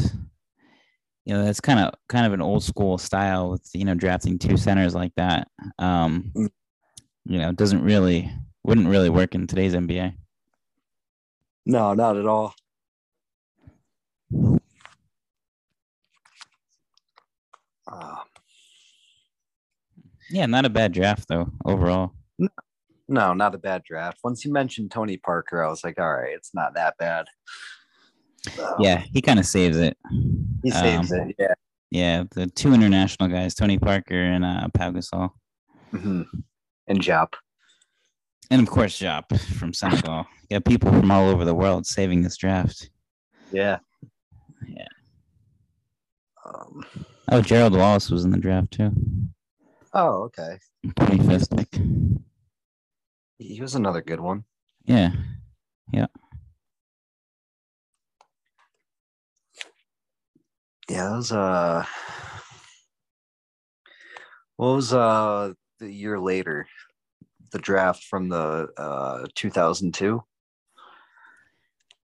you 1.28 1.34
know 1.34 1.43
that's 1.43 1.59
kind 1.59 1.78
of 1.78 1.93
kind 2.07 2.25
of 2.25 2.32
an 2.32 2.41
old 2.41 2.63
school 2.63 2.97
style 2.97 3.49
with 3.51 3.69
you 3.73 3.84
know 3.84 3.93
drafting 3.93 4.39
two 4.39 4.55
centers 4.55 4.95
like 4.95 5.11
that. 5.17 5.49
Um, 5.78 6.32
Mm. 6.34 6.49
you 7.25 7.38
know, 7.38 7.49
it 7.49 7.57
doesn't 7.57 7.84
really 7.84 8.32
wouldn't 8.63 8.88
really 8.88 9.09
work 9.09 9.36
in 9.36 9.45
today's 9.45 9.73
NBA. 9.73 10.13
No, 11.65 11.93
not 11.93 12.15
at 12.15 12.25
all. 12.25 12.55
Uh, 17.91 18.15
Yeah, 20.30 20.45
not 20.45 20.65
a 20.65 20.69
bad 20.69 20.91
draft 20.93 21.28
though 21.28 21.49
overall. 21.65 22.13
no, 23.09 23.34
not 23.34 23.55
a 23.55 23.57
bad 23.57 23.84
draft. 23.84 24.19
Once 24.23 24.43
you 24.45 24.51
mentioned 24.53 24.91
Tony 24.91 25.17
Parker, 25.17 25.63
I 25.63 25.69
was 25.69 25.84
like, 25.84 25.99
all 25.99 26.13
right, 26.13 26.34
it's 26.34 26.53
not 26.53 26.73
that 26.75 26.95
bad. 26.97 27.25
Yeah, 28.79 28.99
he 29.11 29.21
kind 29.21 29.39
of 29.39 29.45
saves 29.45 29.77
it. 29.77 29.97
he 30.63 30.71
saves 30.71 31.11
um, 31.11 31.19
it. 31.29 31.35
Yeah. 31.39 31.53
Yeah, 31.89 32.23
the 32.31 32.47
two 32.47 32.73
international 32.73 33.29
guys, 33.29 33.55
Tony 33.55 33.77
Parker 33.79 34.21
and 34.21 34.43
uh, 34.43 34.67
Pau 34.73 34.91
Gasol, 34.91 35.29
hmm 35.91 36.23
And 36.87 36.99
Diop. 36.99 37.33
and 38.51 38.61
of 38.61 38.69
course 38.69 38.99
Diop 38.99 39.39
from 39.57 39.73
Senegal. 39.73 40.25
Got 40.51 40.65
people 40.65 40.91
from 40.91 41.09
all 41.11 41.29
over 41.29 41.45
the 41.45 41.55
world 41.55 41.85
saving 41.85 42.21
this 42.23 42.35
draft. 42.37 42.89
Yeah. 43.51 43.79
Yeah. 44.67 44.87
Um, 46.45 46.83
Oh, 47.29 47.41
Gerald 47.41 47.73
Wallace 47.75 48.09
was 48.09 48.23
in 48.23 48.31
the 48.31 48.37
draft 48.37 48.71
too. 48.71 48.91
oh, 49.93 50.23
okay. 50.23 50.59
25th 50.85 51.57
pick. 51.57 51.81
He 53.37 53.61
was 53.61 53.75
another 53.75 54.01
good 54.01 54.19
one. 54.21 54.45
Yeah. 54.85 55.11
Yeah, 55.91 56.07
that 60.88 61.11
was 61.11 61.31
uh 61.31 61.85
what 64.55 64.75
was 64.75 64.93
uh 64.93 65.53
the 65.79 65.91
year 65.91 66.19
later? 66.19 66.67
The 67.51 67.59
draft 67.59 68.03
from 68.03 68.29
the 68.29 68.69
uh 68.77 69.27
2002. 69.35 70.23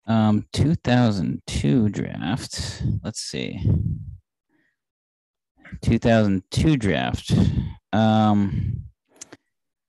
Um, 0.05 0.45
2002 0.51 1.89
draft. 1.89 2.83
Let's 3.03 3.21
see. 3.21 3.59
2002 5.81 6.77
draft. 6.77 7.31
Um, 7.93 8.83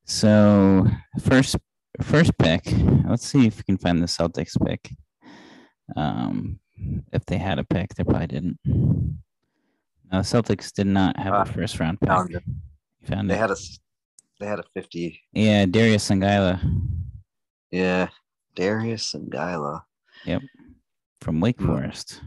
so 0.05 0.87
first 1.21 1.57
first 2.03 2.37
pick. 2.39 2.63
Let's 3.07 3.27
see 3.27 3.47
if 3.47 3.59
we 3.59 3.63
can 3.65 3.79
find 3.79 4.01
the 4.01 4.07
Celtics 4.07 4.57
pick. 4.65 4.91
Um, 5.97 6.61
if 7.13 7.25
they 7.27 7.39
had 7.39 7.59
a 7.59 7.65
pick, 7.65 7.95
they 7.95 8.05
probably 8.05 8.27
didn't. 8.27 8.59
No, 8.65 9.15
the 10.11 10.19
Celtics 10.19 10.73
did 10.73 10.87
not 10.87 11.19
have 11.19 11.33
Ah, 11.35 11.43
a 11.43 11.45
first 11.47 11.79
round 11.81 12.01
pick. 12.01 12.09
found 12.09 12.35
it. 12.35 12.43
Found 13.05 13.31
They 13.31 13.35
it. 13.35 13.39
had 13.39 13.51
a 13.51 13.57
they 14.41 14.47
had 14.47 14.59
a 14.59 14.65
50. 14.75 15.21
yeah, 15.33 15.65
Darius 15.67 16.09
Songaila 16.11 16.61
Yeah. 17.71 18.09
Darius 18.57 19.15
and 19.15 19.31
Gyla. 19.33 19.85
from 21.21 21.41
Wake 21.41 21.59
Hmm. 21.59 21.67
Forest. 21.67 22.21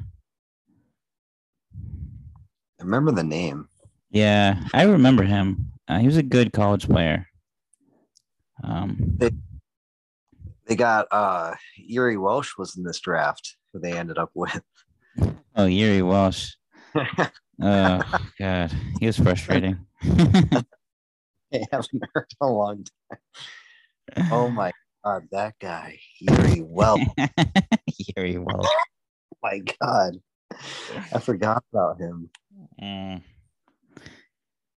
I 2.80 2.84
remember 2.84 3.12
the 3.12 3.24
name. 3.24 3.68
Yeah, 4.10 4.64
I 4.74 4.84
remember 4.84 5.24
him. 5.24 5.72
Uh, 5.88 6.00
he 6.00 6.06
was 6.08 6.18
a 6.18 6.24
good 6.24 6.54
college 6.54 6.88
player. 6.88 7.28
Um, 8.64 8.98
They 9.18 9.32
they 10.66 10.76
got 10.76 11.08
uh 11.12 11.56
Jiri 11.90 12.18
Welsch 12.18 12.58
was 12.58 12.76
in 12.78 12.84
this 12.84 13.00
draft 13.00 13.57
who 13.74 13.80
they 13.80 13.94
ended 13.98 14.18
up 14.18 14.32
with. 14.34 14.62
oh, 15.56 15.66
Yuri 15.66 16.02
Walsh. 16.02 16.54
Oh 17.62 18.02
God, 18.40 18.72
he 19.00 19.06
was 19.08 19.18
frustrating. 19.18 19.78
I 20.04 21.62
haven't 21.72 22.04
heard 22.14 22.28
in 22.42 22.48
a 22.48 22.52
long 22.52 22.86
time. 23.10 24.28
Oh 24.32 24.50
my 24.50 24.72
god, 25.04 25.28
that 25.32 25.56
guy, 25.60 25.98
Jiri 26.22 26.62
Welsch. 26.64 27.04
Yuri 28.16 28.38
Walsh. 28.38 28.68
my 29.42 29.62
god. 29.82 30.18
I 31.14 31.20
forgot 31.20 31.64
about 31.74 32.00
him. 32.00 32.30
Mm. 32.82 33.22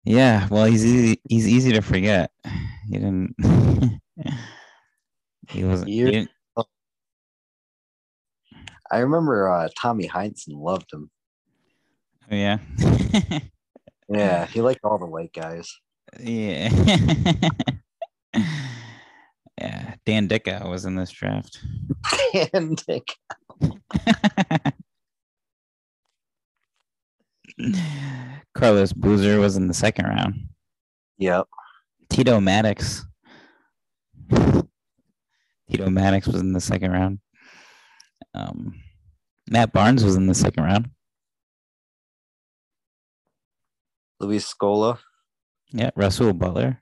Yeah, 0.03 0.47
well, 0.49 0.65
he's 0.65 0.85
easy. 0.85 1.21
He's 1.29 1.47
easy 1.47 1.71
to 1.73 1.81
forget. 1.81 2.31
He 2.89 2.93
didn't. 2.97 3.35
he 5.49 5.63
wasn't. 5.63 5.89
he 5.89 6.03
didn't- 6.03 6.29
I 8.91 8.99
remember 8.99 9.49
uh, 9.49 9.69
Tommy 9.79 10.07
Heinsohn 10.07 10.49
loved 10.61 10.91
him. 10.91 11.09
oh, 12.31 12.35
yeah. 12.35 12.57
Yeah, 14.13 14.45
he 14.45 14.59
liked 14.59 14.81
all 14.83 14.97
the 14.97 15.05
white 15.05 15.31
guys. 15.31 15.73
yeah. 16.19 16.67
yeah. 19.57 19.95
Dan 20.05 20.27
Dickau 20.27 20.69
was 20.69 20.83
in 20.83 20.95
this 20.95 21.11
draft. 21.11 21.63
and 22.53 22.75
Dick. 22.85 23.07
Carlos 28.53 28.91
Boozer 28.91 29.39
was 29.39 29.55
in 29.55 29.69
the 29.69 29.73
second 29.73 30.05
round. 30.07 30.49
Yep. 31.17 31.47
Tito 32.09 32.41
Maddox. 32.41 33.05
Tito 35.69 35.89
Maddox 35.89 36.27
was 36.27 36.41
in 36.41 36.51
the 36.51 36.59
second 36.59 36.91
round. 36.91 37.19
Um, 38.33 38.81
Matt 39.49 39.73
Barnes 39.73 40.03
was 40.03 40.15
in 40.15 40.27
the 40.27 40.33
second 40.35 40.63
round. 40.63 40.89
Luis 44.19 44.53
Scola, 44.53 44.99
Yeah, 45.71 45.89
Rasual 45.95 46.33
Butler. 46.33 46.81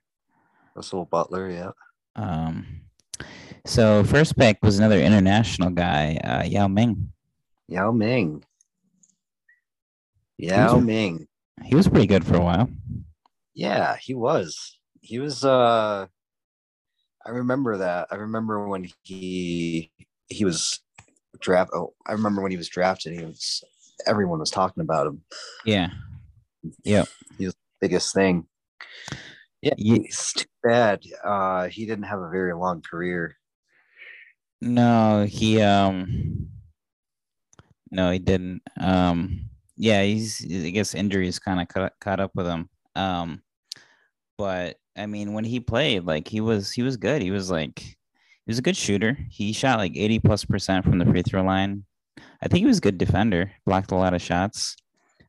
Rasual 0.76 1.06
Butler. 1.06 1.50
Yeah. 1.50 1.72
Um, 2.16 2.82
So 3.66 4.04
first 4.04 4.38
pick 4.38 4.58
was 4.64 4.78
another 4.80 5.00
international 5.00 5.70
guy, 5.70 6.16
uh, 6.24 6.43
Yao 6.43 6.68
Ming. 6.68 7.12
Yao 7.68 7.91
Ming. 7.91 8.43
Yao 10.38 10.74
Who's- 10.76 10.86
Ming. 10.86 11.28
He 11.64 11.76
was 11.76 11.88
pretty 11.89 12.08
good 12.08 12.26
for 12.26 12.36
a 12.36 12.41
while. 12.43 12.70
Yeah, 13.54 13.97
he 13.97 14.14
was. 14.14 14.80
He 15.02 15.20
was 15.20 15.43
uh 15.43 16.08
I 17.26 17.30
remember 17.30 17.78
that. 17.78 18.08
I 18.12 18.16
remember 18.16 18.68
when 18.68 18.88
he 19.04 19.91
he 20.30 20.45
was 20.45 20.80
draft 21.40 21.72
oh, 21.74 21.94
I 22.06 22.14
remember 22.14 22.42
when 22.42 22.52
he 22.52 22.58
was 22.58 22.70
drafted, 22.70 23.14
he 23.14 23.26
was 23.26 23.64
everyone 24.06 24.40
was 24.40 24.52
talking 24.52 24.82
about 24.82 25.08
him. 25.08 25.22
Yeah. 25.66 25.90
Yeah. 26.84 27.06
He 27.38 27.46
was 27.46 27.54
the 27.54 27.88
biggest 27.88 28.14
thing. 28.14 28.46
Yeah, 29.62 29.74
Ye- 29.78 30.06
it's 30.06 30.34
too 30.34 30.46
bad. 30.64 31.04
Uh 31.24 31.68
he 31.68 31.86
didn't 31.86 32.06
have 32.06 32.20
a 32.20 32.30
very 32.30 32.54
long 32.54 32.82
career. 32.82 33.36
No, 34.62 35.26
he 35.28 35.62
um 35.62 36.50
no, 37.92 38.12
he 38.12 38.20
didn't. 38.20 38.62
Um 38.80 39.46
yeah, 39.78 40.04
he's 40.04 40.46
I 40.46 40.70
guess 40.70 40.94
injuries 40.96 41.40
kind 41.40 41.62
of 41.62 41.68
caught, 41.68 41.94
caught 42.00 42.20
up 42.20 42.32
with 42.36 42.46
him. 42.48 42.70
Um 42.96 43.42
but 44.38 44.78
I 44.98 45.06
mean 45.06 45.34
when 45.34 45.44
he 45.46 45.60
played, 45.60 46.06
like 46.06 46.28
he 46.28 46.42
was 46.42 46.72
he 46.72 46.84
was 46.84 46.98
good. 46.98 47.22
He 47.22 47.32
was 47.32 47.50
like 47.52 47.98
he 48.50 48.52
was 48.52 48.58
a 48.58 48.64
good 48.64 48.76
shooter. 48.76 49.16
He 49.30 49.54
shot 49.54 49.78
like 49.78 49.95
80 49.95 50.22
plus 50.22 50.43
percent 50.43 50.84
from 50.84 50.97
the 50.97 51.06
free 51.06 51.22
throw 51.22 51.43
line. 51.43 51.84
I 52.41 52.47
think 52.47 52.62
he 52.62 52.66
was 52.66 52.80
a 52.80 52.82
good 52.82 52.97
defender, 52.97 53.52
blocked 53.64 53.91
a 53.91 53.95
lot 53.95 54.16
of 54.16 54.24
shots. 54.24 54.76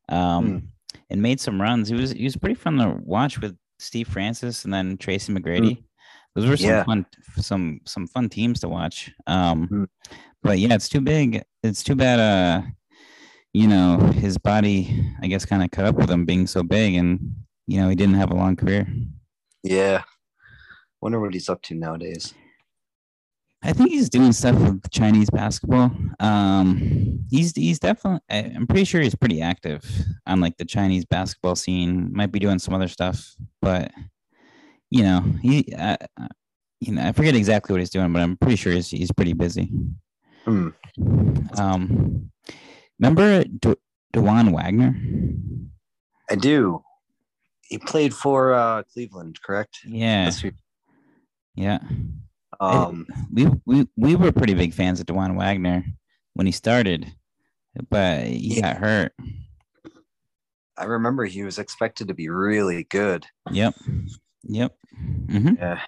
Um 0.09 0.71
and 1.11 1.21
made 1.21 1.39
some 1.39 1.61
runs. 1.61 1.91
He 1.91 1.95
was 1.95 2.13
he 2.13 2.25
was 2.25 2.37
pretty 2.37 2.55
fun 2.55 2.79
to 2.79 2.99
watch 3.05 3.39
with 3.39 3.59
Steve 3.79 4.09
Francis 4.09 4.65
and 4.65 4.73
then 4.73 4.97
Tracy 4.97 5.35
McGrady. 5.35 5.85
Those 6.35 6.47
were 6.49 6.57
some 6.57 6.71
Yeah. 6.71 6.85
fun 6.85 7.05
some 7.37 7.81
some 7.85 8.07
fun 8.07 8.31
teams 8.31 8.61
to 8.61 8.69
watch. 8.71 9.11
Um 9.27 9.69
Mm. 9.69 9.87
but 10.43 10.59
yeah, 10.59 10.73
it's 10.75 10.89
too 10.89 11.03
big. 11.03 11.43
It's 11.63 11.85
too 11.85 11.95
bad 11.97 12.21
uh 12.21 12.63
you 13.53 13.67
know, 13.69 13.99
his 13.99 14.39
body 14.39 15.05
I 15.21 15.27
guess 15.27 15.45
kind 15.45 15.63
of 15.63 15.71
cut 15.71 15.85
up 15.85 15.97
with 15.97 16.11
him 16.11 16.25
being 16.25 16.47
so 16.47 16.63
big 16.63 16.95
and 16.95 17.35
you 17.67 17.83
know, 17.83 17.91
he 17.91 17.95
didn't 17.97 18.15
have 18.15 18.31
a 18.31 18.35
long 18.43 18.57
career. 18.57 18.89
Yeah. 19.63 20.05
Wonder 21.03 21.21
what 21.21 21.35
he's 21.35 21.51
up 21.51 21.61
to 21.65 21.75
nowadays. 21.75 22.33
I 23.63 23.73
think 23.75 23.91
he's 23.91 24.09
doing 24.09 24.33
stuff 24.33 24.57
with 24.59 24.91
Chinese 24.91 25.29
basketball. 25.29 25.91
Um, 26.19 27.21
he's 27.31 27.55
he's 27.55 27.79
definitely. 27.79 28.21
I- 28.31 28.53
I'm 28.57 28.67
pretty 28.67 28.85
sure 28.85 29.01
he's 29.03 29.15
pretty 29.15 29.43
active 29.43 29.83
on 30.27 30.41
like 30.41 30.57
the 30.57 30.65
Chinese 30.65 31.05
basketball 31.05 31.57
scene. 31.57 32.11
Might 32.13 32.33
be 32.33 32.39
doing 32.39 32.59
some 32.59 32.73
other 32.75 32.89
stuff, 32.89 33.35
but 33.61 33.91
you 34.91 35.03
know, 35.03 35.21
he, 35.43 35.73
uh, 35.77 35.97
uh, 36.19 36.29
you 36.81 36.93
know, 36.95 37.03
I 37.07 37.13
forget 37.13 37.37
exactly 37.37 37.73
what 37.75 37.81
he's 37.81 37.91
doing, 37.91 38.13
but 38.13 38.23
I'm 38.23 38.37
pretty 38.39 38.57
sure 38.57 38.73
he's 38.73 38.89
he's 38.89 39.13
pretty 39.13 39.35
busy. 39.35 39.71
Hmm. 40.47 40.69
Um, 41.59 42.31
remember 42.99 43.45
De- 43.45 43.77
Dajuan 44.15 44.53
Wagner? 44.53 44.97
I 46.31 46.35
do. 46.37 46.83
He 47.69 47.77
played 47.79 48.15
for 48.15 48.55
uh 48.55 48.85
Cleveland, 48.85 49.39
correct? 49.43 49.81
Yeah, 49.87 50.31
yeah. 51.55 51.79
Um 52.61 53.07
we 53.33 53.49
we 53.65 53.89
we 53.97 54.17
were 54.17 54.33
pretty 54.33 54.55
big 54.55 54.75
fans 54.75 55.01
of 55.01 55.07
Dajuan 55.07 55.37
Wagner 55.37 55.85
when 56.35 56.47
he 56.47 56.53
started, 56.53 57.11
but 57.89 58.25
he 58.25 58.57
Yeah. 58.57 58.75
got 58.75 58.77
hurt. 58.77 59.13
I 60.77 60.85
remember 60.85 61.25
he 61.25 61.43
was 61.43 61.59
expected 61.59 62.09
to 62.09 62.15
be 62.15 62.29
really 62.29 62.85
good. 62.85 63.27
Yep. 63.51 63.75
Yep. 64.45 64.77
hmm 64.97 65.55
Yeah. 65.59 65.81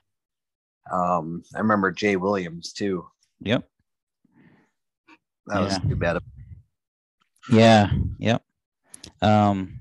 Um, 0.91 1.43
I 1.55 1.59
remember 1.59 1.93
Jay 1.93 2.17
Williams 2.17 2.73
too. 2.73 3.07
Yep. 3.41 3.69
That 5.47 5.61
was 5.61 5.79
too 5.79 5.97
bad. 5.97 6.19
Yeah. 7.51 7.91
Yep. 8.19 8.43
Um, 9.21 9.81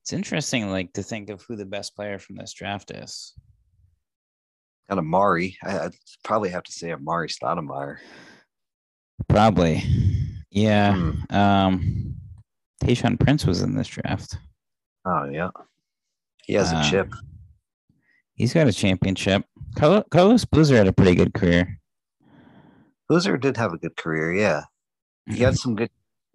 it's 0.00 0.12
interesting, 0.12 0.70
like 0.70 0.92
to 0.94 1.02
think 1.02 1.30
of 1.30 1.42
who 1.42 1.56
the 1.56 1.66
best 1.66 1.94
player 1.94 2.18
from 2.18 2.36
this 2.36 2.52
draft 2.52 2.90
is. 2.90 3.34
Got 4.94 5.02
Amar'e. 5.02 5.56
I, 5.64 5.86
I'd 5.86 5.94
probably 6.22 6.50
have 6.50 6.64
to 6.64 6.72
say 6.72 6.88
Amar'e 6.88 7.28
Stoudemire. 7.34 7.96
Probably. 9.26 9.82
Yeah. 10.50 10.94
Hmm. 10.94 11.34
Um, 11.34 12.14
Tayshaun 12.84 13.18
Prince 13.18 13.46
was 13.46 13.62
in 13.62 13.74
this 13.74 13.88
draft. 13.88 14.36
Oh 15.06 15.24
yeah. 15.24 15.48
He 16.44 16.52
has 16.54 16.72
Uh, 16.74 16.82
a 16.84 16.90
chip. 16.90 17.14
He's 18.34 18.52
got 18.52 18.66
a 18.66 18.72
championship. 18.72 19.46
Carlo- 19.76 20.04
Carlos 20.10 20.44
Boozer 20.44 20.76
had 20.76 20.88
a 20.88 20.92
pretty 20.92 21.14
good 21.14 21.32
career. 21.32 21.80
Boozer 23.08 23.38
did 23.38 23.56
have 23.56 23.72
a 23.72 23.78
good 23.78 23.96
career, 23.96 24.32
yeah. 24.34 24.64
He 25.26 25.42
had 25.42 25.56
some 25.58 25.74
good 25.74 25.90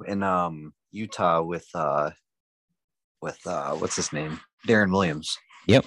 in 0.08 0.24
um 0.24 0.74
Utah 0.92 1.44
with 1.44 1.68
uh 1.76 2.10
with 3.22 3.38
uh 3.46 3.76
what's 3.76 3.96
his 3.98 4.12
name? 4.12 4.40
Deron 4.68 4.92
Williams. 4.92 5.38
Yep. 5.68 5.86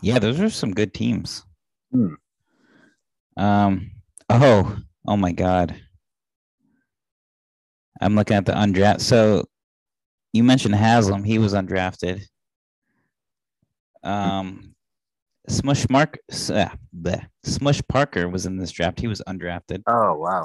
Yeah, 0.00 0.18
those 0.18 0.40
are 0.40 0.48
some 0.48 0.72
good 0.72 0.94
teams. 0.94 1.44
Hmm. 1.92 2.14
Um. 3.36 3.90
Oh. 4.28 4.76
Oh 5.06 5.16
my 5.16 5.32
God. 5.32 5.74
I'm 8.00 8.14
looking 8.14 8.36
at 8.36 8.46
the 8.46 8.52
undrafted. 8.52 9.00
So, 9.00 9.44
you 10.32 10.44
mentioned 10.44 10.74
Haslem. 10.74 11.24
He 11.24 11.38
was 11.38 11.54
undrafted. 11.54 12.22
Um. 14.02 14.74
Smush 15.48 15.88
Mark. 15.88 16.18
Uh, 16.30 16.68
bleh. 16.94 17.26
Smush 17.42 17.80
Parker 17.88 18.28
was 18.28 18.46
in 18.46 18.58
this 18.58 18.70
draft. 18.70 19.00
He 19.00 19.08
was 19.08 19.22
undrafted. 19.26 19.82
Oh 19.86 20.14
wow. 20.14 20.44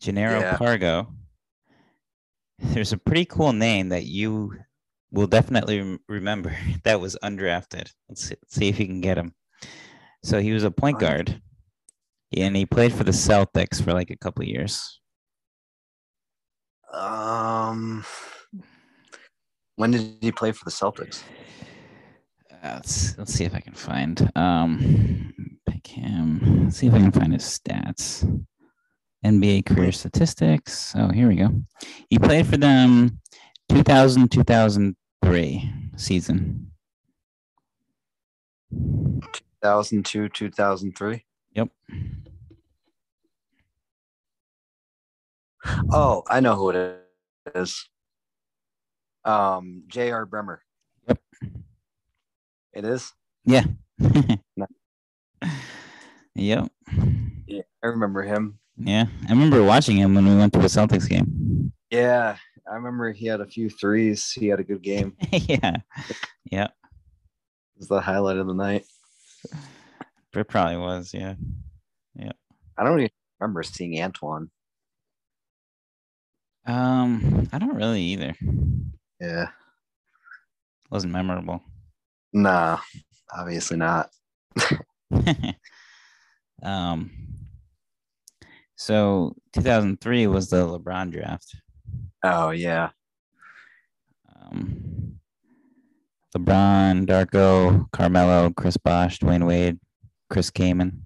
Jannero 0.00 0.40
Yeah. 0.40 0.56
Pargo. 0.56 1.08
There's 2.60 2.92
a 2.92 2.98
pretty 2.98 3.24
cool 3.24 3.52
name 3.52 3.88
that 3.90 4.04
you 4.04 4.54
will 5.10 5.26
definitely 5.26 5.78
rem- 5.78 6.00
remember 6.08 6.56
that 6.84 7.00
was 7.00 7.16
undrafted. 7.22 7.90
Let's 8.08 8.24
see, 8.28 8.34
let's 8.42 8.54
see 8.54 8.68
if 8.68 8.78
you 8.78 8.86
can 8.86 9.00
get 9.00 9.18
him. 9.18 9.34
So 10.28 10.42
he 10.42 10.52
was 10.52 10.62
a 10.62 10.70
point 10.70 10.98
guard, 10.98 11.40
and 12.36 12.54
he 12.54 12.66
played 12.66 12.92
for 12.92 13.02
the 13.02 13.12
Celtics 13.12 13.82
for 13.82 13.94
like 13.94 14.10
a 14.10 14.16
couple 14.18 14.42
of 14.42 14.48
years. 14.48 15.00
Um 16.92 18.04
when 19.76 19.90
did 19.90 20.18
he 20.20 20.30
play 20.30 20.52
for 20.52 20.66
the 20.66 20.70
Celtics? 20.70 21.22
Uh, 22.52 22.72
let's 22.74 23.16
let's 23.16 23.32
see 23.32 23.44
if 23.44 23.54
I 23.54 23.60
can 23.60 23.72
find 23.72 24.30
um 24.36 25.32
pick 25.66 25.86
him. 25.86 26.64
Let's 26.64 26.76
see 26.76 26.88
if 26.88 26.92
I 26.92 26.98
can 26.98 27.12
find 27.12 27.32
his 27.32 27.44
stats. 27.44 28.22
NBA 29.24 29.64
career 29.64 29.92
statistics. 29.92 30.92
Oh, 30.94 31.08
here 31.08 31.28
we 31.28 31.36
go. 31.36 31.54
He 32.10 32.18
played 32.18 32.46
for 32.46 32.58
them 32.58 33.18
2000 33.70 34.30
2003 34.30 35.72
season. 35.96 36.70
2002, 39.62 40.28
2003. 40.28 41.24
Yep. 41.54 41.68
Oh, 45.92 46.22
I 46.28 46.40
know 46.40 46.54
who 46.54 46.70
it 46.70 47.00
is. 47.54 47.88
Um, 49.24 49.82
J.R. 49.88 50.26
Bremer. 50.26 50.62
Yep. 51.08 51.18
It 52.72 52.84
is. 52.84 53.12
Yeah. 53.44 53.64
Yep. 56.38 56.68
Yeah, 57.48 57.62
I 57.82 57.86
remember 57.88 58.22
him. 58.22 58.60
Yeah. 58.76 59.06
I 59.28 59.32
remember 59.32 59.64
watching 59.64 59.96
him 59.96 60.14
when 60.14 60.24
we 60.24 60.36
went 60.36 60.52
to 60.52 60.60
a 60.60 60.64
Celtics 60.64 61.08
game. 61.08 61.72
Yeah, 61.90 62.36
I 62.70 62.74
remember 62.74 63.10
he 63.12 63.26
had 63.26 63.40
a 63.40 63.46
few 63.46 63.68
threes. 63.68 64.30
He 64.30 64.46
had 64.46 64.60
a 64.60 64.64
good 64.64 64.82
game. 64.82 65.16
yeah. 65.32 65.78
Yeah. 66.44 66.64
It 66.66 67.78
was 67.78 67.88
the 67.88 68.00
highlight 68.00 68.36
of 68.36 68.46
the 68.46 68.54
night. 68.54 68.84
It 70.34 70.48
probably 70.48 70.76
was. 70.76 71.12
Yeah. 71.12 71.34
Yeah. 72.14 72.32
I 72.76 72.84
don't 72.84 73.00
even 73.00 73.10
remember 73.40 73.62
seeing 73.62 74.00
Antoine. 74.00 74.50
Um, 76.66 77.48
I 77.52 77.58
don't 77.58 77.74
really 77.74 78.02
either. 78.02 78.34
Yeah. 79.20 79.48
Wasn't 80.90 81.12
memorable. 81.12 81.62
Nah, 82.32 82.78
obviously 83.34 83.78
not. 83.78 84.10
um, 86.62 87.10
so 88.76 89.34
2003 89.54 90.26
was 90.26 90.50
the 90.50 90.66
LeBron 90.66 91.10
draft. 91.10 91.56
Oh 92.22 92.50
yeah. 92.50 92.90
Um, 94.40 95.07
LeBron, 96.36 97.06
Darko, 97.06 97.90
Carmelo, 97.92 98.50
Chris 98.50 98.76
Bosh, 98.76 99.18
Dwyane 99.18 99.46
Wade, 99.46 99.78
Chris 100.30 100.50
Kaman. 100.50 101.04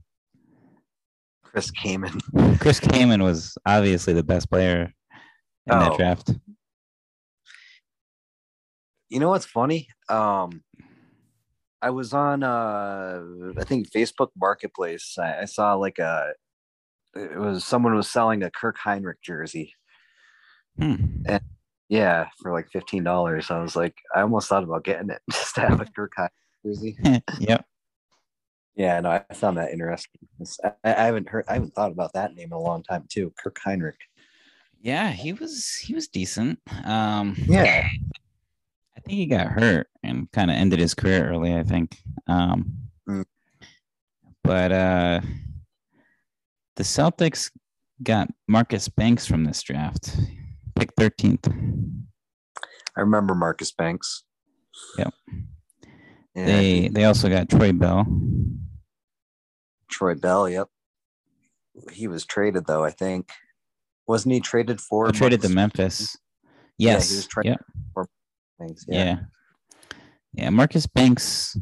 Chris 1.45 1.71
Kaman. 1.71 2.19
Chris 2.61 2.81
Kaman 2.81 3.23
was 3.23 3.57
obviously 3.67 4.13
the 4.15 4.23
best 4.25 4.51
player 4.51 4.93
in 5.67 5.79
that 5.79 5.93
Oh. 5.93 5.97
draft. 5.97 6.33
You 9.11 9.21
know 9.21 9.29
what's 9.29 9.45
funny? 9.47 9.89
Um, 10.09 10.63
I 11.83 11.91
was 11.91 12.13
on 12.15 12.43
uh 12.43 13.21
I 13.59 13.65
think 13.65 13.91
Facebook 13.91 14.29
Marketplace. 14.37 15.17
I, 15.19 15.41
I 15.43 15.45
saw 15.45 15.75
like 15.75 15.99
a 15.99 16.33
it 17.15 17.39
was 17.39 17.65
someone 17.65 17.95
was 17.95 18.09
selling 18.11 18.43
a 18.43 18.51
Kirk 18.51 18.79
Hinrich 18.79 19.21
jersey. 19.23 19.75
Hmm. 20.79 20.95
Yeah, 21.93 22.29
for 22.41 22.53
like 22.55 22.71
fifteen 22.71 23.05
dollars. 23.05 23.51
I 23.51 23.61
was 23.61 23.77
like, 23.77 23.95
I 24.15 24.23
almost 24.23 24.49
thought 24.49 24.63
about 24.65 24.83
getting 24.83 25.11
it 25.11 25.21
just 25.31 25.57
to 25.57 25.61
have 25.61 25.79
a 25.79 25.85
Kirk 25.85 26.15
Hinrich 26.17 26.31
jersey. 26.65 26.97
yep. 27.39 27.67
Yeah, 28.75 28.99
no, 29.01 29.11
I 29.11 29.35
found 29.35 29.59
that 29.59 29.73
interesting. 29.73 30.27
I, 30.65 30.73
I 30.85 31.03
haven't 31.05 31.29
heard, 31.29 31.45
I 31.49 31.53
haven't 31.53 31.75
thought 31.75 31.93
about 31.93 32.15
that 32.15 32.35
name 32.35 32.47
in 32.47 32.53
a 32.53 32.59
long 32.59 32.83
time 32.83 33.05
too. 33.11 33.31
Kirk 33.37 33.59
Hinrich. 33.63 33.93
Yeah, 34.81 35.11
he 35.11 35.35
was 35.35 35.75
he 35.75 35.95
was 35.95 36.09
decent. 36.09 36.61
Um 36.85 37.37
Yeah, 37.47 37.87
I 38.97 39.01
think 39.01 39.19
he 39.19 39.27
got 39.27 39.49
hurt 39.49 39.89
and 40.03 40.33
kind 40.33 40.51
of 40.51 40.57
ended 40.57 40.79
his 40.79 40.95
career 40.95 41.29
early, 41.29 41.55
I 41.55 41.63
think. 41.63 41.99
Um 42.27 42.79
Mm. 43.07 43.25
but 44.43 44.73
uh 44.73 45.21
the 46.77 46.85
Celtics 46.85 47.51
got 48.03 48.31
Marcus 48.49 48.89
Banks 48.89 49.27
from 49.27 49.45
this 49.45 49.61
draft. 49.61 50.17
Pick 50.77 50.95
13th. 50.97 51.53
I 52.97 53.01
remember 53.01 53.35
Marcus 53.35 53.73
Banks. 53.73 54.25
Yep. 54.99 55.15
Yeah, 56.35 56.47
They 56.47 56.89
they 56.89 57.05
also 57.05 57.29
got 57.29 57.49
Troy 57.51 57.73
Bell. 57.73 58.07
Troy 59.91 60.15
Bell. 60.15 60.49
Yep. 60.49 60.69
He 61.93 62.09
was 62.09 62.25
traded 62.25 62.67
though. 62.67 62.85
I 62.85 62.91
think 62.91 63.31
wasn't 64.07 64.35
he 64.35 64.41
traded 64.41 64.81
for? 64.81 65.07
He 65.07 65.13
traded 65.13 65.43
to 65.43 65.49
Memphis. 65.49 66.17
Yeah, 66.79 66.93
he 66.93 66.95
Yes. 66.97 67.11
was 67.15 67.27
traded 67.27 67.59
yep. 67.97 68.07
Banks? 68.59 68.85
Yeah. 68.89 69.19
yeah. 70.35 70.51
Marcus 70.51 70.87
Banks, 70.87 71.57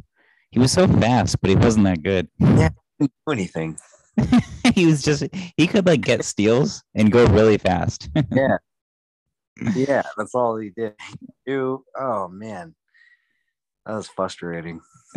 he 0.50 0.58
was 0.58 0.72
so 0.72 0.86
fast, 0.86 1.40
but 1.40 1.50
he 1.50 1.56
wasn't 1.56 1.84
that 1.86 2.02
good. 2.02 2.28
Didn't 2.38 2.74
do 3.00 3.08
anything. 3.32 3.76
he 4.74 4.86
was 4.86 5.02
just 5.02 5.24
he 5.56 5.66
could 5.66 5.86
like 5.86 6.00
get 6.02 6.24
steals 6.24 6.82
and 6.94 7.10
go 7.12 7.26
really 7.26 7.58
fast. 7.58 8.08
Yeah. 8.32 8.56
Yeah, 9.74 10.02
that's 10.16 10.34
all 10.34 10.56
he 10.56 10.70
did. 10.70 10.94
You, 11.46 11.84
oh 11.98 12.28
man, 12.28 12.74
that 13.84 13.94
was 13.94 14.06
frustrating. 14.06 14.80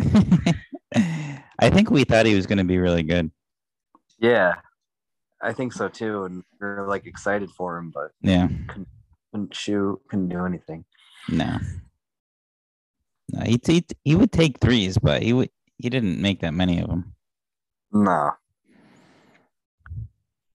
I 0.94 1.70
think 1.70 1.90
we 1.90 2.02
thought 2.02 2.26
he 2.26 2.34
was 2.34 2.46
going 2.46 2.58
to 2.58 2.64
be 2.64 2.78
really 2.78 3.04
good. 3.04 3.30
Yeah, 4.18 4.54
I 5.40 5.52
think 5.52 5.72
so 5.72 5.88
too. 5.88 6.24
And 6.24 6.42
we 6.60 6.66
are 6.66 6.88
like 6.88 7.06
excited 7.06 7.50
for 7.50 7.76
him, 7.78 7.92
but 7.94 8.10
Yeah. 8.20 8.48
couldn't 9.30 9.54
shoot, 9.54 10.00
couldn't 10.08 10.30
do 10.30 10.44
anything. 10.44 10.84
No. 11.28 11.58
No, 13.32 13.44
he 13.44 13.60
he, 13.64 13.84
he 14.02 14.14
would 14.16 14.32
take 14.32 14.58
threes, 14.60 14.98
but 14.98 15.22
he 15.22 15.32
would 15.32 15.50
he 15.78 15.88
didn't 15.88 16.20
make 16.20 16.40
that 16.40 16.54
many 16.54 16.80
of 16.80 16.88
them. 16.88 17.14
No. 17.92 18.32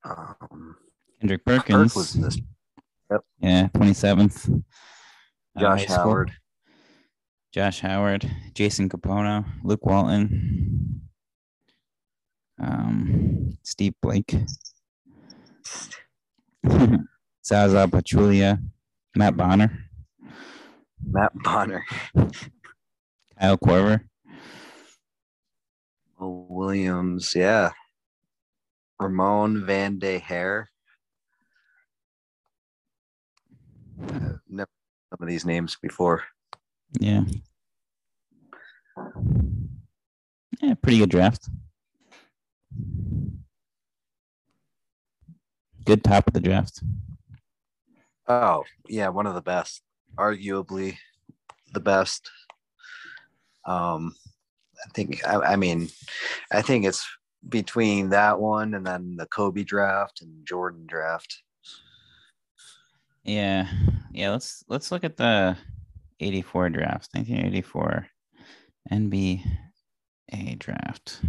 Um, 0.03 0.75
Kendrick 1.21 1.45
Kirk 1.45 1.59
Perkins. 1.65 1.95
was 1.95 2.15
in 2.15 2.23
this. 3.09 3.21
Yeah, 3.39 3.67
twenty 3.73 3.93
seventh. 3.93 4.49
Josh 5.57 5.85
Howard. 5.85 6.31
Josh 7.51 7.79
Howard, 7.79 8.29
Jason 8.53 8.89
Kapono, 8.89 9.43
Luke 9.63 9.83
Walton, 9.83 11.01
um, 12.61 13.57
Steve 13.63 13.95
Blake, 14.03 14.35
Zaza 17.43 17.87
Pachulia, 17.87 18.59
Matt 19.15 19.35
Bonner, 19.35 19.79
Matt 21.03 21.31
Bonner, 21.43 21.83
Kyle 23.39 23.57
Korver, 23.57 24.01
Will 26.19 26.45
Williams, 26.49 27.33
yeah. 27.35 27.71
Ramon 28.99 29.65
Van 29.65 29.97
de 29.97 30.19
Hare. 30.19 30.69
I've 33.87 33.88
never 34.47 34.69
some 35.09 35.21
of 35.21 35.27
these 35.27 35.45
names 35.45 35.77
before. 35.81 36.23
yeah, 36.99 37.23
yeah, 40.61 40.73
pretty 40.81 40.99
good 40.99 41.09
draft. 41.09 41.49
Good 45.85 46.03
top 46.03 46.27
of 46.27 46.33
the 46.33 46.41
draft. 46.41 46.83
Oh, 48.27 48.63
yeah, 48.87 49.09
one 49.09 49.25
of 49.25 49.33
the 49.33 49.41
best, 49.41 49.81
arguably 50.15 50.97
the 51.73 51.79
best. 51.79 52.29
Um, 53.65 54.15
I 54.85 54.89
think 54.93 55.27
I, 55.27 55.53
I 55.53 55.55
mean, 55.55 55.89
I 56.51 56.61
think 56.61 56.85
it's 56.85 57.07
between 57.47 58.09
that 58.09 58.39
one 58.39 58.73
and 58.73 58.85
then 58.85 59.15
the 59.17 59.25
Kobe 59.25 59.63
draft 59.63 60.21
and 60.21 60.45
Jordan 60.45 60.85
draft. 60.85 61.41
Yeah, 63.29 63.67
yeah. 64.11 64.31
Let's 64.31 64.63
let's 64.69 64.91
look 64.91 65.03
at 65.03 65.15
the 65.15 65.55
'84 66.19 66.69
draft, 66.69 67.09
1984 67.13 68.07
NBA 68.91 69.43
draft. 70.57 71.21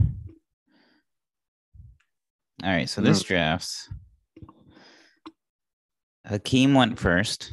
All 2.65 2.71
right, 2.71 2.89
so 2.89 3.03
this 3.03 3.21
hmm. 3.21 3.27
draft, 3.27 3.91
Hakeem 6.27 6.73
went 6.73 6.99
first. 6.99 7.53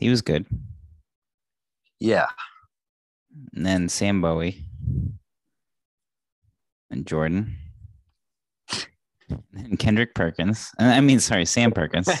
He 0.00 0.08
was 0.08 0.22
good, 0.22 0.46
Yeah, 2.00 2.28
and 3.54 3.66
then 3.66 3.90
Sam 3.90 4.22
Bowie, 4.22 4.64
and 6.90 7.06
Jordan, 7.06 7.58
and 9.52 9.78
Kendrick 9.78 10.14
Perkins. 10.14 10.70
I 10.78 11.00
mean, 11.00 11.20
sorry, 11.20 11.44
Sam 11.46 11.72
Perkins. 11.72 12.08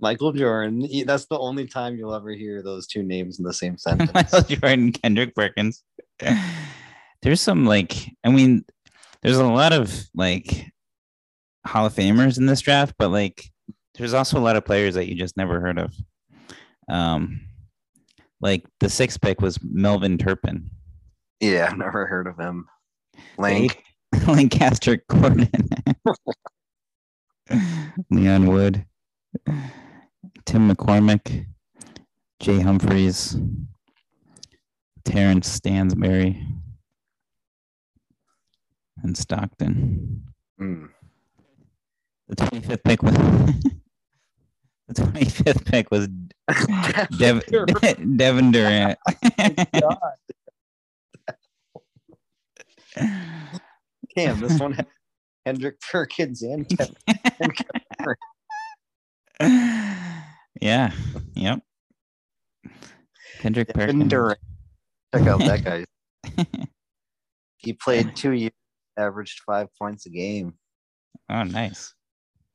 Michael 0.00 0.32
Jordan. 0.32 0.88
That's 1.06 1.26
the 1.26 1.38
only 1.38 1.66
time 1.66 1.96
you'll 1.96 2.14
ever 2.14 2.30
hear 2.30 2.62
those 2.62 2.86
two 2.86 3.02
names 3.02 3.38
in 3.38 3.44
the 3.44 3.52
same 3.52 3.78
sentence. 3.78 4.12
Michael 4.12 4.40
Jordan, 4.42 4.92
Kendrick 4.92 5.34
Perkins. 5.34 5.82
There's 7.22 7.40
some 7.40 7.66
like, 7.66 8.10
I 8.24 8.30
mean, 8.30 8.64
there's 9.22 9.36
a 9.36 9.46
lot 9.46 9.72
of 9.72 9.92
like 10.14 10.66
Hall 11.66 11.86
of 11.86 11.94
Famers 11.94 12.38
in 12.38 12.46
this 12.46 12.60
draft, 12.60 12.94
but 12.98 13.10
like, 13.10 13.44
there's 13.96 14.14
also 14.14 14.38
a 14.38 14.40
lot 14.40 14.56
of 14.56 14.64
players 14.64 14.94
that 14.94 15.08
you 15.08 15.14
just 15.14 15.36
never 15.36 15.60
heard 15.60 15.78
of. 15.78 15.94
Um, 16.88 17.42
like 18.42 18.64
the 18.80 18.90
sixth 18.90 19.20
pick 19.20 19.40
was 19.40 19.58
Melvin 19.62 20.18
Turpin, 20.18 20.70
yeah, 21.42 21.68
I've 21.70 21.76
never 21.76 22.06
heard 22.06 22.28
of 22.28 22.38
him. 22.38 22.66
Lank. 23.36 23.82
Lancaster 24.28 25.02
Gordon, 25.08 25.48
Leon 28.10 28.46
Wood, 28.46 28.84
Tim 30.44 30.70
McCormick, 30.70 31.46
Jay 32.38 32.60
Humphries, 32.60 33.38
Terence 35.06 35.48
Stansbury, 35.48 36.44
and 39.02 39.16
Stockton. 39.16 40.24
Hmm. 40.58 40.86
The 42.28 42.36
25th 42.36 42.84
pick 42.84 43.02
was 43.02 43.16
the 44.94 45.02
25th 45.02 45.64
pick 45.66 45.90
was 45.90 46.08
Dev, 47.18 47.42
Devin 48.16 48.50
Durant. 48.52 48.98
Oh 52.98 53.08
Damn, 54.14 54.40
this 54.40 54.60
one 54.60 54.72
had 54.72 54.86
Hendrick 55.46 55.80
Perkins 55.80 56.42
and 56.42 56.68
Kevin. 56.68 56.94
yeah. 60.60 60.92
Yep. 61.34 61.60
Kendrick 63.40 63.68
Kevin 63.68 63.86
Perkins. 63.86 64.10
Durant. 64.10 64.38
Check 65.14 65.26
out 65.26 65.38
that 65.40 65.64
guy. 65.64 65.84
He 67.62 67.72
played 67.72 68.16
two 68.16 68.32
years, 68.32 68.52
averaged 68.98 69.40
five 69.46 69.68
points 69.78 70.06
a 70.06 70.10
game. 70.10 70.54
Oh, 71.30 71.44
nice. 71.44 71.94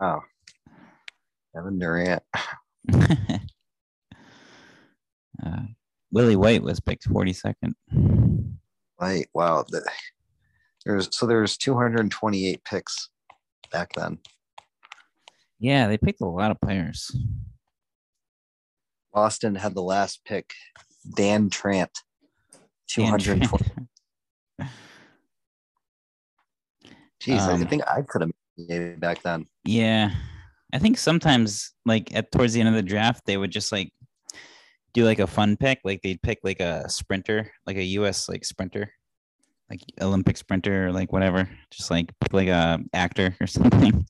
Oh, 0.02 0.20
Kevin 1.58 1.80
Durant. 1.80 2.22
uh, 5.44 5.60
Willie 6.12 6.36
White 6.36 6.62
was 6.62 6.80
picked 6.80 7.10
42nd. 7.10 7.74
Like, 9.00 9.30
wow. 9.34 9.66
The, 9.68 9.84
there's 10.86 11.10
so 11.12 11.26
there's 11.26 11.58
228 11.58 12.64
picks 12.64 13.10
back 13.72 13.92
then. 13.96 14.20
Yeah, 15.60 15.88
they 15.88 15.98
picked 15.98 16.22
a 16.22 16.26
lot 16.28 16.52
of 16.52 16.62
players. 16.62 17.10
Boston 19.12 19.56
had 19.56 19.74
the 19.74 19.82
last 19.82 20.24
pick. 20.26 20.54
Dan 21.16 21.50
Trant. 21.50 21.90
Dan 22.96 23.18
220. 23.18 23.88
Jeez, 27.20 27.40
I 27.40 27.54
Um, 27.54 27.66
think 27.68 27.82
I 27.88 28.04
could 28.04 28.22
have 28.22 28.32
made 28.58 28.80
it 28.82 29.00
back 29.00 29.24
then. 29.24 29.48
Yeah. 29.66 30.12
I 30.74 30.80
think 30.80 30.98
sometimes 30.98 31.72
like 31.86 32.14
at 32.14 32.32
towards 32.32 32.54
the 32.54 32.60
end 32.60 32.70
of 32.70 32.76
the 32.76 32.82
draft, 32.84 33.26
they 33.26 33.38
would 33.38 33.52
just 33.52 33.72
like 33.72 33.92
do 34.94 35.06
like 35.06 35.20
a 35.20 35.28
fun 35.28 35.58
pick. 35.58 35.80
Like 35.84 36.02
they'd 36.02 36.22
pick 36.22 36.40
like 36.44 36.60
a 36.60 36.90
sprinter, 36.90 37.52
like 37.66 37.78
a 37.78 37.84
US 37.84 38.28
like 38.28 38.44
sprinter, 38.44 38.92
like 39.70 39.82
Olympic 40.02 40.38
sprinter 40.38 40.88
or 40.88 40.92
like 40.92 41.12
whatever. 41.14 41.50
Just 41.72 41.90
like 41.90 42.12
pick 42.20 42.34
like 42.34 42.48
a 42.50 42.80
actor 42.94 43.36
or 43.40 43.48
something. 43.48 44.06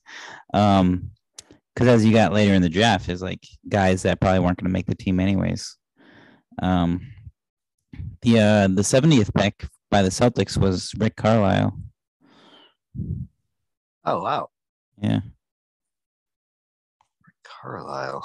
Um 0.52 1.10
because 1.74 1.88
as 1.88 2.04
you 2.04 2.12
got 2.12 2.32
later 2.32 2.54
in 2.54 2.62
the 2.62 2.68
draft, 2.68 3.08
is 3.08 3.22
like 3.22 3.46
guys 3.68 4.02
that 4.02 4.20
probably 4.20 4.40
weren't 4.40 4.58
gonna 4.58 4.72
make 4.72 4.86
the 4.86 4.96
team 4.96 5.20
anyways. 5.20 5.76
Um 6.60 7.00
the 8.22 8.40
uh 8.40 8.66
the 8.68 8.82
70th 8.82 9.32
pick 9.34 9.64
by 9.90 10.02
the 10.02 10.08
Celtics 10.08 10.58
was 10.58 10.92
Rick 10.98 11.16
Carlisle. 11.16 11.78
Oh 14.04 14.22
wow, 14.22 14.48
Yeah. 15.00 15.20
Carlisle. 17.60 18.24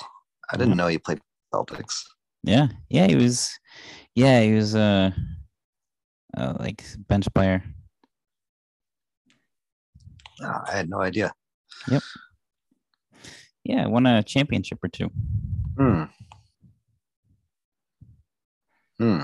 I 0.51 0.57
didn't 0.57 0.77
know 0.77 0.88
he 0.88 0.97
played 0.97 1.19
Celtics. 1.53 2.03
Yeah, 2.43 2.67
yeah, 2.89 3.07
he 3.07 3.15
was. 3.15 3.57
Yeah, 4.15 4.41
he 4.41 4.53
was 4.53 4.75
uh, 4.75 5.11
uh 6.38 6.53
like 6.59 6.84
bench 7.07 7.27
player. 7.34 7.63
Oh, 10.41 10.59
I 10.67 10.71
had 10.75 10.89
no 10.89 11.01
idea. 11.01 11.31
Yep. 11.89 12.03
Yeah, 13.63 13.88
won 13.88 14.05
a 14.05 14.21
championship 14.23 14.84
or 14.84 14.89
two. 14.89 15.09
Hmm. 15.77 16.03
Hmm. 18.97 19.23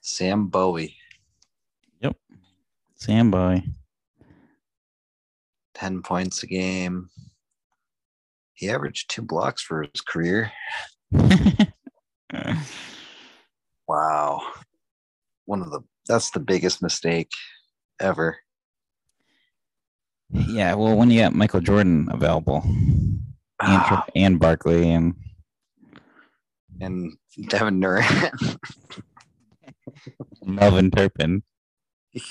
Sam 0.00 0.46
Bowie, 0.46 0.96
Yep. 2.00 2.16
Sam 2.94 3.30
boy. 3.30 3.62
10 5.76 6.02
points 6.02 6.42
a 6.42 6.46
game. 6.46 7.10
He 8.54 8.70
averaged 8.70 9.10
two 9.10 9.22
blocks 9.22 9.62
for 9.62 9.82
his 9.92 10.00
career. 10.00 10.50
Wow. 13.88 14.40
One 15.44 15.62
of 15.62 15.70
the 15.70 15.80
that's 16.08 16.30
the 16.32 16.40
biggest 16.40 16.82
mistake 16.82 17.30
ever. 18.00 18.36
yeah, 20.30 20.74
well, 20.74 20.96
when 20.96 21.08
you 21.10 21.20
got 21.20 21.34
Michael 21.34 21.60
Jordan 21.60 22.08
available 22.10 22.62
and 22.64 23.22
Ah, 23.60 24.04
and 24.16 24.40
Barkley 24.40 24.90
and 24.90 25.14
and 26.80 27.16
Devin 27.48 27.78
Durant. 27.80 28.34
Melvin 30.44 30.90
Turpin 30.90 31.42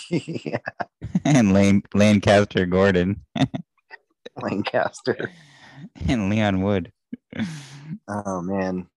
yeah, 0.09 0.57
and 1.25 1.53
Lane 1.53 1.83
Lancaster 1.93 2.65
Gordon 2.65 3.21
Lancaster. 4.41 5.31
and 6.07 6.29
Leon 6.29 6.61
Wood. 6.61 6.91
Oh 8.07 8.41
man. 8.41 8.87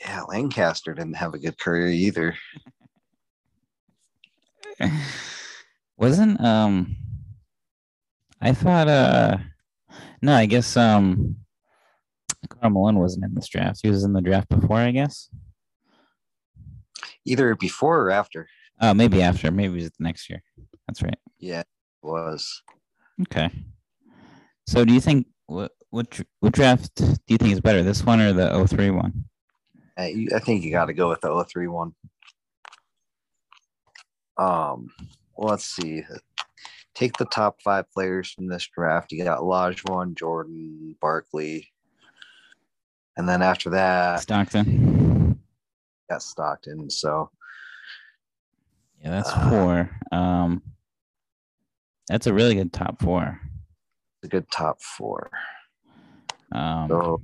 Yeah, 0.00 0.22
Lancaster 0.22 0.94
didn't 0.94 1.16
have 1.16 1.34
a 1.34 1.38
good 1.38 1.58
career 1.58 1.88
either. 1.88 2.36
Wasn't 5.96 6.40
um 6.40 6.96
I 8.40 8.52
thought 8.52 8.88
uh 8.88 9.38
no, 10.20 10.34
I 10.34 10.46
guess 10.46 10.76
um 10.76 11.36
Karl 12.48 12.70
Malone 12.70 12.98
wasn't 12.98 13.24
in 13.24 13.34
this 13.34 13.48
draft. 13.48 13.80
He 13.82 13.88
was 13.90 14.04
in 14.04 14.12
the 14.12 14.20
draft 14.20 14.48
before, 14.48 14.78
I 14.78 14.90
guess. 14.90 15.30
Either 17.24 17.54
before 17.54 18.02
or 18.02 18.10
after. 18.10 18.48
Oh, 18.80 18.94
maybe 18.94 19.22
after. 19.22 19.50
Maybe 19.50 19.78
it 19.80 19.82
was 19.82 19.90
next 19.98 20.28
year. 20.28 20.42
That's 20.86 21.02
right. 21.02 21.18
Yeah, 21.38 21.60
it 21.60 21.66
was. 22.02 22.62
Okay. 23.22 23.50
So 24.66 24.84
do 24.84 24.92
you 24.92 25.00
think 25.00 25.26
what 25.46 25.72
what 25.90 26.20
what 26.40 26.52
draft 26.52 26.94
do 26.96 27.14
you 27.28 27.38
think 27.38 27.52
is 27.52 27.60
better, 27.60 27.82
this 27.82 28.04
one 28.04 28.20
or 28.20 28.32
the 28.32 28.66
03 28.66 28.90
one? 28.90 29.24
I, 29.96 30.08
you- 30.08 30.28
I 30.34 30.40
think 30.40 30.64
you 30.64 30.70
got 30.72 30.86
to 30.86 30.92
go 30.94 31.08
with 31.08 31.20
the 31.20 31.44
03 31.44 31.68
one. 31.68 31.94
Um, 34.36 34.88
well, 35.36 35.50
let's 35.50 35.64
see. 35.64 36.02
Take 36.94 37.16
the 37.16 37.26
top 37.26 37.60
five 37.62 37.90
players 37.92 38.30
from 38.30 38.48
this 38.48 38.66
draft. 38.76 39.12
You 39.12 39.22
got 39.24 39.40
Olajuwon, 39.40 40.16
Jordan, 40.16 40.96
Barkley, 41.00 41.68
and 43.16 43.28
then 43.28 43.42
after 43.42 43.70
that, 43.70 44.20
Stockton. 44.20 45.38
got 46.10 46.22
Stockton. 46.22 46.90
So 46.90 47.30
Yeah, 49.04 49.10
that's 49.10 49.30
Uh, 49.30 49.50
four. 49.50 49.90
Um 50.12 50.62
that's 52.08 52.26
a 52.26 52.32
really 52.34 52.54
good 52.54 52.72
top 52.72 53.00
four. 53.02 53.38
it's 54.22 54.24
a 54.24 54.28
good 54.28 54.50
top 54.50 54.80
four. 54.80 55.30
Um 56.52 56.88
So, 56.88 57.22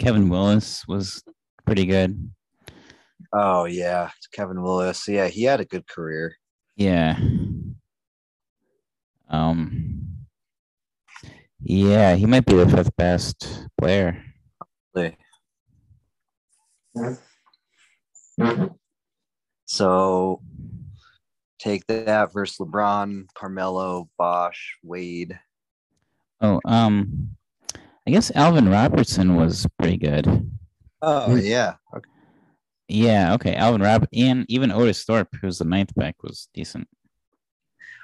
Kevin 0.00 0.28
Willis 0.28 0.86
was 0.88 1.22
pretty 1.64 1.86
good. 1.86 2.30
oh 3.32 3.64
yeah, 3.66 4.10
Kevin 4.32 4.60
Willis. 4.60 5.06
Yeah, 5.06 5.28
he 5.28 5.44
had 5.44 5.60
a 5.60 5.64
good 5.64 5.86
career. 5.86 6.34
Yeah. 6.74 7.16
Um 9.28 10.26
Yeah, 11.60 12.16
he 12.16 12.26
might 12.26 12.44
be 12.44 12.56
the 12.56 12.68
fifth 12.68 12.96
best 12.96 13.68
player. 13.78 14.20
So 19.66 20.40
take 21.64 21.86
that 21.86 22.32
versus 22.32 22.58
LeBron, 22.58 23.26
Carmelo, 23.34 24.08
Bosh, 24.18 24.76
Wade. 24.82 25.38
Oh, 26.40 26.60
um 26.64 27.30
I 28.06 28.10
guess 28.10 28.30
Alvin 28.34 28.68
Robertson 28.68 29.34
was 29.34 29.66
pretty 29.78 29.96
good. 29.96 30.50
Oh 31.00 31.34
yeah. 31.34 31.76
Okay. 31.96 32.10
Yeah, 32.88 33.32
okay. 33.34 33.54
Alvin 33.54 33.80
Rob 33.80 34.06
and 34.12 34.44
even 34.48 34.70
Otis 34.70 35.04
Thorpe, 35.04 35.34
who's 35.40 35.58
the 35.58 35.64
ninth 35.64 35.94
back, 35.94 36.22
was 36.22 36.48
decent. 36.52 36.86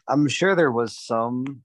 I'm 0.09 0.27
sure 0.27 0.57
there 0.57 0.73
was 0.73 0.99
some 0.99 1.63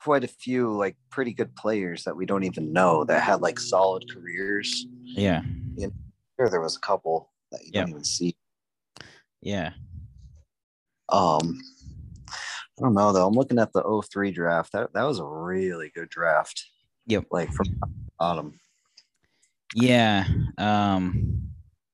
quite 0.00 0.22
a 0.22 0.28
few 0.28 0.70
like 0.76 0.96
pretty 1.10 1.32
good 1.32 1.56
players 1.56 2.04
that 2.04 2.14
we 2.14 2.26
don't 2.26 2.44
even 2.44 2.74
know 2.74 3.04
that 3.04 3.22
had 3.22 3.40
like 3.40 3.58
solid 3.58 4.04
careers. 4.12 4.86
Yeah, 5.02 5.40
Sure 6.38 6.50
there 6.50 6.60
was 6.60 6.76
a 6.76 6.80
couple 6.80 7.32
that 7.52 7.64
you 7.64 7.72
don't 7.72 7.88
even 7.88 8.04
see. 8.04 8.36
yeah. 9.40 9.70
Um 11.08 11.60
I 12.78 12.82
don't 12.82 12.94
know 12.94 13.12
though. 13.12 13.26
I'm 13.26 13.34
looking 13.34 13.58
at 13.58 13.72
the 13.72 14.02
03 14.10 14.32
draft. 14.32 14.72
That 14.72 14.92
that 14.94 15.04
was 15.04 15.18
a 15.18 15.24
really 15.24 15.90
good 15.94 16.08
draft. 16.08 16.64
Yep. 17.06 17.26
Like 17.30 17.52
from 17.52 17.66
bottom. 18.18 18.58
Yeah. 19.74 20.26
Um 20.58 21.42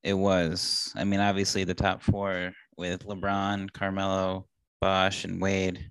it 0.03 0.15
was. 0.15 0.93
I 0.97 1.05
mean, 1.05 1.21
obviously 1.21 1.65
the 1.65 1.75
top 1.75 2.03
four 2.03 2.53
with 2.77 3.05
LeBron, 3.05 3.71
Carmelo, 3.73 4.47
Bosh, 4.81 5.25
and 5.25 5.41
Wade. 5.41 5.91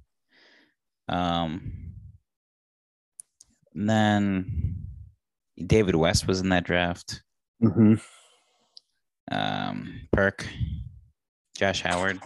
Um 1.07 1.73
and 3.75 3.89
then 3.89 4.75
David 5.67 5.95
West 5.95 6.27
was 6.27 6.41
in 6.41 6.49
that 6.49 6.65
draft. 6.65 7.21
Mm-hmm. 7.63 7.95
Um 9.31 10.01
Perk, 10.11 10.47
Josh 11.55 11.81
Howard. 11.81 12.19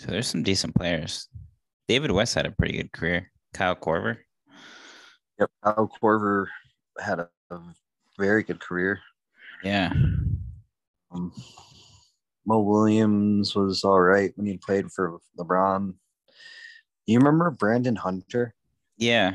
So 0.00 0.06
there's 0.06 0.28
some 0.28 0.42
decent 0.42 0.74
players. 0.74 1.28
David 1.86 2.10
West 2.10 2.34
had 2.34 2.46
a 2.46 2.52
pretty 2.52 2.74
good 2.74 2.90
career. 2.90 3.30
Kyle 3.52 3.76
Korver. 3.76 4.16
Yep. 5.38 5.50
Kyle 5.62 5.90
Korver 6.02 6.46
had 6.98 7.20
a, 7.20 7.28
a 7.50 7.60
very 8.18 8.42
good 8.42 8.60
career. 8.60 8.98
Yeah. 9.62 9.92
Um, 11.10 11.34
Mo 12.46 12.60
Williams 12.60 13.54
was 13.54 13.84
all 13.84 14.00
right 14.00 14.32
when 14.36 14.46
he 14.46 14.56
played 14.56 14.90
for 14.90 15.18
LeBron. 15.38 15.92
You 17.04 17.18
remember 17.18 17.50
Brandon 17.50 17.96
Hunter? 17.96 18.54
Yeah. 18.96 19.34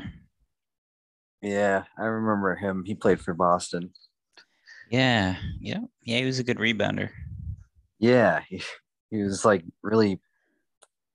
Yeah, 1.42 1.84
I 1.96 2.06
remember 2.06 2.56
him. 2.56 2.82
He 2.84 2.96
played 2.96 3.20
for 3.20 3.34
Boston. 3.34 3.92
Yeah. 4.90 5.36
Yeah. 5.60 5.82
Yeah. 6.02 6.18
He 6.18 6.24
was 6.24 6.40
a 6.40 6.44
good 6.44 6.58
rebounder. 6.58 7.10
Yeah, 8.00 8.40
he, 8.48 8.60
he 9.12 9.22
was 9.22 9.44
like 9.44 9.62
really 9.84 10.20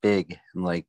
big 0.02 0.38
and 0.56 0.64
like 0.64 0.86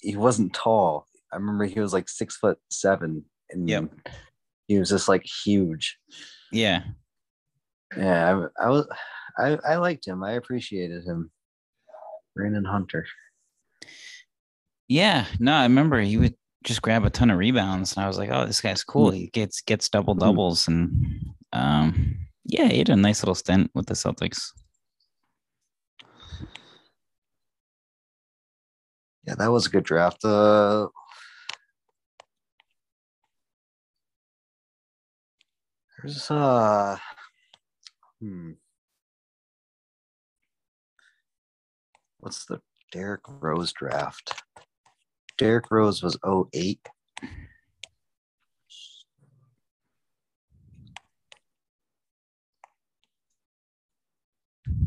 he 0.00 0.16
wasn't 0.16 0.52
tall. 0.54 1.06
I 1.32 1.36
remember 1.36 1.64
he 1.64 1.80
was 1.80 1.92
like 1.92 2.08
six 2.08 2.36
foot 2.36 2.58
seven 2.70 3.24
and 3.50 3.68
Yep. 3.68 3.90
he 4.66 4.78
was 4.78 4.88
just 4.90 5.08
like 5.08 5.24
huge. 5.44 5.98
Yeah. 6.52 6.84
Yeah, 7.96 8.48
I, 8.58 8.66
I 8.66 8.68
was 8.70 8.86
I, 9.38 9.58
I 9.66 9.76
liked 9.76 10.06
him. 10.06 10.22
I 10.24 10.32
appreciated 10.32 11.04
him. 11.04 11.30
Brandon 12.34 12.64
Hunter. 12.64 13.06
Yeah. 14.88 15.26
No, 15.38 15.52
I 15.54 15.62
remember 15.64 16.00
he 16.00 16.16
would 16.16 16.34
just 16.64 16.82
grab 16.82 17.04
a 17.04 17.10
ton 17.10 17.30
of 17.30 17.38
rebounds, 17.38 17.94
and 17.96 18.04
I 18.04 18.08
was 18.08 18.18
like, 18.18 18.30
"Oh, 18.30 18.44
this 18.46 18.60
guy's 18.60 18.82
cool. 18.84 19.10
He 19.10 19.28
gets 19.28 19.60
gets 19.60 19.88
double 19.88 20.14
doubles." 20.14 20.66
And 20.68 21.24
um, 21.52 22.16
yeah, 22.44 22.68
he 22.68 22.78
had 22.78 22.88
a 22.88 22.96
nice 22.96 23.22
little 23.22 23.34
stint 23.34 23.70
with 23.74 23.86
the 23.86 23.94
Celtics. 23.94 24.48
Yeah, 29.28 29.34
that 29.34 29.52
was 29.52 29.66
a 29.66 29.68
good 29.70 29.84
draft. 29.84 30.24
Uh, 30.24 30.88
there's 35.98 36.30
uh, 36.30 36.96
hmm. 38.22 38.52
What's 42.20 42.46
the 42.46 42.62
Derrick 42.90 43.20
Rose 43.28 43.70
draft? 43.74 44.32
Derrick 45.36 45.70
Rose 45.70 46.02
was 46.02 46.16
08. 46.54 46.80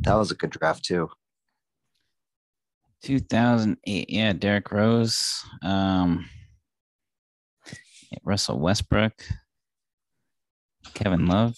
That 0.02 0.16
was 0.16 0.32
a 0.32 0.36
good 0.36 0.50
draft 0.50 0.84
too. 0.84 1.12
2008. 3.04 4.10
Yeah, 4.10 4.34
Derrick 4.34 4.72
Rose. 4.72 5.44
Um, 5.64 6.30
Russell 8.24 8.60
Westbrook. 8.60 9.14
Kevin 10.94 11.26
Love. 11.26 11.58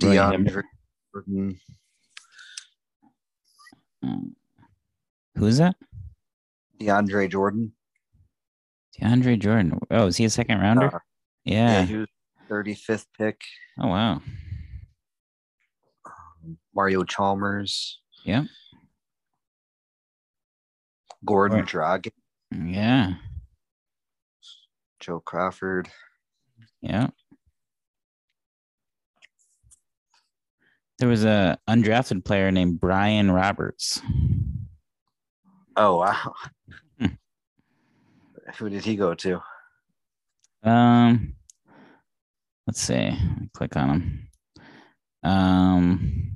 DeAndre 0.00 0.62
Jordan. 1.12 1.60
Um, 4.02 4.36
Who's 5.36 5.58
that? 5.58 5.76
DeAndre 6.80 7.30
Jordan. 7.30 7.72
DeAndre 8.98 9.38
Jordan. 9.38 9.78
Oh, 9.90 10.06
is 10.06 10.16
he 10.16 10.24
a 10.24 10.30
second 10.30 10.60
rounder? 10.60 10.96
Uh, 10.96 10.98
yeah, 11.44 11.80
yeah. 11.80 11.82
he 11.84 11.96
was 11.96 12.08
35th 12.50 13.06
pick. 13.18 13.40
Oh 13.80 13.88
wow. 13.88 14.20
Mario 16.74 17.04
Chalmers, 17.04 18.00
Yeah. 18.24 18.44
Gordon 21.24 21.60
Right. 21.60 21.68
Dragic, 21.68 22.12
Yeah. 22.52 23.14
Joe 25.00 25.20
Crawford. 25.20 25.88
Yeah. 26.80 27.08
There 30.98 31.08
was 31.08 31.24
a 31.24 31.58
undrafted 31.68 32.24
player 32.24 32.50
named 32.50 32.80
Brian 32.80 33.30
Roberts. 33.30 34.00
Oh 35.76 35.96
wow. 35.98 36.34
Hmm. 36.98 37.06
Who 38.58 38.70
did 38.70 38.84
he 38.84 38.96
go 38.96 39.14
to? 39.14 39.42
Um, 40.62 41.34
let's 42.66 42.80
see. 42.80 43.16
Click 43.52 43.76
on 43.76 43.90
him. 43.90 44.28
Um, 45.22 46.35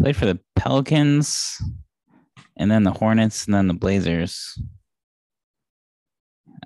played 0.00 0.16
for 0.16 0.26
the 0.26 0.38
Pelicans, 0.56 1.60
and 2.56 2.70
then 2.70 2.84
the 2.84 2.92
Hornets, 2.92 3.46
and 3.46 3.54
then 3.54 3.68
the 3.68 3.74
Blazers. 3.74 4.60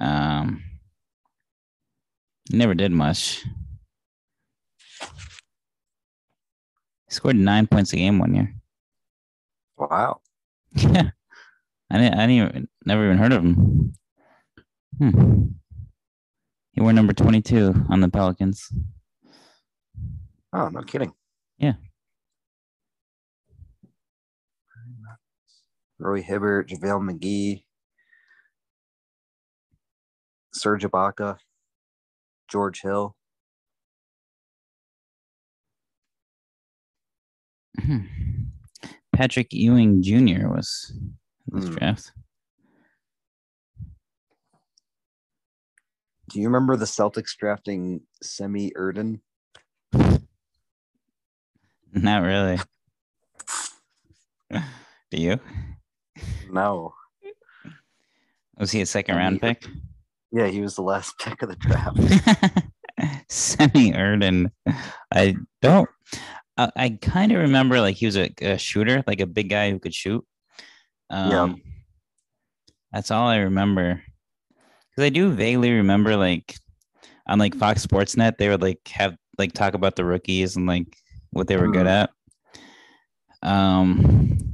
Um, 0.01 0.63
never 2.51 2.75
did 2.75 2.93
much. 2.93 3.45
Scored 7.09 7.37
nine 7.37 7.67
points 7.67 7.93
a 7.93 7.97
game 7.97 8.19
one 8.19 8.35
year. 8.35 8.55
Wow. 9.77 10.21
Yeah, 10.75 11.11
I 11.91 11.99
didn't. 11.99 12.15
I 12.15 12.27
didn't 12.27 12.31
even, 12.31 12.69
never 12.87 13.05
even 13.05 13.19
heard 13.19 13.33
of 13.33 13.45
him. 13.45 13.93
Hmm. 14.99 15.45
He 16.73 16.81
wore 16.81 16.93
number 16.93 17.13
twenty-two 17.13 17.75
on 17.91 18.01
the 18.01 18.09
Pelicans. 18.09 18.73
Oh, 20.55 20.69
no 20.69 20.83
kidding. 20.83 21.13
Yeah. 21.59 21.75
Roy 26.03 26.21
Hibbert, 26.21 26.69
JaVale 26.69 27.01
McGee, 27.11 27.63
Serge 30.53 30.85
Ibaka, 30.85 31.39
George 32.51 32.83
Hill. 32.83 33.17
Hmm. 37.81 38.01
Patrick 39.15 39.53
Ewing 39.53 40.03
Jr. 40.03 40.49
was 40.49 40.93
in 41.53 41.61
this 41.61 41.69
Hmm. 41.69 41.75
draft. 41.77 42.13
Do 46.31 46.41
you 46.41 46.47
remember 46.47 46.77
the 46.77 46.85
Celtics 46.87 47.37
drafting 47.37 48.01
Semih 48.25 48.73
Erden? 48.75 49.21
Not 51.93 52.23
really. 52.23 52.59
Do 55.11 55.21
you? 55.21 55.39
No. 56.53 56.95
Was 58.59 58.71
he 58.71 58.83
a 58.83 58.87
second 58.87 59.17
round 59.17 59.41
pick? 59.41 59.67
Yeah, 60.31 60.47
he 60.47 60.61
was 60.61 60.77
the 60.77 60.83
last 60.83 61.19
pick 61.21 61.43
of 61.43 61.49
the 61.49 61.57
draft. 61.57 61.97
Semih 63.31 63.97
Erden. 63.97 64.53
I 65.13 65.37
don't. 65.63 65.89
I, 66.59 66.71
I 66.77 66.99
kind 67.01 67.33
of 67.33 67.39
remember 67.39 67.81
like 67.81 67.97
he 67.97 68.07
was 68.07 68.17
a, 68.17 68.31
a 68.43 68.59
shooter, 68.59 69.03
like 69.07 69.21
a 69.21 69.27
big 69.27 69.49
guy 69.49 69.71
who 69.71 69.79
could 69.79 69.95
shoot. 69.95 70.25
Um, 71.11 71.31
Yeah. 71.31 71.55
That's 72.93 73.11
all 73.11 73.27
I 73.27 73.39
remember. 73.39 74.03
Because 74.91 75.07
I 75.07 75.09
do 75.09 75.31
vaguely 75.33 75.73
remember 75.73 76.15
like 76.17 76.55
on 77.27 77.39
like 77.39 77.55
Fox 77.55 77.81
Sports 77.81 78.17
Net, 78.19 78.37
they 78.37 78.51
would 78.51 78.61
like 78.61 78.87
have 78.89 79.17
like 79.39 79.55
talk 79.55 79.73
about 79.73 79.97
the 79.97 80.05
rookies 80.05 80.57
and 80.57 80.67
like 80.67 80.95
what 81.31 81.47
they 81.49 81.57
were 81.57 81.71
good 81.71 81.87
at. 81.87 82.11
Um, 83.43 84.52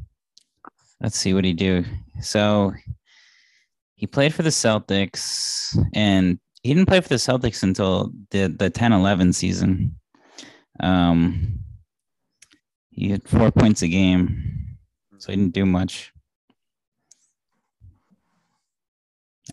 let's 1.01 1.17
see 1.19 1.35
what 1.35 1.45
he 1.45 1.53
do. 1.53 1.85
So 2.21 2.73
he 3.95 4.07
played 4.07 4.35
for 4.35 4.43
the 4.43 4.51
Celtics 4.51 5.77
and 5.95 6.39
he 6.63 6.75
didn't 6.75 6.89
play 6.89 7.01
for 7.01 7.09
the 7.09 7.15
Celtics 7.17 7.63
until 7.63 8.13
the 8.31 8.49
the 8.49 8.71
10-11 8.71 9.35
season. 9.35 9.95
Um 10.81 11.61
he 12.91 13.11
had 13.11 13.29
four 13.29 13.53
points 13.53 13.83
a 13.83 13.89
game, 13.89 14.77
so 15.19 15.31
he 15.31 15.37
didn't 15.37 15.55
do 15.55 15.65
much. 15.65 16.13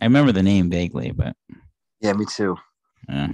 I 0.02 0.04
remember 0.06 0.32
the 0.32 0.42
name 0.42 0.68
vaguely, 0.68 1.12
but 1.12 1.36
Yeah, 2.00 2.12
me 2.14 2.24
too. 2.28 2.56
yeah. 3.08 3.28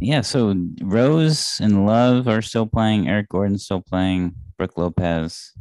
Yeah, 0.00 0.20
so 0.20 0.54
Rose 0.80 1.58
and 1.60 1.84
Love 1.84 2.28
are 2.28 2.42
still 2.42 2.66
playing. 2.66 3.08
Eric 3.08 3.28
Gordon's 3.28 3.64
still 3.64 3.82
playing. 3.82 4.34
Brook 4.56 4.76
Lopez, 4.76 5.52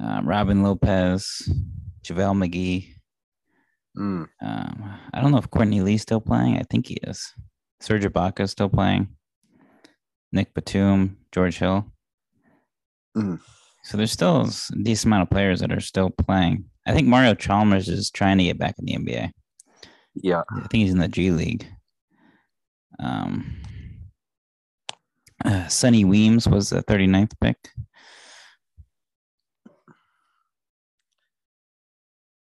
uh, 0.00 0.20
Robin 0.22 0.62
Lopez, 0.62 1.50
JaVale 2.04 2.46
McGee. 2.46 2.88
Mm. 3.96 4.28
Um, 4.42 4.98
I 5.14 5.20
don't 5.20 5.32
know 5.32 5.38
if 5.38 5.50
Courtney 5.50 5.80
Lee's 5.80 6.02
still 6.02 6.20
playing. 6.20 6.58
I 6.58 6.62
think 6.68 6.88
he 6.88 6.98
is. 7.02 7.32
Serge 7.80 8.04
Ibaka 8.04 8.48
still 8.48 8.68
playing. 8.68 9.08
Nick 10.32 10.52
Batum, 10.52 11.16
George 11.32 11.58
Hill. 11.58 11.86
Mm. 13.16 13.40
So 13.84 13.96
there's 13.96 14.12
still 14.12 14.42
a 14.42 14.82
decent 14.82 15.06
amount 15.06 15.22
of 15.22 15.30
players 15.30 15.60
that 15.60 15.72
are 15.72 15.80
still 15.80 16.10
playing. 16.10 16.66
I 16.86 16.92
think 16.92 17.08
Mario 17.08 17.34
Chalmers 17.34 17.88
is 17.88 18.10
trying 18.10 18.38
to 18.38 18.44
get 18.44 18.58
back 18.58 18.74
in 18.78 18.84
the 18.84 18.96
NBA. 18.96 19.30
Yeah. 20.14 20.42
I 20.50 20.60
think 20.68 20.82
he's 20.82 20.92
in 20.92 20.98
the 20.98 21.08
G 21.08 21.30
League. 21.30 21.66
Um, 22.98 23.56
uh, 25.44 25.68
Sonny 25.68 26.04
Weems 26.04 26.48
was 26.48 26.70
the 26.70 26.82
39th 26.82 27.32
pick. 27.40 27.70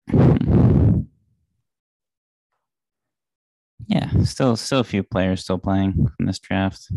Yeah, 3.86 4.10
still 4.24 4.56
still 4.56 4.80
a 4.80 4.84
few 4.84 5.02
players 5.02 5.42
still 5.42 5.58
playing 5.58 6.08
in 6.18 6.26
this 6.26 6.38
draft. 6.38 6.88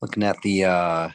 Looking 0.00 0.22
at 0.24 0.40
the 0.42 0.64
uh 0.64 1.10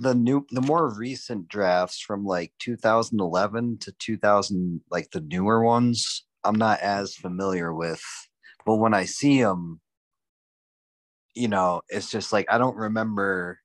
the 0.00 0.14
new 0.14 0.46
the 0.50 0.60
more 0.60 0.94
recent 0.94 1.48
drafts 1.48 2.00
from 2.00 2.24
like 2.24 2.52
2011 2.58 3.78
to 3.78 3.92
2000 3.92 4.80
like 4.90 5.10
the 5.10 5.20
newer 5.20 5.62
ones 5.62 6.24
i'm 6.44 6.54
not 6.54 6.80
as 6.80 7.14
familiar 7.14 7.74
with 7.74 8.02
but 8.64 8.76
when 8.76 8.94
i 8.94 9.04
see 9.04 9.42
them 9.42 9.80
you 11.34 11.48
know 11.48 11.80
it's 11.88 12.10
just 12.10 12.32
like 12.32 12.46
i 12.50 12.58
don't 12.58 12.76
remember 12.76 13.58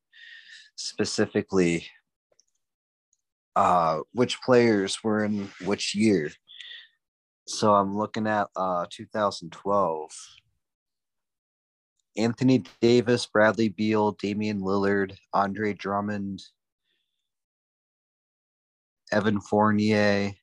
specifically 0.75 1.85
uh 3.55 3.99
which 4.13 4.41
players 4.41 5.03
were 5.03 5.23
in 5.23 5.49
which 5.65 5.95
year. 5.95 6.31
So 7.47 7.73
i'm 7.73 7.95
looking 7.95 8.27
at 8.27 8.47
uh 8.55 8.85
2012 8.89 10.11
Anthony 12.17 12.63
Davis, 12.81 13.25
Bradley 13.25 13.69
Beal, 13.69 14.11
Damian 14.13 14.61
Lillard, 14.61 15.15
Andre 15.33 15.73
Drummond, 15.73 16.41
Evan 19.11 19.39
Fournier, 19.41 20.33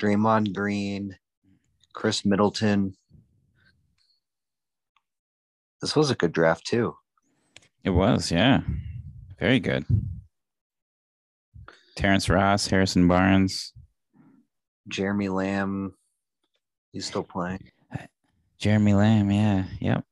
Draymond 0.00 0.54
Green, 0.54 1.16
Khris 1.94 2.24
Middleton. 2.24 2.94
This 5.82 5.94
was 5.94 6.10
a 6.10 6.14
good 6.14 6.32
draft 6.32 6.66
too. 6.66 6.94
It 7.84 7.90
was, 7.90 8.30
yeah. 8.30 8.60
Very 9.38 9.60
good. 9.60 9.84
Terrence 11.96 12.28
Ross, 12.28 12.66
Harrison 12.66 13.08
Barnes, 13.08 13.72
Jeremy 14.88 15.28
Lamb, 15.28 15.94
he's 16.92 17.06
still 17.06 17.22
playing. 17.22 17.70
Jeremy 18.60 18.92
Lamb, 18.92 19.30
yeah. 19.30 19.64
Yep. 19.80 20.04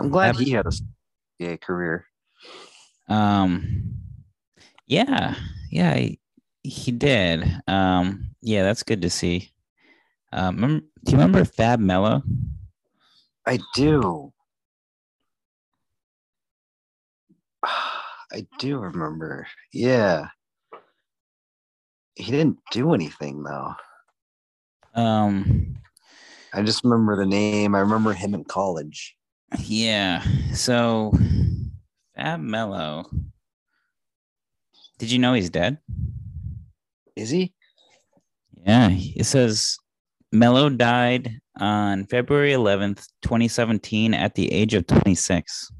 I'm 0.00 0.10
glad 0.10 0.34
he 0.34 0.50
had 0.50 0.66
a 0.66 0.72
yeah, 1.38 1.56
career. 1.56 2.06
Um 3.08 3.94
yeah, 4.86 5.36
yeah, 5.70 5.94
he, 5.94 6.18
he 6.64 6.90
did. 6.90 7.48
Um 7.68 8.30
yeah, 8.42 8.64
that's 8.64 8.82
good 8.82 9.02
to 9.02 9.10
see. 9.10 9.52
Um 10.32 10.56
remember, 10.56 10.84
do 11.04 11.12
you 11.12 11.18
remember 11.18 11.44
Fab 11.44 11.78
Melo? 11.78 12.22
I 13.46 13.60
do. 13.76 14.32
I 17.64 18.46
do 18.58 18.78
remember. 18.78 19.46
Yeah. 19.72 20.26
He 22.16 22.32
didn't 22.32 22.58
do 22.72 22.94
anything 22.94 23.44
though. 23.44 23.74
Um 24.94 25.76
I 26.54 26.62
just 26.62 26.84
remember 26.84 27.16
the 27.16 27.26
name. 27.26 27.74
I 27.74 27.80
remember 27.80 28.12
him 28.12 28.34
in 28.34 28.44
college. 28.44 29.16
yeah. 29.58 30.22
So 30.54 31.12
Fab 32.14 32.40
Melo. 32.40 33.08
Did 34.98 35.10
you 35.10 35.18
know 35.18 35.32
he's 35.32 35.50
dead? 35.50 35.78
Is 37.16 37.30
he? 37.30 37.54
Yeah, 38.64 38.90
it 38.92 39.24
says 39.24 39.76
Melo 40.30 40.68
died 40.70 41.40
on 41.58 42.06
February 42.06 42.52
11th, 42.52 43.08
2017 43.22 44.14
at 44.14 44.34
the 44.34 44.52
age 44.52 44.74
of 44.74 44.86
26. 44.86 45.70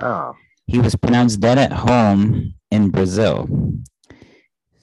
Oh, 0.00 0.32
He 0.66 0.78
was 0.78 0.94
pronounced 0.94 1.40
dead 1.40 1.58
at 1.58 1.72
home 1.72 2.54
in 2.70 2.90
Brazil. 2.90 3.48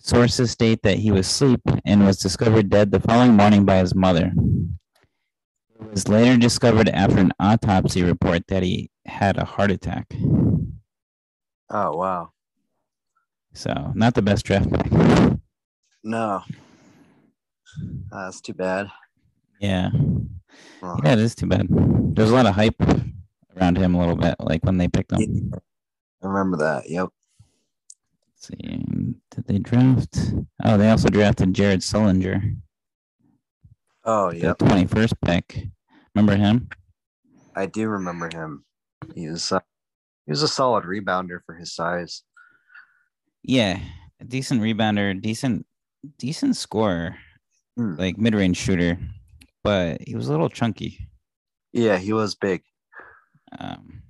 Sources 0.07 0.51
state 0.51 0.81
that 0.83 0.97
he 0.97 1.11
was 1.11 1.27
asleep 1.27 1.59
and 1.83 2.05
was 2.05 2.17
discovered 2.17 2.69
dead 2.69 2.91
the 2.91 2.99
following 3.01 3.33
morning 3.33 3.65
by 3.65 3.79
his 3.79 3.93
mother. 3.93 4.31
It 5.81 5.91
was 5.91 6.07
later 6.07 6.37
discovered 6.37 6.87
after 6.87 7.17
an 7.17 7.33
autopsy 7.41 8.03
report 8.03 8.47
that 8.47 8.63
he 8.63 8.89
had 9.05 9.35
a 9.37 9.43
heart 9.43 9.69
attack. 9.69 10.07
oh 11.69 11.97
wow. 11.97 12.31
So, 13.53 13.91
not 13.95 14.13
the 14.13 14.21
best 14.21 14.45
draft 14.45 14.71
pick. 14.71 14.89
No. 16.05 16.41
Uh, 18.09 18.25
that's 18.25 18.39
too 18.39 18.53
bad. 18.53 18.87
Yeah. 19.59 19.89
Well, 20.81 21.01
Yeah, 21.03 21.13
it 21.13 21.19
is 21.19 21.35
too 21.35 21.47
bad. 21.47 21.67
There's 21.69 22.31
a 22.31 22.33
lot 22.33 22.45
of 22.45 22.55
hype 22.55 22.79
around 23.57 23.77
him 23.77 23.93
a 23.93 23.99
little 23.99 24.15
bit, 24.15 24.35
like 24.39 24.63
when 24.63 24.77
they 24.77 24.87
picked 24.87 25.11
him. 25.11 25.51
I 26.23 26.27
remember 26.27 26.55
that. 26.57 26.89
Yep. 26.89 27.09
See, 28.47 28.85
did 29.31 29.45
they 29.47 29.59
draft? 29.59 30.17
Oh, 30.63 30.77
they 30.77 30.89
also 30.89 31.09
drafted 31.09 31.53
Jared 31.53 31.81
Sullinger, 31.81 32.55
Oh, 34.05 34.31
yeah. 34.31 34.53
the 34.57 34.65
21st 34.65 35.13
pick. 35.25 35.67
Remember 36.15 36.35
him? 36.37 36.69
I 37.55 37.65
do 37.65 37.89
remember 37.89 38.29
him. 38.31 38.63
He 39.15 39.27
was 39.29 39.51
uh, 39.51 39.59
he 40.25 40.31
was 40.31 40.43
a 40.43 40.47
solid 40.47 40.85
rebounder 40.85 41.39
for 41.45 41.55
his 41.55 41.73
size. 41.75 42.23
Yeah, 43.43 43.79
a 44.21 44.23
decent 44.25 44.61
rebounder, 44.61 45.19
decent, 45.21 45.65
decent 46.17 46.55
scorer, 46.55 47.15
Hmm. 47.75 47.95
like 47.95 48.17
mid-range 48.17 48.57
shooter, 48.57 48.97
but 49.63 50.01
he 50.07 50.15
was 50.15 50.27
a 50.27 50.31
little 50.31 50.49
chunky. 50.49 51.09
Yeah, 51.73 51.97
he 51.97 52.13
was 52.13 52.33
big. 52.35 52.63
Um, 53.59 54.03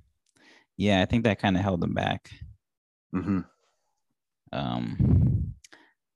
yeah, 0.76 1.02
I 1.02 1.06
think 1.06 1.24
that 1.24 1.38
kind 1.40 1.56
of 1.56 1.62
held 1.62 1.82
him 1.82 1.94
back. 1.94 2.30
hmm 3.12 3.40
Um, 4.52 5.54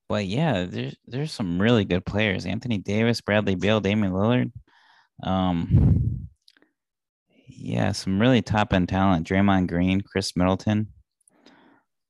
but 0.09 0.27
yeah, 0.27 0.67
there's 0.69 0.97
there's 1.07 1.33
some 1.33 1.61
really 1.61 1.85
good 1.85 2.05
players: 2.05 2.47
Anthony 2.47 2.79
Davis, 2.79 3.21
Bradley 3.21 3.55
Beal, 3.55 3.81
Damian 3.81 4.13
Lillard. 4.13 4.53
Um, 5.23 6.29
yeah, 7.49 7.93
some 7.93 8.21
really 8.21 8.43
top 8.43 8.73
end 8.73 8.89
talent: 8.89 9.27
Draymond 9.27 9.69
Green, 9.69 10.01
Khris 10.01 10.37
Middleton. 10.37 10.89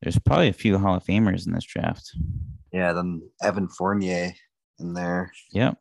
There's 0.02 0.18
probably 0.18 0.48
a 0.48 0.52
few 0.52 0.78
Hall 0.78 0.96
of 0.96 1.04
Famers 1.04 1.46
in 1.46 1.52
this 1.52 1.64
draft. 1.64 2.10
Yeah, 2.72 2.92
then 2.92 3.22
Evan 3.40 3.68
Fournier 3.68 4.32
in 4.80 4.94
there. 4.94 5.30
Yep. 5.52 5.78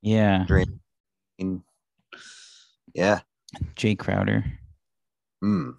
Yeah, 0.00 0.46
Draymond. 0.48 1.62
Yeah. 2.94 3.20
Jae 3.76 3.98
Crowder. 3.98 4.44
Mm. 5.42 5.74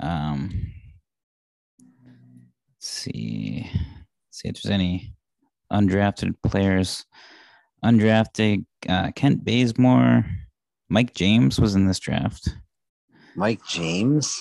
Um, 0.00 0.72
see, 2.88 3.70
let's 3.72 3.86
see 4.30 4.48
if 4.48 4.62
there's 4.62 4.72
any 4.72 5.14
undrafted 5.72 6.34
players. 6.42 7.04
Undrafted, 7.84 8.64
uh, 8.88 9.12
Kent 9.12 9.44
Bazemore, 9.44 10.24
Mike 10.88 11.14
James 11.14 11.60
was 11.60 11.74
in 11.74 11.86
this 11.86 11.98
draft. 11.98 12.48
Mike 13.36 13.60
James. 13.68 14.40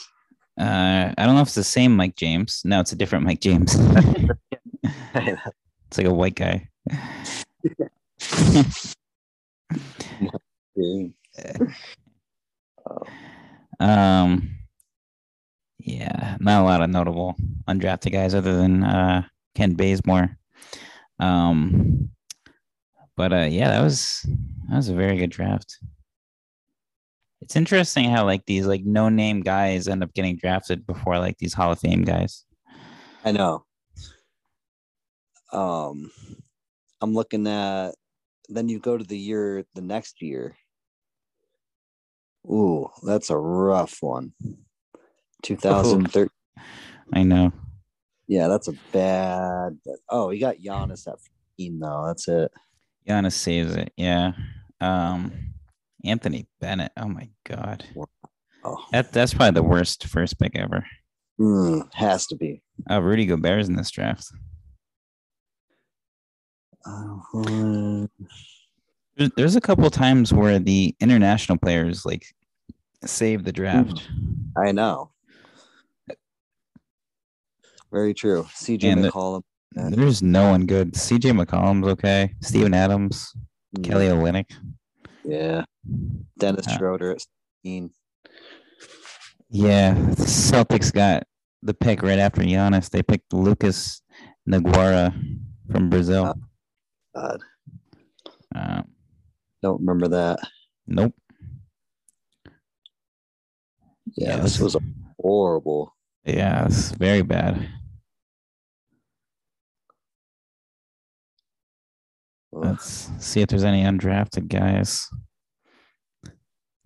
Uh, 0.59 1.13
I 1.17 1.25
don't 1.25 1.35
know 1.35 1.41
if 1.41 1.47
it's 1.47 1.55
the 1.55 1.63
same 1.63 1.95
Mike 1.95 2.15
James. 2.15 2.61
No, 2.63 2.79
it's 2.79 2.91
a 2.91 2.95
different 2.95 3.25
Mike 3.25 3.41
James. 3.41 3.75
it's 5.15 5.97
like 5.97 6.07
a 6.07 6.13
white 6.13 6.35
guy. 6.35 6.69
um, 13.79 14.49
yeah, 15.83 16.37
not 16.39 16.61
a 16.61 16.65
lot 16.65 16.81
of 16.81 16.89
notable 16.89 17.35
undrafted 17.67 18.13
guys 18.13 18.33
other 18.33 18.55
than 18.55 18.83
uh, 18.83 19.23
Ken 19.53 19.73
Bazemore. 19.73 20.37
Um, 21.19 22.09
but 23.17 23.33
uh, 23.33 23.47
yeah, 23.49 23.69
that 23.69 23.81
was 23.81 24.25
that 24.69 24.77
was 24.77 24.89
a 24.89 24.95
very 24.95 25.17
good 25.17 25.29
draft. 25.29 25.77
It's 27.41 27.57
interesting 27.57 28.09
how 28.09 28.25
like 28.25 28.45
these 28.45 28.65
like 28.65 28.83
no 28.85 29.09
name 29.09 29.41
guys 29.41 29.89
end 29.89 30.03
up 30.03 30.13
getting 30.13 30.37
drafted 30.37 30.87
before 30.87 31.19
like 31.19 31.37
these 31.37 31.53
Hall 31.53 31.73
of 31.73 31.79
Fame 31.79 32.03
guys. 32.03 32.45
I 33.25 33.33
know. 33.33 33.65
Um, 35.51 36.09
I'm 37.01 37.13
looking 37.13 37.45
at. 37.47 37.91
Then 38.49 38.69
you 38.69 38.79
go 38.79 38.97
to 38.97 39.03
the 39.03 39.17
year, 39.17 39.65
the 39.73 39.81
next 39.81 40.21
year. 40.21 40.55
Ooh, 42.45 42.89
that's 43.03 43.29
a 43.29 43.37
rough 43.37 43.97
one. 44.01 44.33
2013. 45.43 46.29
I 47.13 47.23
know. 47.23 47.51
Yeah, 48.27 48.47
that's 48.47 48.67
a 48.69 48.73
bad. 48.91 49.77
Oh, 50.09 50.29
he 50.29 50.39
got 50.39 50.57
Giannis 50.57 51.07
at 51.07 51.19
15 51.57 51.79
though. 51.79 52.03
That's 52.07 52.27
it. 52.27 52.51
Giannis 53.07 53.33
saves 53.33 53.75
it. 53.75 53.91
Yeah. 53.97 54.31
Um, 54.81 55.31
Anthony 56.03 56.47
Bennett. 56.59 56.91
Oh 56.97 57.07
my 57.07 57.29
god. 57.45 57.85
Oh, 58.63 58.77
That 58.91 59.11
that's 59.11 59.33
probably 59.33 59.51
the 59.59 59.63
worst 59.67 60.07
first 60.07 60.39
pick 60.39 60.55
ever. 60.57 60.85
mm, 61.39 61.87
has 61.93 62.25
to 62.27 62.35
be. 62.35 62.61
Oh, 62.89 62.99
Rudy 62.99 63.25
Gobert's 63.25 63.67
in 63.67 63.75
this 63.75 63.91
draft. 63.91 64.25
Uh, 66.85 68.07
There's, 69.15 69.29
there's 69.37 69.55
a 69.55 69.61
couple 69.61 69.89
times 69.89 70.33
where 70.33 70.59
the 70.59 70.95
international 70.99 71.57
players 71.57 72.05
like 72.05 72.25
save 73.05 73.43
the 73.43 73.51
draft. 73.51 74.09
I 74.57 74.71
know. 74.71 75.11
Very 77.93 78.13
true. 78.15 78.43
CJ 78.55 78.91
And 78.91 79.03
the- 79.03 79.11
McCollum. 79.11 79.43
Yeah. 79.75 79.89
There's 79.91 80.21
no 80.23 80.49
one 80.49 80.65
good. 80.65 80.93
CJ 80.93 81.31
McCollum's 81.31 81.87
okay. 81.87 82.33
Steven 82.41 82.73
Adams, 82.73 83.31
Mm, 83.77 83.83
Kelly 83.83 84.07
Olynyk. 84.07 84.51
Yeah. 85.23 85.63
Dennis 86.37 86.67
Uh, 86.67 86.77
Schroeder 86.77 87.11
at 87.11 87.21
16. 87.63 87.91
Yeah, 89.49 89.93
the 89.93 90.25
Celtics 90.25 90.91
got 90.91 91.23
the 91.61 91.73
pick 91.73 92.01
right 92.03 92.19
after 92.19 92.41
Giannis. 92.41 92.89
They 92.89 93.01
picked 93.03 93.31
Lucas 93.33 94.01
Nogueira 94.49 95.13
from 95.71 95.89
Brazil. 95.89 96.33
God, 97.15 97.41
Um, 98.55 98.91
don't 99.61 99.79
remember 99.79 100.07
that. 100.09 100.39
nope. 100.87 101.13
Yeah, 104.15 104.35
Yeah, 104.35 104.37
this 104.37 104.59
was 104.59 104.75
horrible. 105.19 105.95
Yeah, 106.25 106.65
it's 106.65 106.91
very 106.91 107.21
bad. 107.23 107.67
Let's 112.55 113.09
see 113.17 113.41
if 113.41 113.49
there's 113.49 113.63
any 113.63 113.83
undrafted 113.83 114.47
guys. 114.47 115.09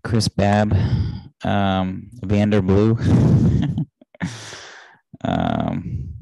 Chris 0.04 0.30
Babb, 0.30 0.74
um, 1.44 2.10
Vander 2.24 2.62
Blue. 2.62 2.98
um, 5.26 6.14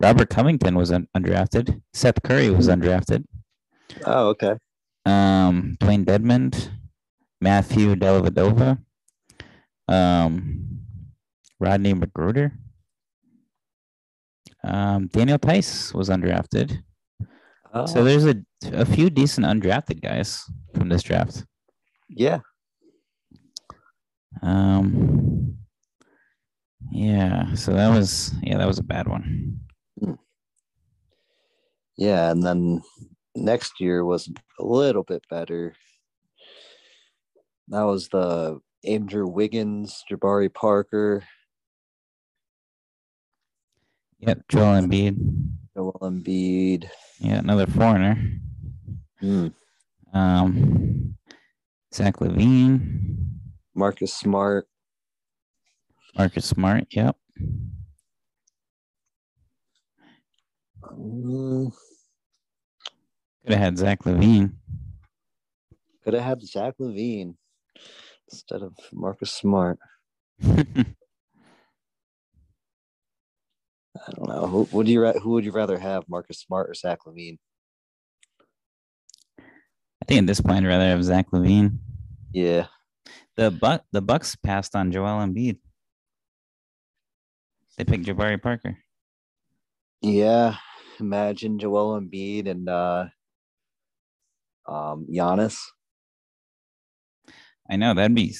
Robert 0.00 0.28
Covington 0.28 0.74
was 0.74 0.92
un- 0.92 1.08
undrafted. 1.16 1.80
Seth 1.94 2.22
Curry 2.22 2.50
was 2.50 2.68
undrafted. 2.68 3.24
Oh, 4.04 4.28
okay. 4.28 4.56
Um, 5.06 5.76
Dewayne 5.80 6.04
Dedmon, 6.04 6.70
Matthew 7.40 7.94
Dellavedova, 7.94 8.78
um, 9.88 10.80
Rodney 11.58 11.94
McGruder. 11.94 12.52
Um, 14.62 15.06
Daniel 15.06 15.38
Theis 15.38 15.94
was 15.94 16.10
undrafted. 16.10 16.82
Oh, 17.74 17.86
So 17.86 18.04
there's 18.04 18.24
a, 18.24 18.36
a 18.72 18.84
few 18.86 19.10
decent 19.10 19.46
undrafted 19.46 20.00
guys 20.00 20.44
from 20.74 20.88
this 20.88 21.02
draft. 21.02 21.44
yeah. 22.08 22.38
Um, 24.42 25.56
yeah, 26.90 27.54
so 27.54 27.72
that 27.72 27.88
was 27.88 28.32
yeah, 28.42 28.58
that 28.58 28.66
was 28.66 28.78
a 28.78 28.82
bad 28.82 29.08
one. 29.08 29.60
Yeah, 31.96 32.30
and 32.30 32.42
then 32.42 32.82
next 33.36 33.80
year 33.80 34.04
was 34.04 34.28
a 34.58 34.64
little 34.64 35.04
bit 35.04 35.22
better. 35.30 35.74
That 37.68 37.82
was 37.82 38.08
the 38.08 38.58
Andrew 38.84 39.26
Wiggins, 39.26 40.04
Jabari 40.10 40.52
Parker, 40.52 41.24
Yep, 44.18 44.42
Joel 44.48 44.80
Embiid. 44.82 45.16
Joel 45.74 45.98
Embiid. 46.02 46.88
Yeah, 47.18 47.38
another 47.38 47.66
foreigner. 47.66 48.16
Hmm. 49.20 49.48
Um, 50.12 51.16
Zach 51.92 52.16
LaVine, 52.16 53.16
Marcus 53.74 54.14
Smart. 54.14 54.66
Marcus 56.16 56.44
Smart. 56.46 56.86
Yep. 56.90 57.16
Mm, 60.92 61.72
Could 63.42 63.52
have 63.52 63.58
had 63.60 63.78
Zach 63.78 64.04
LaVine. 64.04 64.52
Could 66.04 66.14
have 66.14 66.22
had 66.22 66.42
Zach 66.42 66.74
LaVine 66.78 67.34
instead 68.30 68.62
of 68.62 68.74
Marcus 68.92 69.32
Smart. 69.32 69.78
I 74.06 74.12
don't 74.12 74.28
know. 74.28 74.46
Who 74.46 74.68
would 74.72 74.88
you 74.88 75.06
who 75.12 75.30
would 75.30 75.44
you 75.44 75.52
rather 75.52 75.78
have, 75.78 76.08
Marcus 76.08 76.38
Smart 76.40 76.68
or 76.68 76.74
Zach 76.74 77.00
LaVine? 77.06 77.38
I 79.38 80.04
think 80.06 80.20
at 80.20 80.26
this 80.26 80.40
point 80.40 80.64
I'd 80.64 80.68
rather 80.68 80.84
have 80.84 81.02
Zach 81.02 81.30
LaVine. 81.32 81.78
Yeah. 82.32 82.66
The 83.36 83.50
Buck 83.50 83.84
the 83.92 84.02
Bucks 84.02 84.36
passed 84.36 84.76
on 84.76 84.92
Joel 84.92 85.24
Embiid. 85.24 85.56
They 87.78 87.84
picked 87.84 88.04
Jabari 88.04 88.40
Parker. 88.40 88.76
Yeah. 90.02 90.56
Imagine 91.00 91.58
Joel 91.58 91.98
Embiid 92.00 92.48
and 92.48 92.68
uh 92.68 93.06
um 94.68 95.06
Giannis. 95.10 95.56
I 97.70 97.76
know 97.76 97.94
that'd 97.94 98.14
be 98.14 98.36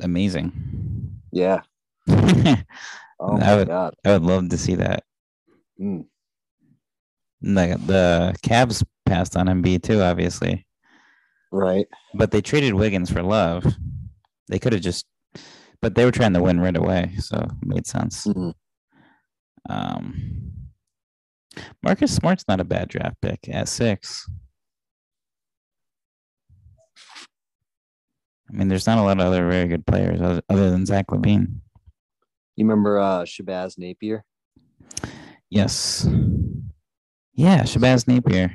amazing. 0.00 1.20
Yeah. 1.32 1.62
I 3.20 3.22
Oh 3.22 3.36
my 3.36 3.56
would- 3.56 3.68
god. 3.68 3.94
would 4.04 4.22
love 4.22 4.48
to 4.48 4.58
see 4.58 4.76
that. 4.76 5.04
Mm. 5.80 6.06
The 7.42 7.78
the 7.86 8.34
Cavs 8.42 8.82
passed 9.06 9.36
on 9.36 9.46
Embiid 9.46 9.82
too, 9.82 10.00
obviously, 10.02 10.66
Right. 11.52 11.86
but 12.14 12.30
they 12.30 12.40
traded 12.42 12.74
Wiggins 12.74 13.10
for 13.10 13.22
Love. 13.22 13.64
They 14.48 14.58
could 14.58 14.72
have 14.72 14.82
just, 14.82 15.06
but 15.80 15.94
they 15.94 16.04
were 16.04 16.10
trying 16.12 16.32
to 16.34 16.42
win 16.42 16.60
right 16.60 16.76
away, 16.76 17.14
so 17.18 17.36
it 17.38 17.66
made 17.66 17.86
sense. 17.86 18.26
Mhm. 18.26 18.54
Um, 19.68 20.52
Marcus 21.82 22.14
Smart's 22.14 22.46
not 22.48 22.60
a 22.60 22.64
bad 22.64 22.88
draft 22.88 23.16
pick 23.22 23.48
at 23.48 23.68
six. 23.68 24.28
I 28.48 28.52
mean, 28.52 28.68
there's 28.68 28.86
not 28.86 28.98
a 28.98 29.02
lot 29.02 29.20
of 29.20 29.26
other 29.26 29.48
very 29.48 29.68
good 29.68 29.86
players 29.86 30.20
other, 30.20 30.42
other 30.48 30.70
than 30.70 30.84
Zach 30.86 31.06
LaVine. 31.08 31.60
You 32.60 32.66
remember 32.66 32.98
uh 32.98 33.22
Shabazz 33.22 33.78
Napier? 33.78 34.22
Yes. 35.48 36.06
Yeah, 37.32 37.62
Shabazz 37.62 38.06
Napier. 38.06 38.52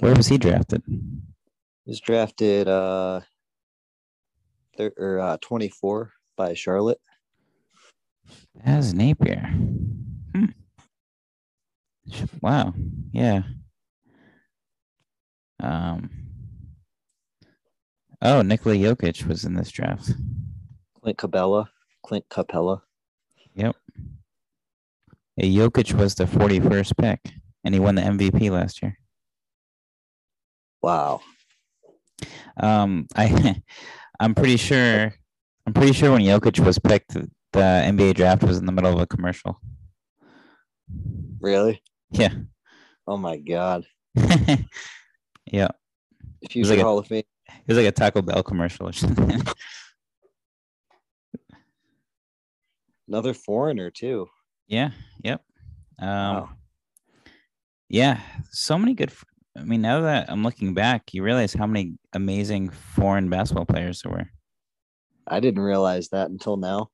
Where 0.00 0.16
was 0.16 0.26
he 0.26 0.38
drafted? 0.38 0.82
He 0.88 0.98
was 1.86 2.00
drafted 2.00 2.66
uh 2.66 3.20
thir- 4.76 4.92
or 4.98 5.20
uh 5.20 5.36
24 5.40 6.10
by 6.36 6.54
Charlotte. 6.54 6.98
Shabazz 8.58 8.92
Napier. 8.92 9.46
Hmm. 10.34 10.46
Wow. 12.42 12.74
Yeah. 13.12 13.42
Um. 15.60 16.10
Oh, 18.20 18.42
Nikola 18.42 18.74
Jokic 18.74 19.28
was 19.28 19.44
in 19.44 19.54
this 19.54 19.70
draft. 19.70 20.10
Clint 21.00 21.18
Capela. 21.18 21.68
Clint 22.10 22.28
Capela. 22.28 22.80
Yep. 23.54 23.76
Yeah, 25.36 25.62
Jokic 25.64 25.94
was 25.94 26.16
the 26.16 26.24
41st 26.24 26.96
pick, 26.98 27.34
and 27.62 27.72
he 27.72 27.78
won 27.78 27.94
the 27.94 28.02
MVP 28.02 28.50
last 28.50 28.82
year. 28.82 28.98
Wow. 30.82 31.20
Um, 32.56 33.06
I, 33.14 33.62
I'm 34.20 34.34
pretty 34.34 34.56
sure, 34.56 35.14
I'm 35.64 35.72
pretty 35.72 35.92
sure 35.92 36.10
when 36.10 36.22
Jokic 36.22 36.58
was 36.58 36.80
picked, 36.80 37.14
the 37.14 37.28
NBA 37.52 38.14
draft 38.14 38.42
was 38.42 38.58
in 38.58 38.66
the 38.66 38.72
middle 38.72 38.92
of 38.92 38.98
a 38.98 39.06
commercial. 39.06 39.60
Really? 41.40 41.80
Yeah. 42.10 42.34
Oh 43.06 43.18
my 43.18 43.36
god. 43.36 43.86
yeah, 45.46 45.68
Future 46.50 46.70
like 46.70 46.80
a- 46.80 46.82
Hall 46.82 46.98
of 46.98 47.06
Fame. 47.06 47.22
it 47.48 47.68
was 47.68 47.76
like 47.78 47.86
a 47.86 47.92
Taco 47.92 48.20
Bell 48.20 48.42
commercial 48.42 48.88
or 48.88 48.92
something. 48.92 49.40
Another 53.10 53.34
foreigner 53.34 53.90
too. 53.90 54.26
yeah. 54.68 54.92
Yep. 55.24 55.42
Um, 55.98 56.08
Wow. 56.08 56.50
yeah. 57.88 58.20
So 58.52 58.78
many 58.78 58.94
good. 58.94 59.12
I 59.58 59.64
mean, 59.64 59.82
now 59.82 60.00
that 60.02 60.30
I'm 60.30 60.42
looking 60.44 60.72
back, 60.74 61.12
you 61.12 61.22
realize 61.24 61.52
how 61.52 61.66
many 61.66 61.98
amazing 62.14 62.70
foreign 62.70 63.28
basketball 63.28 63.66
players 63.66 64.00
there 64.02 64.12
were. 64.12 64.30
I 65.26 65.40
didn't 65.40 65.62
realize 65.62 66.08
that 66.10 66.30
until 66.30 66.56
now. 66.56 66.88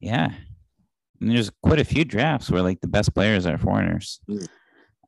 Yeah. 0.00 0.28
I 0.32 1.24
mean, 1.24 1.34
there's 1.34 1.50
quite 1.62 1.80
a 1.80 1.84
few 1.84 2.04
drafts 2.04 2.50
where 2.50 2.62
like 2.62 2.80
the 2.80 2.86
best 2.88 3.14
players 3.14 3.46
are 3.46 3.58
foreigners. 3.58 4.20
Mm. 4.28 4.48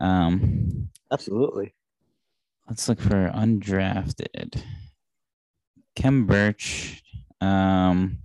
Um, 0.00 0.88
Absolutely. 1.12 1.74
let's 2.68 2.88
look 2.88 3.00
for 3.00 3.30
undrafted. 3.34 4.60
Khem 5.96 6.26
Birch. 6.26 7.02
Um, 7.42 7.48
um, 7.48 8.18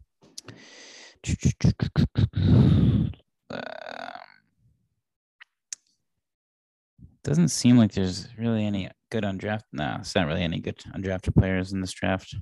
doesn't 7.23 7.49
seem 7.49 7.77
like 7.77 7.91
there's 7.91 8.29
really 8.37 8.65
any 8.65 8.89
good 9.11 9.23
undrafted. 9.23 9.63
No, 9.73 9.97
it's 9.99 10.15
not 10.15 10.27
really 10.27 10.43
any 10.43 10.59
good 10.59 10.77
undrafted 10.95 11.35
players 11.35 11.73
in 11.73 11.81
this 11.81 11.91
draft. 11.91 12.35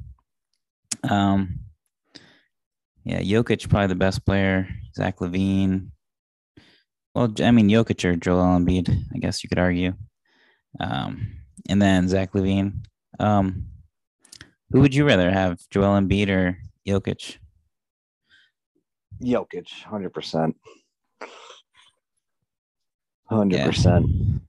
Um, 1.04 1.60
yeah, 3.04 3.22
Jokic 3.22 3.70
probably 3.70 3.88
the 3.88 3.96
best 3.96 4.26
player. 4.26 4.68
Zach 4.96 5.20
LaVine. 5.20 5.90
Well, 7.14 7.34
I 7.40 7.52
mean 7.52 7.70
Jokic 7.70 8.04
or 8.06 8.16
Joel 8.16 8.60
Embiid, 8.60 8.90
I 9.14 9.20
guess 9.20 9.44
you 9.44 9.50
could 9.50 9.60
argue. 9.60 9.94
Um, 10.80 11.28
and 11.68 11.82
then 11.82 12.08
Zach 12.08 12.34
LaVine. 12.34 12.86
Um, 13.20 13.68
who 14.72 14.82
would 14.82 14.94
you 14.94 15.08
rather 15.08 15.32
have, 15.32 15.60
Joel 15.70 16.00
Embiid 16.00 16.30
or 16.30 16.58
Jokic? 16.88 17.38
Jokic, 19.22 19.70
hundred 19.84 20.14
percent. 20.14 20.56
Hundred 23.26 23.66
percent. 23.66 24.06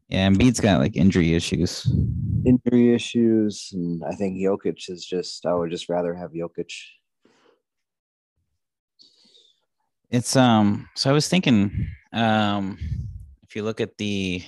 Yeah, 0.09 0.28
Embiid's 0.28 0.60
got 0.60 0.80
like 0.80 0.97
injury 0.97 1.34
issues. 1.34 1.90
Injury 2.44 2.94
issues, 2.94 3.70
and 3.72 4.02
I 4.05 4.12
think 4.14 4.36
Jokic 4.36 4.90
is 4.90 5.05
just. 5.05 5.47
I 5.47 5.55
would 5.55 5.70
just 5.70 5.88
rather 5.88 6.14
have 6.14 6.32
Jokic. 6.32 6.70
It's 10.10 10.36
um. 10.36 10.88
So 10.94 11.10
I 11.10 11.12
was 11.12 11.28
thinking, 11.28 11.88
um, 12.12 12.78
if 13.43 13.56
you 13.56 13.62
look 13.62 13.80
at 13.80 13.97
the, 13.98 14.43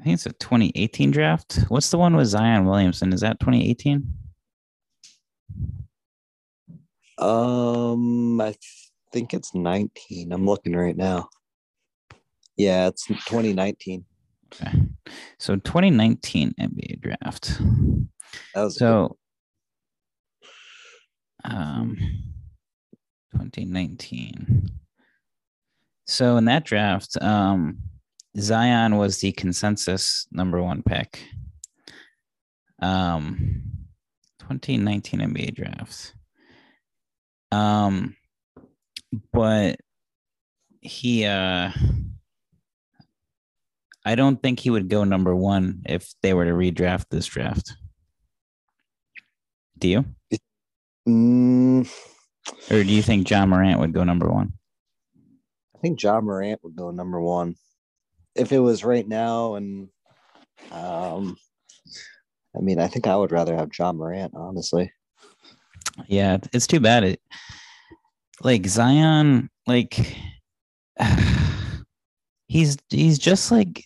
I 0.00 0.04
think 0.04 0.14
it's 0.14 0.26
a 0.26 0.32
2018 0.32 1.10
draft. 1.10 1.64
What's 1.68 1.90
the 1.90 1.98
one 1.98 2.14
with 2.14 2.28
Zion 2.28 2.66
Williamson? 2.66 3.12
Is 3.12 3.22
that 3.22 3.40
2018? 3.40 4.06
Um, 7.20 8.40
I 8.40 8.54
think 9.12 9.34
it's 9.34 9.54
nineteen. 9.54 10.32
I'm 10.32 10.46
looking 10.46 10.74
right 10.74 10.96
now. 10.96 11.28
Yeah, 12.56 12.88
it's 12.88 13.06
2019. 13.06 14.04
Okay. 14.52 14.82
So 15.38 15.56
2019 15.56 16.54
NBA 16.60 17.00
draft. 17.00 17.58
That 18.54 18.64
was 18.64 18.76
So, 18.76 19.16
um, 21.44 21.96
2019. 23.32 24.68
So 26.06 26.36
in 26.36 26.44
that 26.46 26.64
draft, 26.64 27.16
um, 27.22 27.78
Zion 28.38 28.96
was 28.96 29.18
the 29.20 29.32
consensus 29.32 30.26
number 30.30 30.62
one 30.62 30.82
pick. 30.82 31.24
Um, 32.82 33.62
2019 34.40 35.20
NBA 35.20 35.54
draft. 35.54 36.14
Um, 37.52 38.16
but 39.32 39.76
he, 40.80 41.24
uh, 41.24 41.70
I 44.04 44.14
don't 44.14 44.42
think 44.42 44.60
he 44.60 44.70
would 44.70 44.88
go 44.88 45.04
number 45.04 45.34
one 45.34 45.82
if 45.86 46.12
they 46.22 46.32
were 46.32 46.44
to 46.44 46.52
redraft 46.52 47.06
this 47.10 47.26
draft. 47.26 47.74
Do 49.78 49.88
you? 49.88 50.04
Mm, 51.08 51.90
Or 52.70 52.84
do 52.84 52.92
you 52.92 53.02
think 53.02 53.28
Ja 53.28 53.46
Morant 53.46 53.80
would 53.80 53.92
go 53.92 54.04
number 54.04 54.28
one? 54.28 54.52
I 55.74 55.78
think 55.80 56.02
Ja 56.02 56.20
Morant 56.20 56.60
would 56.62 56.76
go 56.76 56.90
number 56.90 57.20
one. 57.20 57.56
If 58.34 58.52
it 58.52 58.58
was 58.60 58.84
right 58.84 59.06
now, 59.06 59.54
and 59.54 59.88
um, 60.70 61.36
I 62.56 62.60
mean, 62.60 62.78
I 62.78 62.86
think 62.86 63.06
I 63.06 63.16
would 63.16 63.32
rather 63.32 63.56
have 63.56 63.70
Ja 63.76 63.92
Morant, 63.92 64.34
honestly. 64.36 64.92
Yeah, 66.08 66.38
it's 66.52 66.66
too 66.66 66.80
bad. 66.80 67.04
It 67.04 67.20
like 68.42 68.66
Zion, 68.66 69.50
like 69.66 70.16
he's 72.48 72.76
he's 72.88 73.18
just 73.18 73.50
like 73.50 73.84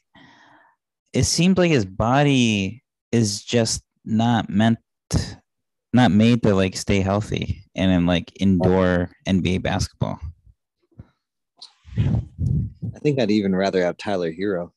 it 1.12 1.24
seems 1.24 1.58
like 1.58 1.70
his 1.70 1.84
body 1.84 2.82
is 3.12 3.42
just 3.42 3.82
not 4.04 4.50
meant 4.50 4.78
not 5.92 6.10
made 6.10 6.42
to 6.42 6.54
like 6.54 6.76
stay 6.76 7.00
healthy 7.00 7.64
and 7.76 7.90
in 7.92 8.06
like 8.06 8.32
indoor 8.40 9.10
NBA 9.28 9.62
basketball. 9.62 10.18
I 11.96 12.98
think 13.00 13.20
I'd 13.20 13.30
even 13.30 13.54
rather 13.54 13.80
have 13.82 13.96
Tyler 13.96 14.32
Herro. 14.32 14.72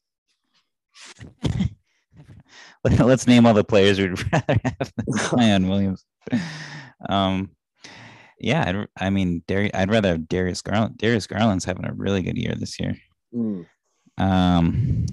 Let's 3.00 3.28
name 3.28 3.46
all 3.46 3.54
the 3.54 3.64
players 3.64 4.00
we'd 4.00 4.12
rather 4.32 4.60
have 4.64 4.94
than 4.96 5.12
Zion 5.18 5.68
Williams. 5.68 6.06
Um, 7.08 7.52
yeah, 8.40 8.64
I'd, 8.68 8.88
I 9.06 9.10
mean, 9.10 9.44
Dar- 9.48 9.72
I'd 9.74 9.92
rather 9.92 10.10
have 10.10 10.28
Darius 10.28 10.62
Garland. 10.62 10.98
Darius 10.98 11.28
Garland's 11.28 11.66
having 11.66 11.86
a 11.86 11.94
really 11.94 12.22
good 12.22 12.38
year 12.38 12.56
this 12.56 12.80
year. 12.80 12.96
Mm. 13.34 13.66
Um, 14.18 15.06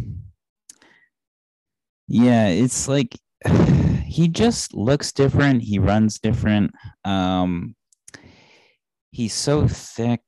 yeah, 2.08 2.48
it's 2.48 2.88
like 2.88 3.18
he 4.04 4.28
just 4.28 4.74
looks 4.74 5.12
different. 5.12 5.62
He 5.62 5.78
runs 5.78 6.18
different. 6.18 6.72
Um, 7.04 7.74
he's 9.10 9.34
so 9.34 9.66
thick 9.68 10.22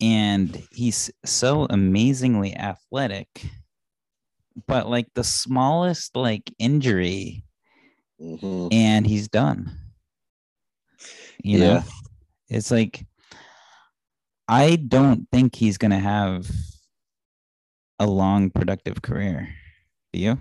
and 0.00 0.62
he's 0.72 1.10
so 1.24 1.66
amazingly 1.68 2.56
athletic. 2.56 3.28
But 4.66 4.88
like 4.88 5.08
the 5.14 5.24
smallest 5.24 6.16
like 6.16 6.52
injury 6.58 7.44
hmm 8.18 8.68
and 8.70 9.06
he's 9.06 9.28
done. 9.28 9.81
You 11.42 11.58
know, 11.58 11.72
Yeah. 11.74 11.82
it's 12.48 12.70
like 12.70 13.04
I 14.48 14.76
don't 14.76 15.26
think 15.30 15.54
he's 15.54 15.78
gonna 15.78 15.98
have 15.98 16.50
a 17.98 18.06
long 18.06 18.50
productive 18.50 19.00
career. 19.02 19.48
Do 20.12 20.20
you? 20.20 20.38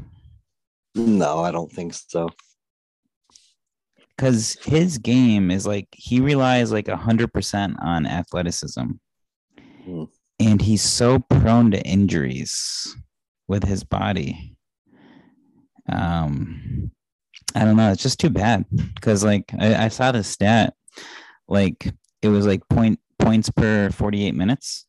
No, 0.95 1.39
I 1.39 1.51
don't 1.51 1.71
think 1.71 1.93
so. 1.93 2.29
Because 4.09 4.57
his 4.63 4.97
game 4.97 5.49
is 5.49 5.65
like 5.65 5.87
he 5.93 6.19
relies 6.19 6.71
like 6.71 6.87
a 6.87 6.97
hundred 6.97 7.33
percent 7.33 7.77
on 7.81 8.05
athleticism, 8.05 8.91
Hmm. 9.85 10.03
and 10.39 10.61
he's 10.61 10.81
so 10.83 11.19
prone 11.19 11.71
to 11.71 11.81
injuries 11.81 12.95
with 13.47 13.63
his 13.63 13.83
body. 13.83 14.55
Um, 15.89 16.91
I 17.55 17.65
don't 17.65 17.75
know. 17.77 17.91
It's 17.91 18.03
just 18.03 18.19
too 18.19 18.29
bad 18.29 18.65
because 18.95 19.23
like 19.23 19.45
I, 19.57 19.85
I 19.85 19.87
saw 19.87 20.11
the 20.11 20.23
stat, 20.23 20.73
like 21.47 21.93
it 22.21 22.29
was 22.29 22.45
like 22.45 22.67
point 22.69 22.99
points 23.19 23.49
per 23.49 23.89
forty 23.89 24.25
eight 24.25 24.35
minutes, 24.35 24.85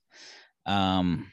um, 0.66 1.30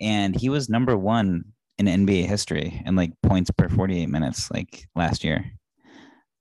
and 0.00 0.34
he 0.34 0.48
was 0.48 0.68
number 0.68 0.96
one 0.96 1.44
in 1.78 1.86
NBA 1.86 2.26
history 2.26 2.82
in 2.86 2.96
like 2.96 3.12
points 3.22 3.50
per 3.50 3.68
forty 3.68 4.02
eight 4.02 4.08
minutes 4.10 4.50
like 4.50 4.86
last 4.94 5.24
year. 5.24 5.44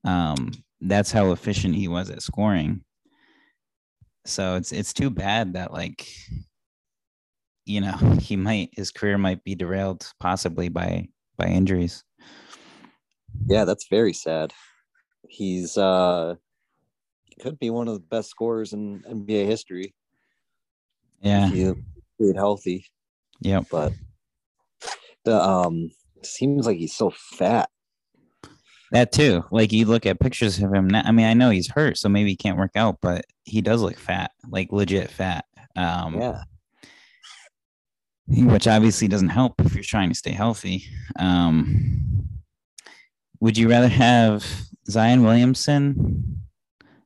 Um, 0.03 0.51
that's 0.81 1.11
how 1.11 1.31
efficient 1.31 1.75
he 1.75 1.87
was 1.87 2.09
at 2.09 2.21
scoring. 2.21 2.81
So 4.25 4.55
it's 4.55 4.71
it's 4.71 4.93
too 4.93 5.09
bad 5.09 5.53
that 5.53 5.71
like 5.71 6.07
you 7.65 7.81
know 7.81 7.93
he 8.19 8.35
might 8.35 8.69
his 8.73 8.91
career 8.91 9.17
might 9.17 9.43
be 9.43 9.55
derailed 9.55 10.11
possibly 10.19 10.69
by 10.69 11.07
by 11.37 11.47
injuries. 11.47 12.03
Yeah, 13.47 13.65
that's 13.65 13.87
very 13.89 14.13
sad. 14.13 14.53
He's 15.27 15.77
uh 15.77 16.35
could 17.41 17.59
be 17.59 17.69
one 17.69 17.87
of 17.87 17.93
the 17.93 17.99
best 17.99 18.29
scorers 18.29 18.73
in 18.73 19.01
NBA 19.01 19.45
history. 19.45 19.93
Yeah. 21.21 21.47
If 21.47 21.53
he 21.53 21.73
stayed 22.19 22.35
healthy, 22.35 22.85
Yeah, 23.41 23.61
but 23.71 23.93
the 25.23 25.41
um 25.41 25.91
seems 26.23 26.65
like 26.65 26.77
he's 26.77 26.95
so 26.95 27.11
fat. 27.11 27.69
That 28.91 29.11
too. 29.11 29.43
Like 29.51 29.71
you 29.73 29.85
look 29.85 30.05
at 30.05 30.19
pictures 30.19 30.59
of 30.61 30.73
him 30.73 30.87
now. 30.87 31.01
I 31.05 31.11
mean, 31.11 31.25
I 31.25 31.33
know 31.33 31.49
he's 31.49 31.69
hurt, 31.71 31.97
so 31.97 32.07
maybe 32.07 32.29
he 32.29 32.35
can't 32.35 32.57
work 32.57 32.75
out, 32.75 32.97
but 33.01 33.25
he 33.43 33.61
does 33.61 33.81
look 33.81 33.97
fat, 33.97 34.31
like 34.47 34.71
legit 34.71 35.09
fat. 35.09 35.45
Um, 35.75 36.19
Yeah. 36.21 36.43
which 38.27 38.67
obviously 38.67 39.07
doesn't 39.07 39.29
help 39.29 39.59
if 39.61 39.73
you're 39.73 39.83
trying 39.83 40.09
to 40.09 40.15
stay 40.15 40.31
healthy. 40.31 40.85
Um, 41.17 42.27
would 43.39 43.57
you 43.57 43.69
rather 43.69 43.87
have 43.89 44.45
Zion 44.89 45.23
Williamson? 45.23 46.41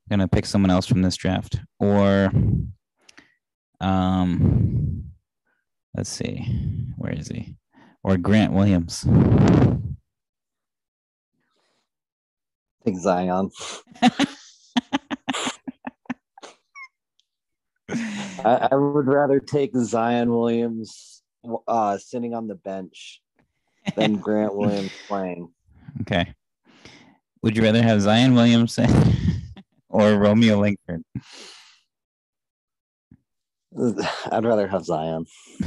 Gonna 0.09 0.27
pick 0.27 0.45
someone 0.45 0.71
else 0.71 0.85
from 0.85 1.01
this 1.01 1.15
draft, 1.15 1.59
or 1.79 2.31
um, 3.79 5.05
let's 5.95 6.09
see, 6.09 6.45
where 6.97 7.13
is 7.13 7.27
he? 7.27 7.55
Or 8.03 8.17
Grant 8.17 8.53
Williams? 8.53 9.05
I 9.07 9.77
think 12.83 12.99
Zion. 12.99 13.51
I, 18.45 18.69
I 18.71 18.75
would 18.75 19.07
rather 19.07 19.39
take 19.39 19.71
Zion 19.75 20.29
Williams 20.29 21.21
uh 21.67 21.97
sitting 21.97 22.33
on 22.33 22.47
the 22.47 22.55
bench 22.55 23.21
than 23.95 24.15
Grant 24.21 24.55
Williams 24.55 24.91
playing. 25.07 25.51
Okay. 26.01 26.33
Would 27.41 27.55
you 27.55 27.63
rather 27.63 27.81
have 27.81 28.01
Zion 28.01 28.35
Williamson 28.35 29.28
or 29.89 30.17
Romeo 30.17 30.59
Langford? 30.59 31.03
I'd 34.31 34.45
rather 34.45 34.67
have 34.67 34.85
Zion. 34.85 35.25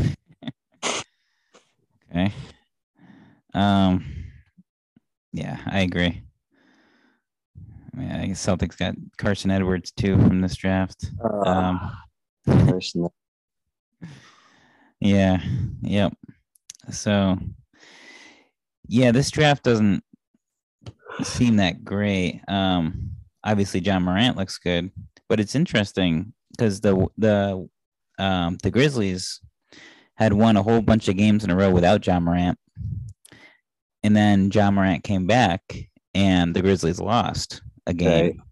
Okay. 2.15 2.31
Um. 3.55 4.05
Yeah, 5.33 5.59
I 5.65 5.81
agree. 5.81 6.23
I 7.57 7.99
mean, 7.99 8.11
I 8.13 8.27
guess 8.27 8.45
Celtics 8.45 8.77
got 8.77 8.95
Carsen 9.17 9.51
Edwards 9.51 9.93
too 9.93 10.17
from 10.17 10.43
this 10.43 10.55
draft. 10.57 11.11
Um. 11.47 11.91
personally. 12.47 13.11
Yeah. 15.01 15.41
Yep. 15.81 16.13
So. 16.91 17.39
Yeah, 18.89 19.11
this 19.11 19.31
draft 19.31 19.63
doesn't 19.63 20.05
seem 21.23 21.57
that 21.57 21.83
great. 21.83 22.43
Um. 22.47 23.13
Obviously, 23.45 23.81
Ja 23.81 23.99
Morant 23.99 24.37
looks 24.37 24.59
good, 24.59 24.91
but 25.29 25.41
it's 25.41 25.55
interesting 25.55 26.33
because 26.53 26.81
the 26.81 27.07
the 27.19 27.69
um 28.19 28.59
the 28.63 28.71
Grizzlies 28.71 29.41
had 30.17 30.33
won 30.33 30.57
a 30.57 30.63
whole 30.63 30.83
bunch 30.83 31.09
of 31.09 31.17
games 31.17 31.43
in 31.43 31.51
a 31.51 31.57
row 31.57 31.71
without 31.71 32.07
Ja 32.07 32.21
Morant. 32.21 32.59
And 34.05 34.17
then 34.17 34.51
Ja 34.53 34.71
Morant 34.71 35.05
came 35.05 35.27
back 35.27 35.63
and 36.15 36.55
the 36.55 36.63
Grizzlies 36.63 37.01
lost 37.01 37.63
a 37.87 37.95
game. 37.95 38.43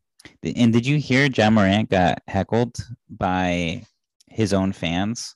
And 0.42 0.72
did 0.72 0.86
you 0.86 0.98
hear 0.98 1.26
Ja 1.26 1.50
Morant 1.50 1.90
got 1.90 2.22
heckled 2.28 2.76
by 3.08 3.84
his 4.28 4.52
own 4.52 4.72
fans? 4.72 5.34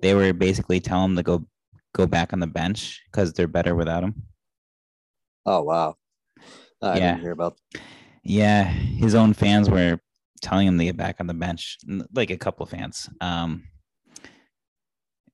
They 0.00 0.14
were 0.14 0.32
basically 0.32 0.80
telling 0.80 1.10
him 1.10 1.16
to 1.16 1.22
go 1.22 1.46
go 1.94 2.06
back 2.06 2.32
on 2.32 2.40
the 2.40 2.46
bench 2.46 3.02
because 3.10 3.32
they're 3.32 3.48
better 3.48 3.74
without 3.74 4.02
him. 4.04 4.22
Oh 5.46 5.62
wow. 5.62 5.96
I 6.82 6.96
Yeah. 6.96 7.12
didn't 7.12 7.20
hear 7.22 7.32
about 7.32 7.58
Yeah, 8.22 8.64
his 8.64 9.14
own 9.14 9.32
fans 9.32 9.70
were 9.70 9.98
telling 10.42 10.66
him 10.66 10.78
to 10.78 10.84
get 10.84 10.96
back 10.96 11.16
on 11.20 11.26
the 11.26 11.34
bench, 11.34 11.78
like 12.14 12.30
a 12.30 12.36
couple 12.36 12.64
of 12.64 12.70
fans. 12.70 13.08
Um, 13.20 13.64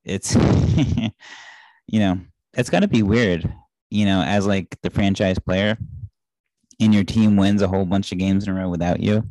it's, 0.05 0.35
you 1.87 2.01
know, 2.01 2.21
it's 2.55 2.71
got 2.71 2.81
to 2.81 2.89
be 2.89 3.03
weird, 3.03 3.53
you 3.91 4.05
know, 4.07 4.23
as 4.23 4.47
like 4.47 4.77
the 4.83 4.91
franchise 4.91 5.39
player, 5.39 5.77
and 6.81 6.95
your 6.95 7.05
team 7.05 7.37
wins 7.37 7.63
a 7.63 7.69
whole 7.69 7.87
bunch 7.87 8.13
of 8.13 8.19
games 8.19 8.47
in 8.47 8.57
a 8.57 8.61
row 8.61 8.69
without 8.69 9.01
you, 9.01 9.25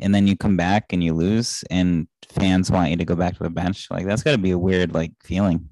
and 0.00 0.14
then 0.14 0.26
you 0.26 0.36
come 0.36 0.56
back 0.56 0.92
and 0.92 1.02
you 1.02 1.14
lose 1.14 1.64
and 1.70 2.06
fans 2.28 2.70
want 2.70 2.90
you 2.90 2.96
to 2.96 3.04
go 3.04 3.14
back 3.14 3.36
to 3.36 3.42
the 3.44 3.48
bench 3.48 3.86
like 3.88 4.04
that's 4.04 4.24
got 4.24 4.32
to 4.32 4.38
be 4.38 4.50
a 4.50 4.58
weird 4.58 4.92
like 4.92 5.12
feeling 5.22 5.68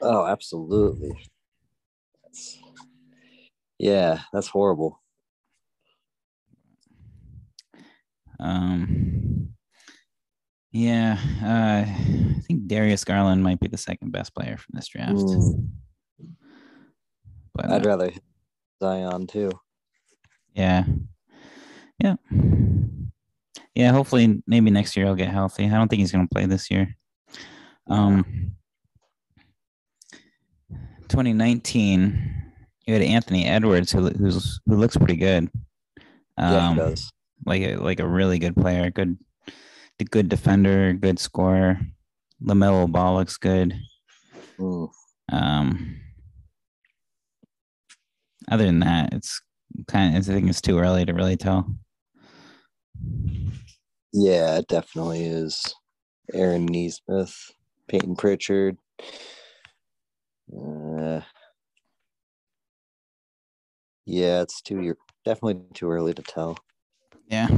Oh, 0.00 0.26
absolutely. 0.26 1.16
That's, 2.22 2.58
yeah, 3.78 4.20
that's 4.34 4.48
horrible. 4.48 5.02
Um 8.44 9.48
yeah 10.72 11.18
uh 11.42 11.84
i 12.36 12.40
think 12.46 12.66
darius 12.66 13.04
garland 13.04 13.42
might 13.42 13.58
be 13.58 13.68
the 13.68 13.78
second 13.78 14.12
best 14.12 14.34
player 14.34 14.56
from 14.56 14.72
this 14.74 14.88
draft. 14.88 15.14
Mm, 15.14 15.68
but 17.54 17.70
I'd 17.70 17.86
uh, 17.86 17.88
rather 17.88 18.10
Zion 18.82 19.26
too. 19.26 19.50
yeah. 20.54 20.84
Yeah. 21.98 22.16
Yeah 23.74 23.92
hopefully 23.92 24.42
maybe 24.46 24.70
next 24.70 24.96
year 24.96 25.06
he'll 25.06 25.14
get 25.14 25.28
healthy. 25.28 25.66
I 25.66 25.70
don't 25.70 25.88
think 25.88 26.00
he's 26.00 26.12
going 26.12 26.26
to 26.26 26.34
play 26.34 26.46
this 26.46 26.70
year. 26.70 26.94
Um 27.88 28.52
2019 31.08 32.42
you 32.86 32.94
had 32.94 33.02
anthony 33.02 33.46
edwards 33.46 33.92
who 33.92 34.08
who's 34.08 34.60
who 34.66 34.76
looks 34.76 34.96
pretty 34.96 35.16
good. 35.16 35.50
Yeah, 36.38 36.68
um 36.68 36.74
he 36.74 36.80
does. 36.80 37.12
Like 37.46 37.62
a 37.62 37.76
like 37.76 38.00
a 38.00 38.08
really 38.08 38.38
good 38.38 38.56
player 38.56 38.90
good 38.90 39.18
the 39.98 40.04
good 40.04 40.28
defender 40.28 40.92
good 40.94 41.18
scorer 41.18 41.78
lamelo 42.42 42.90
ball 42.90 43.16
looks 43.16 43.36
good 43.36 43.74
Mm, 44.58 44.88
um 45.32 46.00
other 48.50 48.64
than 48.64 48.80
that 48.80 49.12
it's 49.12 49.42
kind 49.88 50.16
of 50.16 50.28
i 50.28 50.32
think 50.32 50.48
it's 50.48 50.60
too 50.60 50.78
early 50.78 51.04
to 51.04 51.12
really 51.12 51.36
tell 51.36 51.66
yeah, 54.16 54.58
it 54.58 54.68
definitely 54.68 55.24
is. 55.24 55.74
Aaron 56.32 56.66
Nesmith, 56.66 57.50
Payton 57.88 58.14
Pritchard. 58.14 58.78
Uh, 60.56 61.20
yeah, 64.06 64.42
it's 64.42 64.62
too 64.62 64.94
definitely 65.24 65.62
too 65.74 65.90
early 65.90 66.14
to 66.14 66.22
tell. 66.22 66.56
Yeah. 67.28 67.48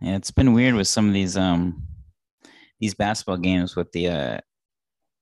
Yeah, 0.00 0.16
it's 0.16 0.30
been 0.30 0.52
weird 0.52 0.74
with 0.74 0.86
some 0.88 1.08
of 1.08 1.14
these 1.14 1.36
um 1.36 1.82
these 2.80 2.94
basketball 2.94 3.38
games 3.38 3.74
with 3.74 3.90
the 3.92 4.08
uh 4.08 4.38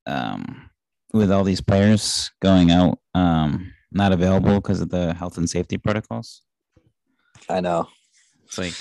um 0.07 0.71
with 1.13 1.33
all 1.33 1.45
these 1.45 1.61
players 1.63 2.31
going 2.43 2.71
out 2.71 2.99
um 3.15 3.73
not 3.91 4.13
available 4.13 4.57
because 4.57 4.81
of 4.81 4.91
the 4.91 5.15
health 5.15 5.39
and 5.39 5.49
safety 5.49 5.79
protocols. 5.79 6.43
I 7.49 7.61
know. 7.61 7.89
It's 8.45 8.59
like 8.59 8.75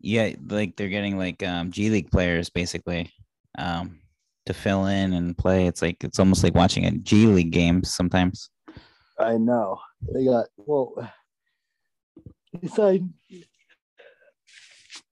yeah, 0.00 0.34
like 0.48 0.76
they're 0.76 0.88
getting 0.88 1.18
like 1.18 1.42
um 1.42 1.70
G 1.72 1.90
League 1.90 2.10
players 2.10 2.50
basically 2.50 3.10
um 3.56 3.98
to 4.46 4.54
fill 4.54 4.86
in 4.86 5.14
and 5.14 5.36
play. 5.36 5.66
It's 5.66 5.82
like 5.82 6.04
it's 6.04 6.18
almost 6.18 6.44
like 6.44 6.54
watching 6.54 6.84
a 6.84 6.90
G 6.90 7.26
League 7.26 7.52
game 7.52 7.82
sometimes. 7.84 8.50
I 9.18 9.36
know. 9.36 9.78
They 10.14 10.24
got 10.24 10.46
well. 10.56 10.94
They 12.60 12.68
signed 12.68 13.12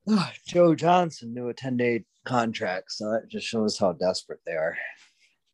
Ah, 0.08 0.32
Joe 0.46 0.74
Johnson 0.74 1.34
to 1.34 1.48
a 1.48 1.54
ten 1.54 1.76
day 1.76 2.04
contract, 2.24 2.92
so 2.92 3.10
that 3.10 3.28
just 3.28 3.46
shows 3.46 3.78
how 3.78 3.92
desperate 3.92 4.40
they 4.46 4.52
are. 4.52 4.76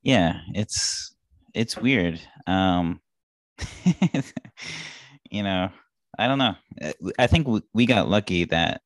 yeah 0.02 0.40
it's 0.54 1.14
it's 1.54 1.76
weird 1.76 2.20
um 2.46 3.00
you 5.30 5.42
know 5.42 5.70
i 6.18 6.26
don't 6.26 6.38
know 6.38 6.54
i 7.18 7.26
think 7.26 7.46
we, 7.46 7.60
we 7.74 7.86
got 7.86 8.08
lucky 8.08 8.44
that 8.44 8.80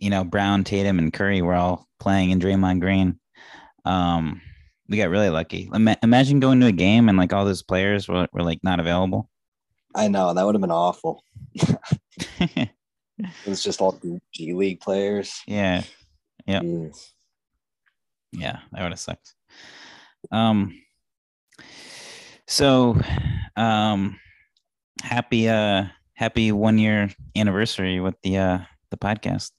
you 0.00 0.08
know 0.10 0.24
brown 0.24 0.64
tatum 0.64 0.98
and 0.98 1.12
curry 1.12 1.42
were 1.42 1.54
all 1.54 1.86
playing 2.00 2.30
in 2.30 2.38
draymond 2.40 2.80
green 2.80 3.18
um 3.84 4.40
we 4.88 4.96
got 4.96 5.08
really 5.08 5.30
lucky 5.30 5.68
Ima- 5.72 5.96
imagine 6.02 6.40
going 6.40 6.60
to 6.60 6.66
a 6.66 6.72
game 6.72 7.08
and 7.08 7.16
like 7.18 7.32
all 7.32 7.44
those 7.44 7.62
players 7.62 8.08
were, 8.08 8.28
were 8.32 8.42
like 8.42 8.62
not 8.62 8.80
available 8.80 9.30
I 9.94 10.08
know 10.08 10.34
that 10.34 10.44
would 10.44 10.56
have 10.56 10.62
been 10.62 10.70
awful. 10.72 11.22
It 13.16 13.46
was 13.46 13.62
just 13.62 13.80
all 13.80 13.96
G 14.32 14.52
League 14.54 14.80
players. 14.80 15.40
yeah 15.46 15.82
Yeah. 16.46 16.62
Yeah 18.32 18.58
that 18.72 18.82
would 18.82 18.92
have 18.92 18.98
sucked 18.98 19.34
um 20.32 20.74
so 22.46 22.98
um 23.56 24.18
happy 25.02 25.48
uh 25.48 25.84
happy 26.14 26.50
one 26.52 26.78
year 26.78 27.08
anniversary 27.36 28.00
with 28.00 28.16
the 28.22 28.36
uh 28.38 28.58
the 28.90 28.96
podcast 28.96 29.52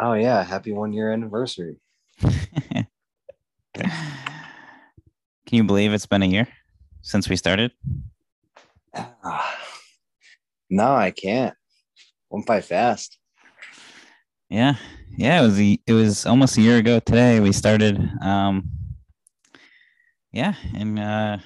Oh 0.00 0.12
yeah, 0.12 0.44
happy 0.44 0.72
one 0.72 0.92
year 0.92 1.12
anniversary. 1.12 1.76
can 5.48 5.56
you 5.56 5.64
believe 5.64 5.94
it's 5.94 6.04
been 6.04 6.22
a 6.22 6.26
year 6.26 6.46
since 7.00 7.28
we 7.28 7.36
started 7.36 7.72
no, 10.70 10.94
I 10.94 11.10
can't. 11.10 11.54
Went 12.30 12.46
by 12.46 12.60
fast. 12.60 13.18
yeah 14.50 14.74
yeah 15.16 15.40
it 15.40 15.44
was 15.44 15.58
a, 15.60 15.78
it 15.86 15.92
was 15.92 16.26
almost 16.26 16.58
a 16.58 16.60
year 16.60 16.76
ago 16.78 17.00
today 17.00 17.40
we 17.40 17.52
started 17.52 17.98
um 18.22 18.68
yeah 20.32 20.54
and 20.76 20.98
uh 20.98 21.38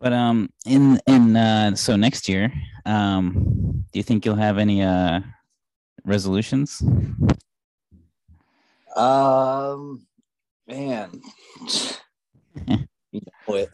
but 0.00 0.12
um 0.12 0.48
in 0.66 0.98
in 1.06 1.36
uh 1.36 1.74
so 1.74 1.96
next 1.96 2.28
year 2.28 2.52
um 2.86 3.84
do 3.92 3.98
you 3.98 4.02
think 4.02 4.24
you'll 4.24 4.34
have 4.48 4.58
any 4.58 4.82
uh 4.82 5.20
resolutions 6.04 6.82
Um, 8.96 10.06
man, 10.66 11.22
you 12.54 13.20
know 13.48 13.54
it. 13.54 13.70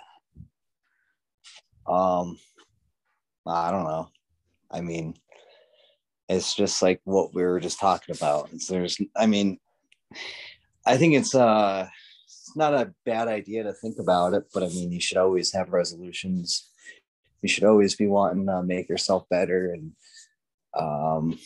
Um, 1.86 2.38
I 3.46 3.70
don't 3.70 3.84
know. 3.84 4.08
I 4.70 4.80
mean, 4.80 5.14
it's 6.28 6.54
just 6.54 6.82
like 6.82 7.00
what 7.04 7.34
we 7.34 7.42
were 7.44 7.60
just 7.60 7.78
talking 7.78 8.14
about. 8.16 8.50
It's, 8.52 8.66
there's, 8.66 8.98
I 9.16 9.26
mean, 9.26 9.58
I 10.84 10.96
think 10.96 11.14
it's 11.14 11.34
uh, 11.34 11.88
it's 12.24 12.56
not 12.56 12.74
a 12.74 12.92
bad 13.04 13.28
idea 13.28 13.62
to 13.62 13.72
think 13.72 13.98
about 13.98 14.34
it, 14.34 14.44
but 14.52 14.62
I 14.62 14.68
mean, 14.68 14.90
you 14.90 15.00
should 15.00 15.18
always 15.18 15.52
have 15.52 15.72
resolutions. 15.72 16.70
You 17.42 17.48
should 17.48 17.64
always 17.64 17.94
be 17.94 18.06
wanting 18.06 18.46
to 18.46 18.62
make 18.62 18.88
yourself 18.88 19.28
better 19.28 19.72
and 19.72 19.92
um 20.76 21.38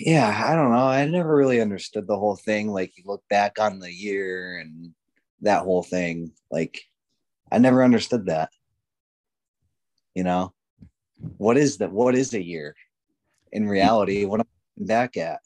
yeah, 0.00 0.44
I 0.46 0.54
don't 0.56 0.70
know. 0.70 0.86
I 0.86 1.06
never 1.06 1.34
really 1.34 1.60
understood 1.60 2.06
the 2.06 2.18
whole 2.18 2.36
thing. 2.36 2.68
Like 2.68 2.96
you 2.96 3.04
look 3.06 3.22
back 3.28 3.58
on 3.58 3.78
the 3.78 3.92
year 3.92 4.58
and 4.58 4.92
that 5.42 5.62
whole 5.62 5.82
thing. 5.82 6.32
Like 6.50 6.82
I 7.50 7.58
never 7.58 7.84
understood 7.84 8.26
that. 8.26 8.50
You 10.14 10.24
know, 10.24 10.52
what 11.38 11.56
is 11.56 11.78
that? 11.78 11.92
What 11.92 12.14
is 12.14 12.34
a 12.34 12.42
year 12.42 12.74
in 13.52 13.66
mm. 13.66 13.70
reality? 13.70 14.24
What 14.24 14.40
I'm 14.40 14.46
looking 14.76 14.86
back 14.86 15.16
at? 15.16 15.40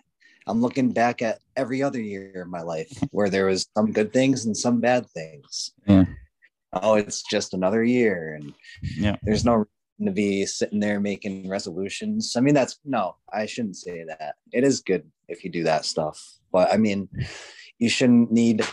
I'm 0.46 0.62
looking 0.62 0.92
back 0.92 1.20
at 1.20 1.40
every 1.56 1.82
other 1.82 2.00
year 2.00 2.42
in 2.42 2.50
my 2.50 2.62
life 2.62 2.90
where 3.10 3.28
there 3.28 3.46
was 3.46 3.66
some 3.76 3.92
good 3.92 4.12
things 4.12 4.46
and 4.46 4.56
some 4.56 4.80
bad 4.80 5.08
things. 5.10 5.72
Yeah. 5.86 6.06
Oh, 6.72 6.94
it's 6.94 7.22
just 7.22 7.54
another 7.54 7.82
year, 7.82 8.34
and 8.34 8.54
Yeah. 8.82 9.16
there's 9.22 9.44
no 9.44 9.64
to 10.06 10.12
be 10.12 10.46
sitting 10.46 10.80
there 10.80 11.00
making 11.00 11.48
resolutions. 11.48 12.34
I 12.36 12.40
mean, 12.40 12.54
that's 12.54 12.78
no, 12.84 13.16
I 13.32 13.46
shouldn't 13.46 13.76
say 13.76 14.04
that. 14.04 14.36
It 14.52 14.64
is 14.64 14.80
good 14.80 15.10
if 15.28 15.44
you 15.44 15.50
do 15.50 15.64
that 15.64 15.84
stuff, 15.84 16.22
but 16.52 16.72
I 16.72 16.76
mean, 16.76 17.08
you 17.78 17.88
shouldn't 17.88 18.30
need 18.32 18.64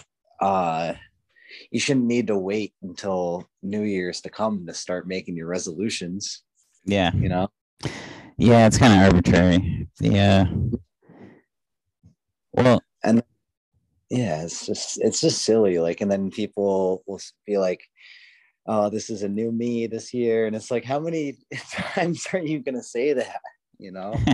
uh 0.41 0.93
you 1.72 1.80
shouldn't 1.80 2.07
need 2.07 2.27
to 2.27 2.38
wait 2.38 2.73
until 2.81 3.47
New 3.64 3.84
Year's 3.84 4.22
to 4.22 4.30
come 4.30 4.65
to 4.68 4.73
start 4.73 5.07
making 5.07 5.38
your 5.38 5.47
resolutions, 5.47 6.43
yeah 6.85 7.11
you 7.15 7.30
know? 7.30 7.49
yeah 8.38 8.68
it's 8.68 8.77
kind 8.77 8.93
of 8.93 8.99
arbitrary 9.14 9.88
yeah 10.02 10.47
well 12.53 12.81
and 13.03 13.23
Yeah, 14.10 14.43
it's 14.43 14.65
just 14.65 14.99
it's 15.02 15.22
just 15.22 15.41
silly. 15.41 15.80
Like, 15.80 16.02
and 16.02 16.11
then 16.11 16.30
people 16.30 17.03
will 17.07 17.19
be 17.45 17.57
like, 17.57 17.81
Oh, 18.67 18.89
this 18.89 19.09
is 19.09 19.23
a 19.23 19.29
new 19.29 19.51
me 19.51 19.87
this 19.87 20.13
year. 20.13 20.47
And 20.47 20.55
it's 20.55 20.71
like, 20.71 20.83
how 20.83 20.99
many 20.99 21.37
times 21.71 22.25
are 22.33 22.39
you 22.39 22.59
gonna 22.59 22.83
say 22.83 23.13
that? 23.13 23.41
You 23.77 23.91
know? 23.91 24.15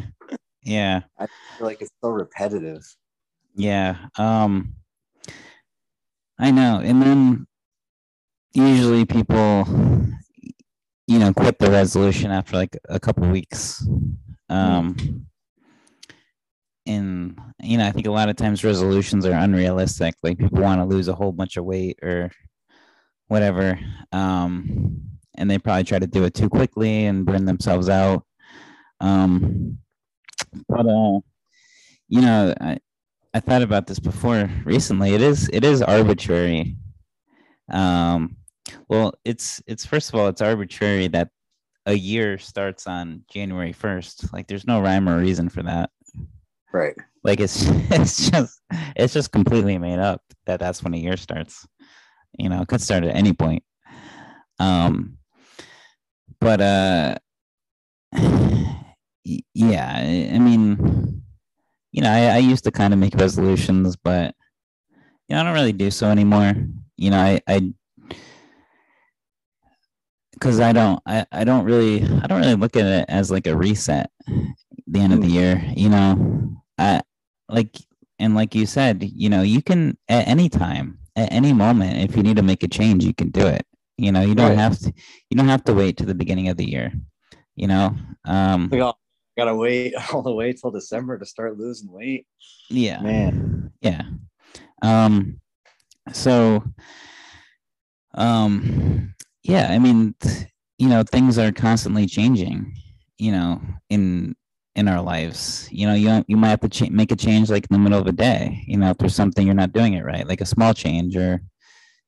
yeah 0.64 1.02
I 1.18 1.26
feel 1.58 1.68
like 1.68 1.82
it's 1.82 1.92
so 2.04 2.10
repetitive. 2.10 2.84
Yeah. 3.56 3.98
Um 4.18 4.76
I 6.40 6.52
know. 6.52 6.82
And 6.84 7.02
then 7.02 7.48
usually 8.54 9.06
people 9.06 9.68
you 11.08 11.20
know 11.20 11.34
quit 11.34 11.60
the 11.60 11.72
resolution 11.72 12.32
after 12.32 12.56
like 12.56 12.78
a 12.90 13.00
couple 13.00 13.28
weeks. 13.30 13.86
Um 14.50 15.28
and 16.88 17.40
you 17.62 17.78
know, 17.78 17.86
I 17.86 17.92
think 17.92 18.08
a 18.08 18.12
lot 18.12 18.30
of 18.30 18.36
times 18.36 18.64
resolutions 18.64 19.26
are 19.26 19.34
unrealistic. 19.34 20.16
Like 20.24 20.40
people 20.40 20.62
want 20.62 20.82
to 20.82 20.86
lose 20.86 21.08
a 21.08 21.16
whole 21.16 21.32
bunch 21.32 21.58
of 21.58 21.66
weight 21.66 22.00
or 22.02 22.32
whatever. 23.32 23.80
Um 24.12 25.12
and 25.36 25.50
they 25.50 25.58
probably 25.58 25.84
try 25.84 26.00
to 26.00 26.08
do 26.08 26.24
it 26.24 26.34
too 26.34 26.50
quickly 26.50 27.06
and 27.06 27.26
burn 27.26 27.46
themselves 27.46 27.90
out. 27.90 28.26
Um, 29.00 29.80
but 30.68 30.86
uh, 30.86 31.20
you 32.08 32.22
know, 32.22 32.54
I 32.62 32.78
I 33.34 33.40
thought 33.40 33.62
about 33.62 33.88
this 33.88 34.00
before 34.00 34.50
recently. 34.66 35.14
It 35.14 35.22
is 35.22 35.50
it 35.52 35.64
is 35.64 35.82
arbitrary. 35.82 36.76
Um, 37.72 38.38
well, 38.90 39.14
it's 39.26 39.62
it's 39.68 39.86
first 39.86 40.10
of 40.10 40.20
all, 40.20 40.28
it's 40.28 40.42
arbitrary 40.42 41.08
that 41.08 41.30
a 41.86 41.94
year 41.94 42.38
starts 42.38 42.86
on 42.86 43.24
January 43.32 43.74
first. 43.74 44.32
Like, 44.34 44.48
there's 44.48 44.68
no 44.68 44.82
rhyme 44.82 45.10
or 45.10 45.18
reason 45.18 45.50
for 45.50 45.64
that. 45.64 45.90
Right. 46.72 46.96
Like, 47.24 47.40
it's 47.40 47.64
it's 47.90 48.30
just 48.30 48.62
it's 48.96 49.14
just 49.14 49.32
completely 49.32 49.78
made 49.78 50.00
up 50.00 50.22
that 50.46 50.60
that's 50.60 50.84
when 50.84 50.94
a 50.94 50.98
year 50.98 51.18
starts. 51.18 51.66
You 52.38 52.50
know, 52.50 52.62
it 52.62 52.68
could 52.68 52.82
start 52.82 53.04
at 53.04 53.16
any 53.16 53.34
point. 53.34 53.64
Um, 54.60 55.18
but 56.40 56.62
uh, 56.62 57.16
yeah, 59.24 59.96
I 60.34 60.40
mean, 60.40 61.24
you 61.92 62.02
know, 62.02 62.12
I, 62.12 62.36
I 62.36 62.38
used 62.38 62.64
to 62.66 62.72
kind 62.72 62.94
of 62.94 63.00
make 63.00 63.16
resolutions, 63.16 63.96
but 63.96 64.36
you 65.28 65.36
know, 65.36 65.42
I 65.42 65.44
don't 65.44 65.54
really 65.54 65.74
do 65.74 65.92
so 65.92 66.08
anymore. 66.08 66.54
You 66.98 67.12
know, 67.12 67.20
I 67.20 67.42
I 67.48 67.74
because 70.34 70.60
I 70.60 70.74
don't 70.74 71.02
I, 71.06 71.26
I 71.32 71.44
don't 71.44 71.66
really 71.66 72.04
I 72.04 72.28
don't 72.28 72.42
really 72.42 72.56
look 72.56 72.76
at 72.76 72.86
it 72.86 73.06
as 73.08 73.30
like 73.32 73.48
a 73.48 73.56
reset 73.56 74.10
the 74.88 75.00
end 75.00 75.14
of 75.14 75.22
the 75.22 75.28
year. 75.28 75.64
You 75.76 75.90
know, 75.90 76.56
I 76.78 77.02
like 77.50 77.78
and 78.20 78.36
like 78.36 78.56
you 78.56 78.66
said, 78.66 79.04
you 79.04 79.30
know, 79.30 79.42
you 79.42 79.62
can 79.62 79.98
at 80.10 80.28
any 80.28 80.50
time, 80.50 81.00
at 81.16 81.32
any 81.32 81.54
moment, 81.54 81.98
if 81.98 82.16
you 82.16 82.24
need 82.24 82.38
to 82.38 82.42
make 82.44 82.64
a 82.64 82.68
change, 82.68 83.04
you 83.04 83.14
can 83.14 83.30
do 83.32 83.46
it. 83.48 83.66
You 83.98 84.12
know, 84.12 84.22
you 84.22 84.34
don't 84.36 84.50
Right. 84.50 84.58
have 84.58 84.80
to 84.80 84.94
you 85.30 85.38
don't 85.38 85.48
have 85.50 85.64
to 85.66 85.74
wait 85.74 85.98
to 85.98 86.06
the 86.06 86.16
beginning 86.16 86.48
of 86.50 86.58
the 86.58 86.70
year. 86.70 86.92
You 87.56 87.68
know, 87.68 87.96
um, 88.26 88.70
Like, 88.72 88.82
oh, 88.82 88.94
gotta 89.38 89.56
wait 89.56 89.94
all 90.14 90.22
the 90.22 90.32
way 90.34 90.54
till 90.54 90.72
December 90.72 91.18
to 91.20 91.26
start 91.26 91.58
losing 91.58 91.92
weight. 91.92 92.26
yeah, 92.70 93.02
Man. 93.02 93.72
yeah. 93.82 94.04
Um, 94.82 95.40
so, 96.14 96.64
um, 98.16 99.14
yeah, 99.44 99.68
I 99.72 99.80
mean, 99.80 100.16
th- 100.20 100.48
you 100.78 100.88
know, 100.90 101.04
things 101.04 101.38
are 101.38 101.52
constantly 101.52 102.06
changing. 102.08 102.74
You 103.18 103.32
know, 103.34 103.62
in 103.90 104.36
in 104.76 104.88
our 104.88 105.02
lives, 105.02 105.68
you 105.72 105.86
know, 105.86 105.94
you 105.94 106.24
you 106.28 106.38
might 106.38 106.50
have 106.50 106.62
to 106.62 106.70
cha- 106.70 106.90
make 106.90 107.12
a 107.12 107.16
change 107.16 107.50
like 107.50 107.66
in 107.70 107.74
the 107.74 107.80
middle 107.80 108.00
of 108.00 108.08
a 108.08 108.12
day. 108.12 108.64
You 108.68 108.78
know, 108.78 108.90
if 108.92 108.98
there's 108.98 109.16
something 109.16 109.46
you're 109.46 109.56
not 109.56 109.74
doing 109.74 109.94
it 109.94 110.06
right, 110.06 110.28
like 110.28 110.42
a 110.42 110.46
small 110.46 110.74
change, 110.74 111.16
or 111.18 111.42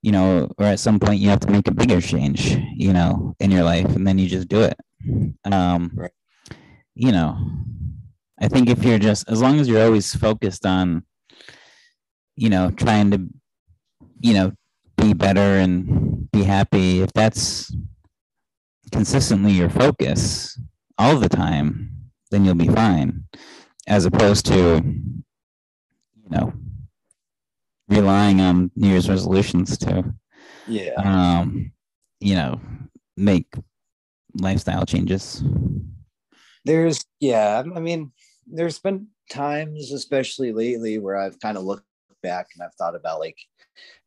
you 0.02 0.12
know, 0.12 0.50
or 0.58 0.66
at 0.66 0.80
some 0.80 1.00
point 1.00 1.20
you 1.22 1.30
have 1.30 1.42
to 1.42 1.52
make 1.52 1.68
a 1.68 1.72
bigger 1.74 2.02
change. 2.02 2.58
You 2.76 2.94
know, 2.94 3.36
in 3.40 3.52
your 3.52 3.64
life, 3.64 3.96
and 3.96 4.08
then 4.08 4.18
you 4.18 4.28
just 4.28 4.48
do 4.48 4.62
it. 4.62 4.78
Um, 5.52 5.92
Right. 5.96 6.12
you 6.96 7.12
know, 7.12 7.38
I 8.40 8.48
think 8.48 8.70
if 8.70 8.84
you're 8.84 9.00
just 9.00 9.30
as 9.30 9.42
long 9.42 9.60
as 9.60 9.68
you're 9.68 9.84
always 9.84 10.14
focused 10.16 10.66
on 10.66 11.04
you 12.36 12.50
know, 12.50 12.72
trying 12.72 13.12
to, 13.12 13.28
you 14.22 14.34
know, 14.34 14.52
be 14.98 15.14
better 15.14 15.40
and 15.40 16.32
be 16.32 16.44
happy, 16.44 17.02
if 17.02 17.12
that's 17.14 17.76
consistently 18.92 19.52
your 19.52 19.70
focus 19.70 20.60
all 20.98 21.18
the 21.18 21.30
time, 21.30 21.93
then 22.34 22.44
you'll 22.46 22.56
be 22.56 22.68
fine. 22.68 23.26
As 23.88 24.06
opposed 24.06 24.48
to, 24.48 24.82
you 24.84 26.30
know, 26.30 26.52
relying 27.88 28.42
on 28.42 28.72
New 28.76 28.90
Year's 28.90 29.10
resolutions 29.10 29.78
to, 29.80 30.16
Yeah. 30.68 30.94
um, 30.96 31.72
you 32.20 32.34
know, 32.34 32.60
make 33.16 33.54
lifestyle 34.40 34.86
changes. 34.86 35.44
There's 36.66 37.06
yeah, 37.20 37.62
I 37.76 37.80
mean, 37.80 38.12
there's 38.48 38.80
been 38.80 39.10
times, 39.30 39.92
especially 39.92 40.54
lately, 40.54 40.98
where 40.98 41.18
I've 41.18 41.40
kind 41.40 41.58
of 41.58 41.64
looked 41.66 41.86
back 42.24 42.48
and 42.56 42.64
I've 42.64 42.74
thought 42.76 42.96
about 42.96 43.20
like, 43.20 43.38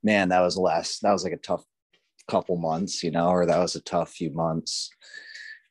man, 0.03 0.31
that 0.31 0.41
was 0.41 0.55
the 0.57 0.63
last 0.63 1.03
that 1.03 1.13
was 1.13 1.23
like 1.23 1.35
a 1.35 1.37
tough 1.37 1.65
couple 2.29 2.57
months, 2.57 3.05
you 3.05 3.13
know, 3.13 3.29
or 3.29 3.47
that 3.47 3.59
was 3.59 3.77
a 3.77 3.81
tough 3.83 4.11
few 4.11 4.31
months. 4.31 4.91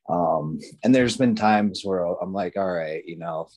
Um, 0.08 0.60
and 0.84 0.94
there's 0.94 1.18
been 1.18 1.36
times 1.36 1.82
where 1.84 2.06
I'm 2.06 2.34
like, 2.34 2.58
all 2.58 2.72
right, 2.72 3.04
you 3.06 3.18
know, 3.18 3.48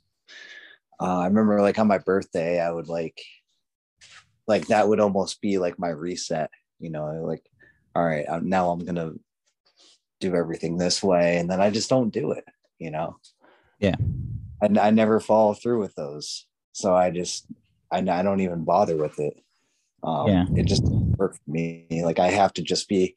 uh, 1.01 1.19
I 1.19 1.27
remember 1.27 1.61
like 1.61 1.79
on 1.79 1.87
my 1.87 1.99
birthday, 1.99 2.61
I 2.61 2.71
would 2.71 2.89
like, 2.89 3.21
like 4.47 4.67
that 4.69 4.89
would 4.89 5.01
almost 5.01 5.41
be 5.41 5.59
like 5.59 5.79
my 5.79 5.91
reset, 5.91 6.51
you 6.79 6.91
know, 6.91 7.23
like, 7.25 7.45
all 7.95 8.05
right, 8.05 8.27
now 8.43 8.71
I'm 8.71 8.85
gonna 8.85 9.13
do 10.21 10.35
everything 10.35 10.79
this 10.79 11.03
way, 11.03 11.39
and 11.39 11.51
then 11.51 11.61
I 11.61 11.71
just 11.71 11.91
don't 11.91 12.11
do 12.11 12.33
it, 12.33 12.45
you 12.79 12.91
know. 12.91 13.17
Yeah. 13.79 13.97
and 14.63 14.79
I 14.79 14.91
never 14.91 15.21
follow 15.21 15.55
through 15.55 15.81
with 15.81 15.95
those, 15.95 16.47
so 16.73 16.95
I 16.95 17.11
just 17.11 17.47
I, 17.91 17.99
I 17.99 18.23
don't 18.23 18.41
even 18.41 18.65
bother 18.65 18.97
with 18.97 19.19
it. 19.19 19.35
Um, 20.03 20.29
Yeah. 20.29 20.47
it 20.57 20.67
just 20.67 20.83
doesn't 20.85 21.19
work 21.19 21.35
for 21.35 21.51
me. 21.51 21.87
Like 21.91 22.19
I 22.19 22.29
have 22.29 22.53
to 22.55 22.63
just 22.63 22.89
be 22.89 23.17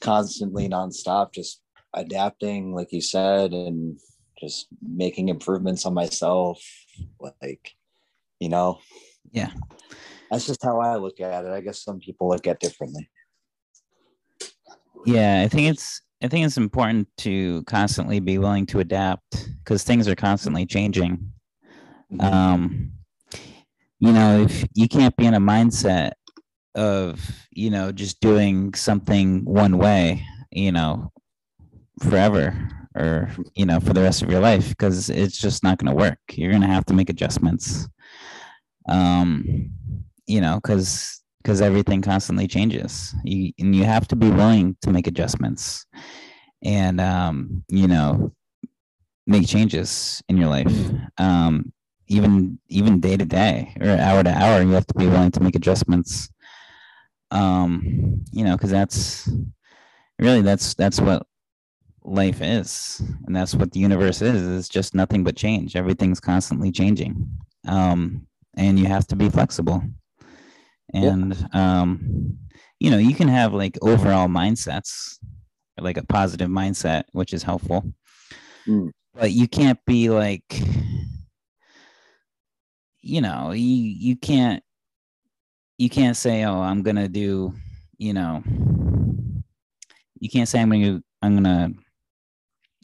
constantly 0.00 0.68
nonstop, 0.68 1.32
just 1.32 1.60
adapting, 1.94 2.74
like 2.74 2.92
you 2.92 3.00
said, 3.00 3.52
and 3.52 3.98
just 4.38 4.68
making 4.82 5.28
improvements 5.28 5.84
on 5.86 5.94
myself. 5.94 6.62
Like, 7.20 7.74
you 8.38 8.48
know, 8.48 8.78
Yeah. 9.32 9.50
that's 10.30 10.46
just 10.46 10.62
how 10.62 10.80
I 10.80 10.96
look 10.96 11.20
at 11.20 11.44
it. 11.44 11.50
I 11.50 11.60
guess 11.60 11.82
some 11.82 11.98
people 12.00 12.28
look 12.28 12.46
at 12.46 12.60
differently. 12.60 13.08
Yeah, 15.06 15.42
I 15.44 15.48
think 15.48 15.68
it's 15.68 16.02
I 16.22 16.28
think 16.28 16.44
it's 16.44 16.58
important 16.58 17.08
to 17.18 17.62
constantly 17.64 18.20
be 18.20 18.36
willing 18.38 18.66
to 18.66 18.80
adapt 18.80 19.48
because 19.58 19.82
things 19.84 20.06
are 20.06 20.14
constantly 20.14 20.66
changing. 20.66 21.32
um 22.18 22.90
you 24.00 24.12
know 24.12 24.42
if 24.42 24.64
you 24.74 24.88
can't 24.88 25.16
be 25.16 25.26
in 25.26 25.34
a 25.34 25.40
mindset 25.40 26.12
of 26.74 27.20
you 27.52 27.70
know 27.70 27.92
just 27.92 28.20
doing 28.20 28.74
something 28.74 29.44
one 29.44 29.78
way 29.78 30.22
you 30.50 30.72
know 30.72 31.10
forever 32.00 32.54
or 32.96 33.30
you 33.54 33.64
know 33.64 33.78
for 33.80 33.92
the 33.92 34.02
rest 34.02 34.22
of 34.22 34.30
your 34.30 34.40
life 34.40 34.68
because 34.70 35.08
it's 35.10 35.38
just 35.38 35.62
not 35.62 35.78
going 35.78 35.90
to 35.90 35.96
work. 35.96 36.18
You're 36.32 36.50
going 36.50 36.62
to 36.62 36.68
have 36.68 36.86
to 36.86 36.94
make 36.94 37.10
adjustments. 37.10 37.88
Um 38.88 39.70
you 40.26 40.40
know 40.40 40.60
because 40.62 41.22
because 41.42 41.60
everything 41.60 42.02
constantly 42.02 42.46
changes. 42.48 43.14
You 43.24 43.52
and 43.58 43.74
you 43.74 43.84
have 43.84 44.08
to 44.08 44.16
be 44.16 44.30
willing 44.30 44.76
to 44.82 44.90
make 44.90 45.06
adjustments 45.06 45.86
and 46.62 47.00
um 47.00 47.64
you 47.68 47.86
know 47.88 48.32
make 49.26 49.46
changes 49.46 50.22
in 50.28 50.36
your 50.36 50.48
life. 50.48 50.74
Um 51.18 51.72
even 52.08 52.58
even 52.68 53.00
day 53.00 53.16
to 53.16 53.24
day 53.24 53.74
or 53.80 53.90
hour 53.90 54.22
to 54.24 54.30
hour 54.30 54.62
you 54.62 54.70
have 54.70 54.86
to 54.86 54.94
be 54.94 55.06
willing 55.06 55.30
to 55.32 55.40
make 55.40 55.54
adjustments. 55.54 56.28
Um 57.30 58.24
you 58.32 58.44
know 58.44 58.56
because 58.56 58.70
that's 58.70 59.28
really 60.18 60.42
that's 60.42 60.74
that's 60.74 61.00
what 61.00 61.26
life 62.04 62.40
is 62.40 63.02
and 63.26 63.36
that's 63.36 63.54
what 63.54 63.72
the 63.72 63.80
universe 63.80 64.22
is 64.22 64.46
it's 64.46 64.68
just 64.68 64.94
nothing 64.94 65.22
but 65.22 65.36
change. 65.36 65.76
Everything's 65.76 66.20
constantly 66.20 66.72
changing. 66.72 67.28
Um 67.68 68.26
and 68.56 68.78
you 68.78 68.86
have 68.86 69.06
to 69.08 69.16
be 69.16 69.28
flexible. 69.28 69.82
And 70.94 71.48
um 71.52 72.38
you 72.78 72.90
know 72.90 72.98
you 72.98 73.14
can 73.14 73.28
have 73.28 73.52
like 73.52 73.78
overall 73.82 74.28
mindsets 74.28 75.18
like 75.78 75.96
a 75.96 76.06
positive 76.06 76.48
mindset 76.48 77.04
which 77.12 77.32
is 77.32 77.42
helpful. 77.42 77.84
Mm. 78.68 78.90
but 79.14 79.32
you 79.32 79.48
can't 79.48 79.78
be 79.86 80.10
like 80.10 80.62
you 83.00 83.22
know 83.22 83.52
you 83.52 83.74
you 84.06 84.16
can't 84.16 84.62
you 85.78 85.88
can't 85.88 86.16
say 86.16 86.44
oh 86.44 86.60
i'm 86.60 86.82
gonna 86.82 87.08
do 87.08 87.54
you 87.96 88.14
know. 88.14 88.42
You 90.20 90.28
can't 90.30 90.48
say 90.48 90.60
i'm 90.60 90.70
gonna 90.70 91.02
i'm 91.22 91.34
gonna 91.34 91.70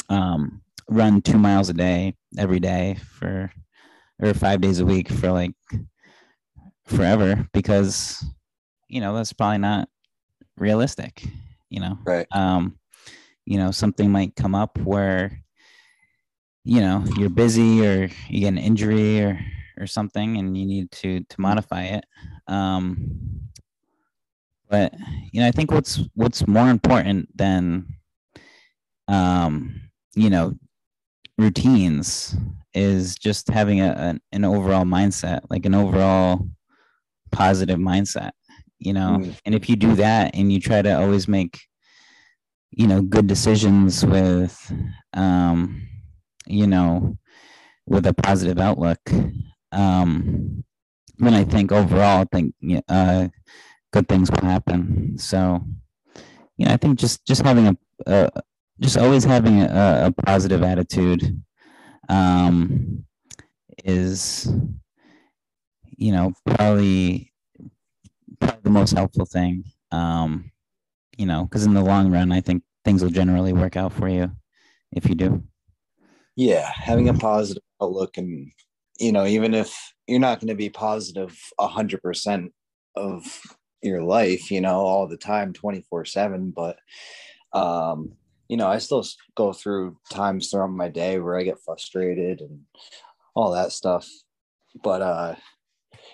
um 0.09 0.63
run 0.89 1.21
two 1.21 1.39
miles 1.39 1.69
a 1.69 1.73
day 1.75 2.15
every 2.39 2.61
day 2.61 2.97
for 3.19 3.51
or 4.23 4.35
five 4.35 4.61
days 4.61 4.81
a 4.81 4.87
week 4.87 5.09
for 5.09 5.31
like 5.33 5.53
forever 6.87 7.49
because 7.53 8.25
you 8.89 9.01
know 9.01 9.15
that's 9.15 9.33
probably 9.33 9.59
not 9.59 9.89
realistic 10.57 11.25
you 11.69 11.81
know 11.81 11.99
Right. 12.05 12.27
um 12.33 12.79
you 13.45 13.59
know 13.59 13.71
something 13.71 14.11
might 14.11 14.37
come 14.37 14.55
up 14.55 14.79
where 14.79 15.43
you 16.65 16.81
know 16.81 17.05
you're 17.17 17.31
busy 17.31 17.87
or 17.87 18.09
you 18.29 18.41
get 18.41 18.49
an 18.49 18.59
injury 18.59 19.21
or 19.23 19.39
or 19.79 19.87
something 19.87 20.39
and 20.39 20.57
you 20.57 20.65
need 20.65 20.91
to 20.91 21.21
to 21.25 21.41
modify 21.41 21.83
it 21.83 22.05
um 22.49 23.41
but 24.69 24.95
you 25.33 25.41
know 25.41 25.47
i 25.47 25.51
think 25.51 25.71
what's 25.71 26.01
what's 26.15 26.47
more 26.47 26.71
important 26.71 27.29
than 27.37 27.87
um 29.09 29.81
you 30.17 30.31
know 30.31 30.55
routines 31.39 32.37
is 32.75 33.17
just 33.17 33.49
having 33.49 33.81
a, 33.81 33.93
an, 33.93 34.21
an 34.33 34.45
overall 34.45 34.85
mindset 34.85 35.41
like 35.51 35.67
an 35.67 35.75
overall 35.75 36.49
positive 37.33 37.79
mindset 37.79 38.33
you 38.79 38.93
know 38.93 39.19
Mm. 39.21 39.39
and 39.45 39.55
if 39.55 39.69
you 39.69 39.77
do 39.77 39.95
that 39.97 40.35
and 40.35 40.53
you 40.53 40.61
try 40.61 40.83
to 40.83 40.91
always 40.99 41.29
make 41.29 41.61
you 42.71 42.87
know 42.87 43.03
good 43.03 43.27
decisions 43.27 44.05
with 44.05 44.73
um 45.15 45.87
you 46.47 46.67
know 46.67 47.17
with 47.87 48.07
a 48.07 48.15
positive 48.15 48.59
outlook 48.59 49.01
um 49.73 50.65
then 51.19 51.35
i 51.35 51.45
think 51.45 51.73
overall 51.73 52.23
i 52.23 52.25
think 52.33 52.55
uh 52.89 53.29
good 53.93 54.09
things 54.09 54.31
will 54.31 54.49
happen 54.49 55.17
so 55.19 55.63
you 56.57 56.67
know 56.67 56.73
i 56.73 56.77
think 56.77 56.99
just 56.99 57.25
just 57.27 57.43
having 57.43 57.69
a, 57.69 57.77
a 58.07 58.31
just 58.81 58.99
always 58.99 59.25
having 59.25 59.63
a, 59.63 60.13
a 60.17 60.23
positive 60.23 60.63
attitude 60.63 61.43
um 62.09 63.05
is 63.85 64.53
you 65.97 66.13
know 66.13 66.33
probably 66.45 67.33
probably 68.39 68.61
the 68.63 68.71
most 68.71 68.93
helpful 68.93 69.25
thing 69.25 69.65
um 69.93 70.51
you 71.17 71.27
know 71.27 71.45
because 71.45 71.65
in 71.65 71.75
the 71.75 71.83
long 71.83 72.11
run 72.11 72.33
i 72.33 72.41
think 72.41 72.63
things 72.85 73.03
will 73.03 73.11
generally 73.11 73.53
work 73.53 73.77
out 73.77 73.93
for 73.93 74.09
you 74.09 74.31
if 74.93 75.09
you 75.09 75.17
do. 75.17 75.43
Yeah 76.37 76.71
having 76.73 77.09
a 77.09 77.15
positive 77.15 77.63
outlook 77.83 78.17
and 78.17 78.53
you 79.01 79.11
know 79.11 79.27
even 79.27 79.55
if 79.55 79.93
you're 80.07 80.21
not 80.21 80.39
going 80.39 80.49
to 80.49 80.55
be 80.55 80.71
positive 80.71 81.37
100% 81.59 82.53
of 82.95 83.43
your 83.83 84.03
life 84.03 84.51
you 84.51 84.61
know 84.61 84.77
all 84.81 85.09
the 85.09 85.17
time 85.17 85.53
24 85.53 86.05
7 86.05 86.53
but 86.55 86.79
um 87.53 88.13
you 88.49 88.57
know 88.57 88.69
i 88.69 88.79
still 88.79 89.05
go 89.35 89.53
through 89.53 89.97
times 90.11 90.51
throughout 90.51 90.69
my 90.69 90.89
day 90.89 91.19
where 91.19 91.37
i 91.37 91.43
get 91.43 91.61
frustrated 91.65 92.41
and 92.41 92.61
all 93.37 93.53
that 93.53 93.71
stuff. 93.71 94.09
But 94.83 95.03
uh 95.03 95.37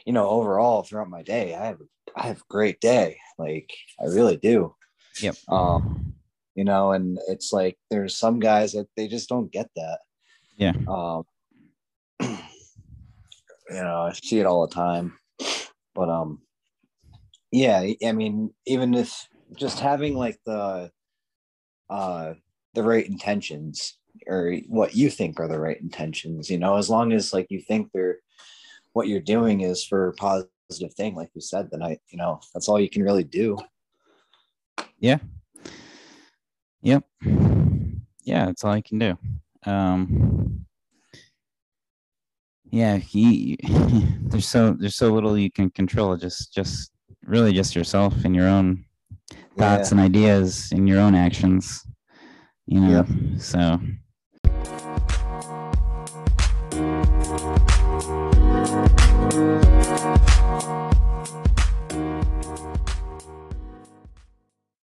you 0.05 0.13
know 0.13 0.29
overall 0.29 0.83
throughout 0.83 1.09
my 1.09 1.23
day 1.23 1.55
i 1.55 1.65
have 1.67 1.79
i 2.17 2.27
have 2.27 2.41
a 2.41 2.51
great 2.51 2.81
day. 2.81 3.17
Like 3.39 3.73
i 3.99 4.05
really 4.07 4.37
do. 4.37 4.75
Yep. 5.23 5.37
Um 5.49 6.15
you 6.55 6.65
know 6.65 6.93
and 6.93 7.19
it's 7.29 7.53
like 7.53 7.79
there's 7.91 8.17
some 8.17 8.41
guys 8.41 8.73
that 8.73 8.89
they 8.97 9.09
just 9.09 9.29
don't 9.29 9.51
get 9.51 9.71
that. 9.77 10.01
Yeah. 10.57 10.75
Um 10.89 11.23
you 12.21 12.39
know 13.83 14.03
i 14.03 14.13
see 14.13 14.41
it 14.41 14.47
all 14.47 14.67
the 14.67 14.75
time. 14.75 15.17
But 15.95 16.11
um 16.11 16.41
yeah 17.53 17.87
i 18.05 18.13
mean 18.13 18.53
even 18.67 18.95
if 18.95 19.29
just 19.57 19.79
having 19.79 20.17
like 20.17 20.39
the 20.47 20.91
uh 21.93 22.35
the 22.75 22.83
right 22.83 23.07
intentions 23.07 23.99
or 24.27 24.57
what 24.69 24.95
you 24.95 25.11
think 25.11 25.39
are 25.39 25.49
the 25.49 25.59
right 25.59 25.81
intentions 25.81 26.51
you 26.51 26.59
know 26.59 26.77
as 26.77 26.89
long 26.89 27.13
as 27.13 27.33
like 27.33 27.47
you 27.51 27.61
think 27.61 27.91
they're 27.93 28.19
what 28.95 29.09
you're 29.09 29.21
doing 29.21 29.61
is 29.61 29.85
for 29.85 30.09
a 30.09 30.13
positive 30.15 30.95
thing 30.97 31.15
like 31.15 31.31
you 31.35 31.41
said 31.41 31.69
then 31.71 31.83
i 31.83 31.99
you 32.09 32.19
know 32.19 32.41
that's 32.55 32.69
all 32.69 32.81
you 32.81 32.91
can 32.91 33.03
really 33.03 33.25
do 33.25 33.59
yeah 34.99 35.19
Yep. 36.83 37.05
Yeah, 38.25 38.47
that's 38.47 38.65
all 38.65 38.73
I 38.73 38.81
can 38.81 38.99
do. 38.99 39.19
Um, 39.65 40.67
yeah, 42.71 42.97
he, 42.97 43.59
there's 43.63 44.49
so 44.49 44.73
there's 44.73 44.97
so 44.97 45.13
little 45.13 45.39
you 45.39 45.51
can 45.51 45.71
control. 45.71 46.17
Just 46.17 46.53
just 46.53 46.91
really 47.25 47.53
just 47.53 47.77
yourself 47.77 48.25
and 48.25 48.35
your 48.35 48.49
own 48.49 48.85
thoughts 49.57 49.91
yeah. 49.91 49.99
and 49.99 50.01
ideas 50.01 50.71
in 50.73 50.87
your 50.87 51.01
own 51.01 51.15
actions. 51.15 51.87
You 52.67 52.81
know, 52.81 52.91
yep. 52.91 53.41
so. 53.41 53.79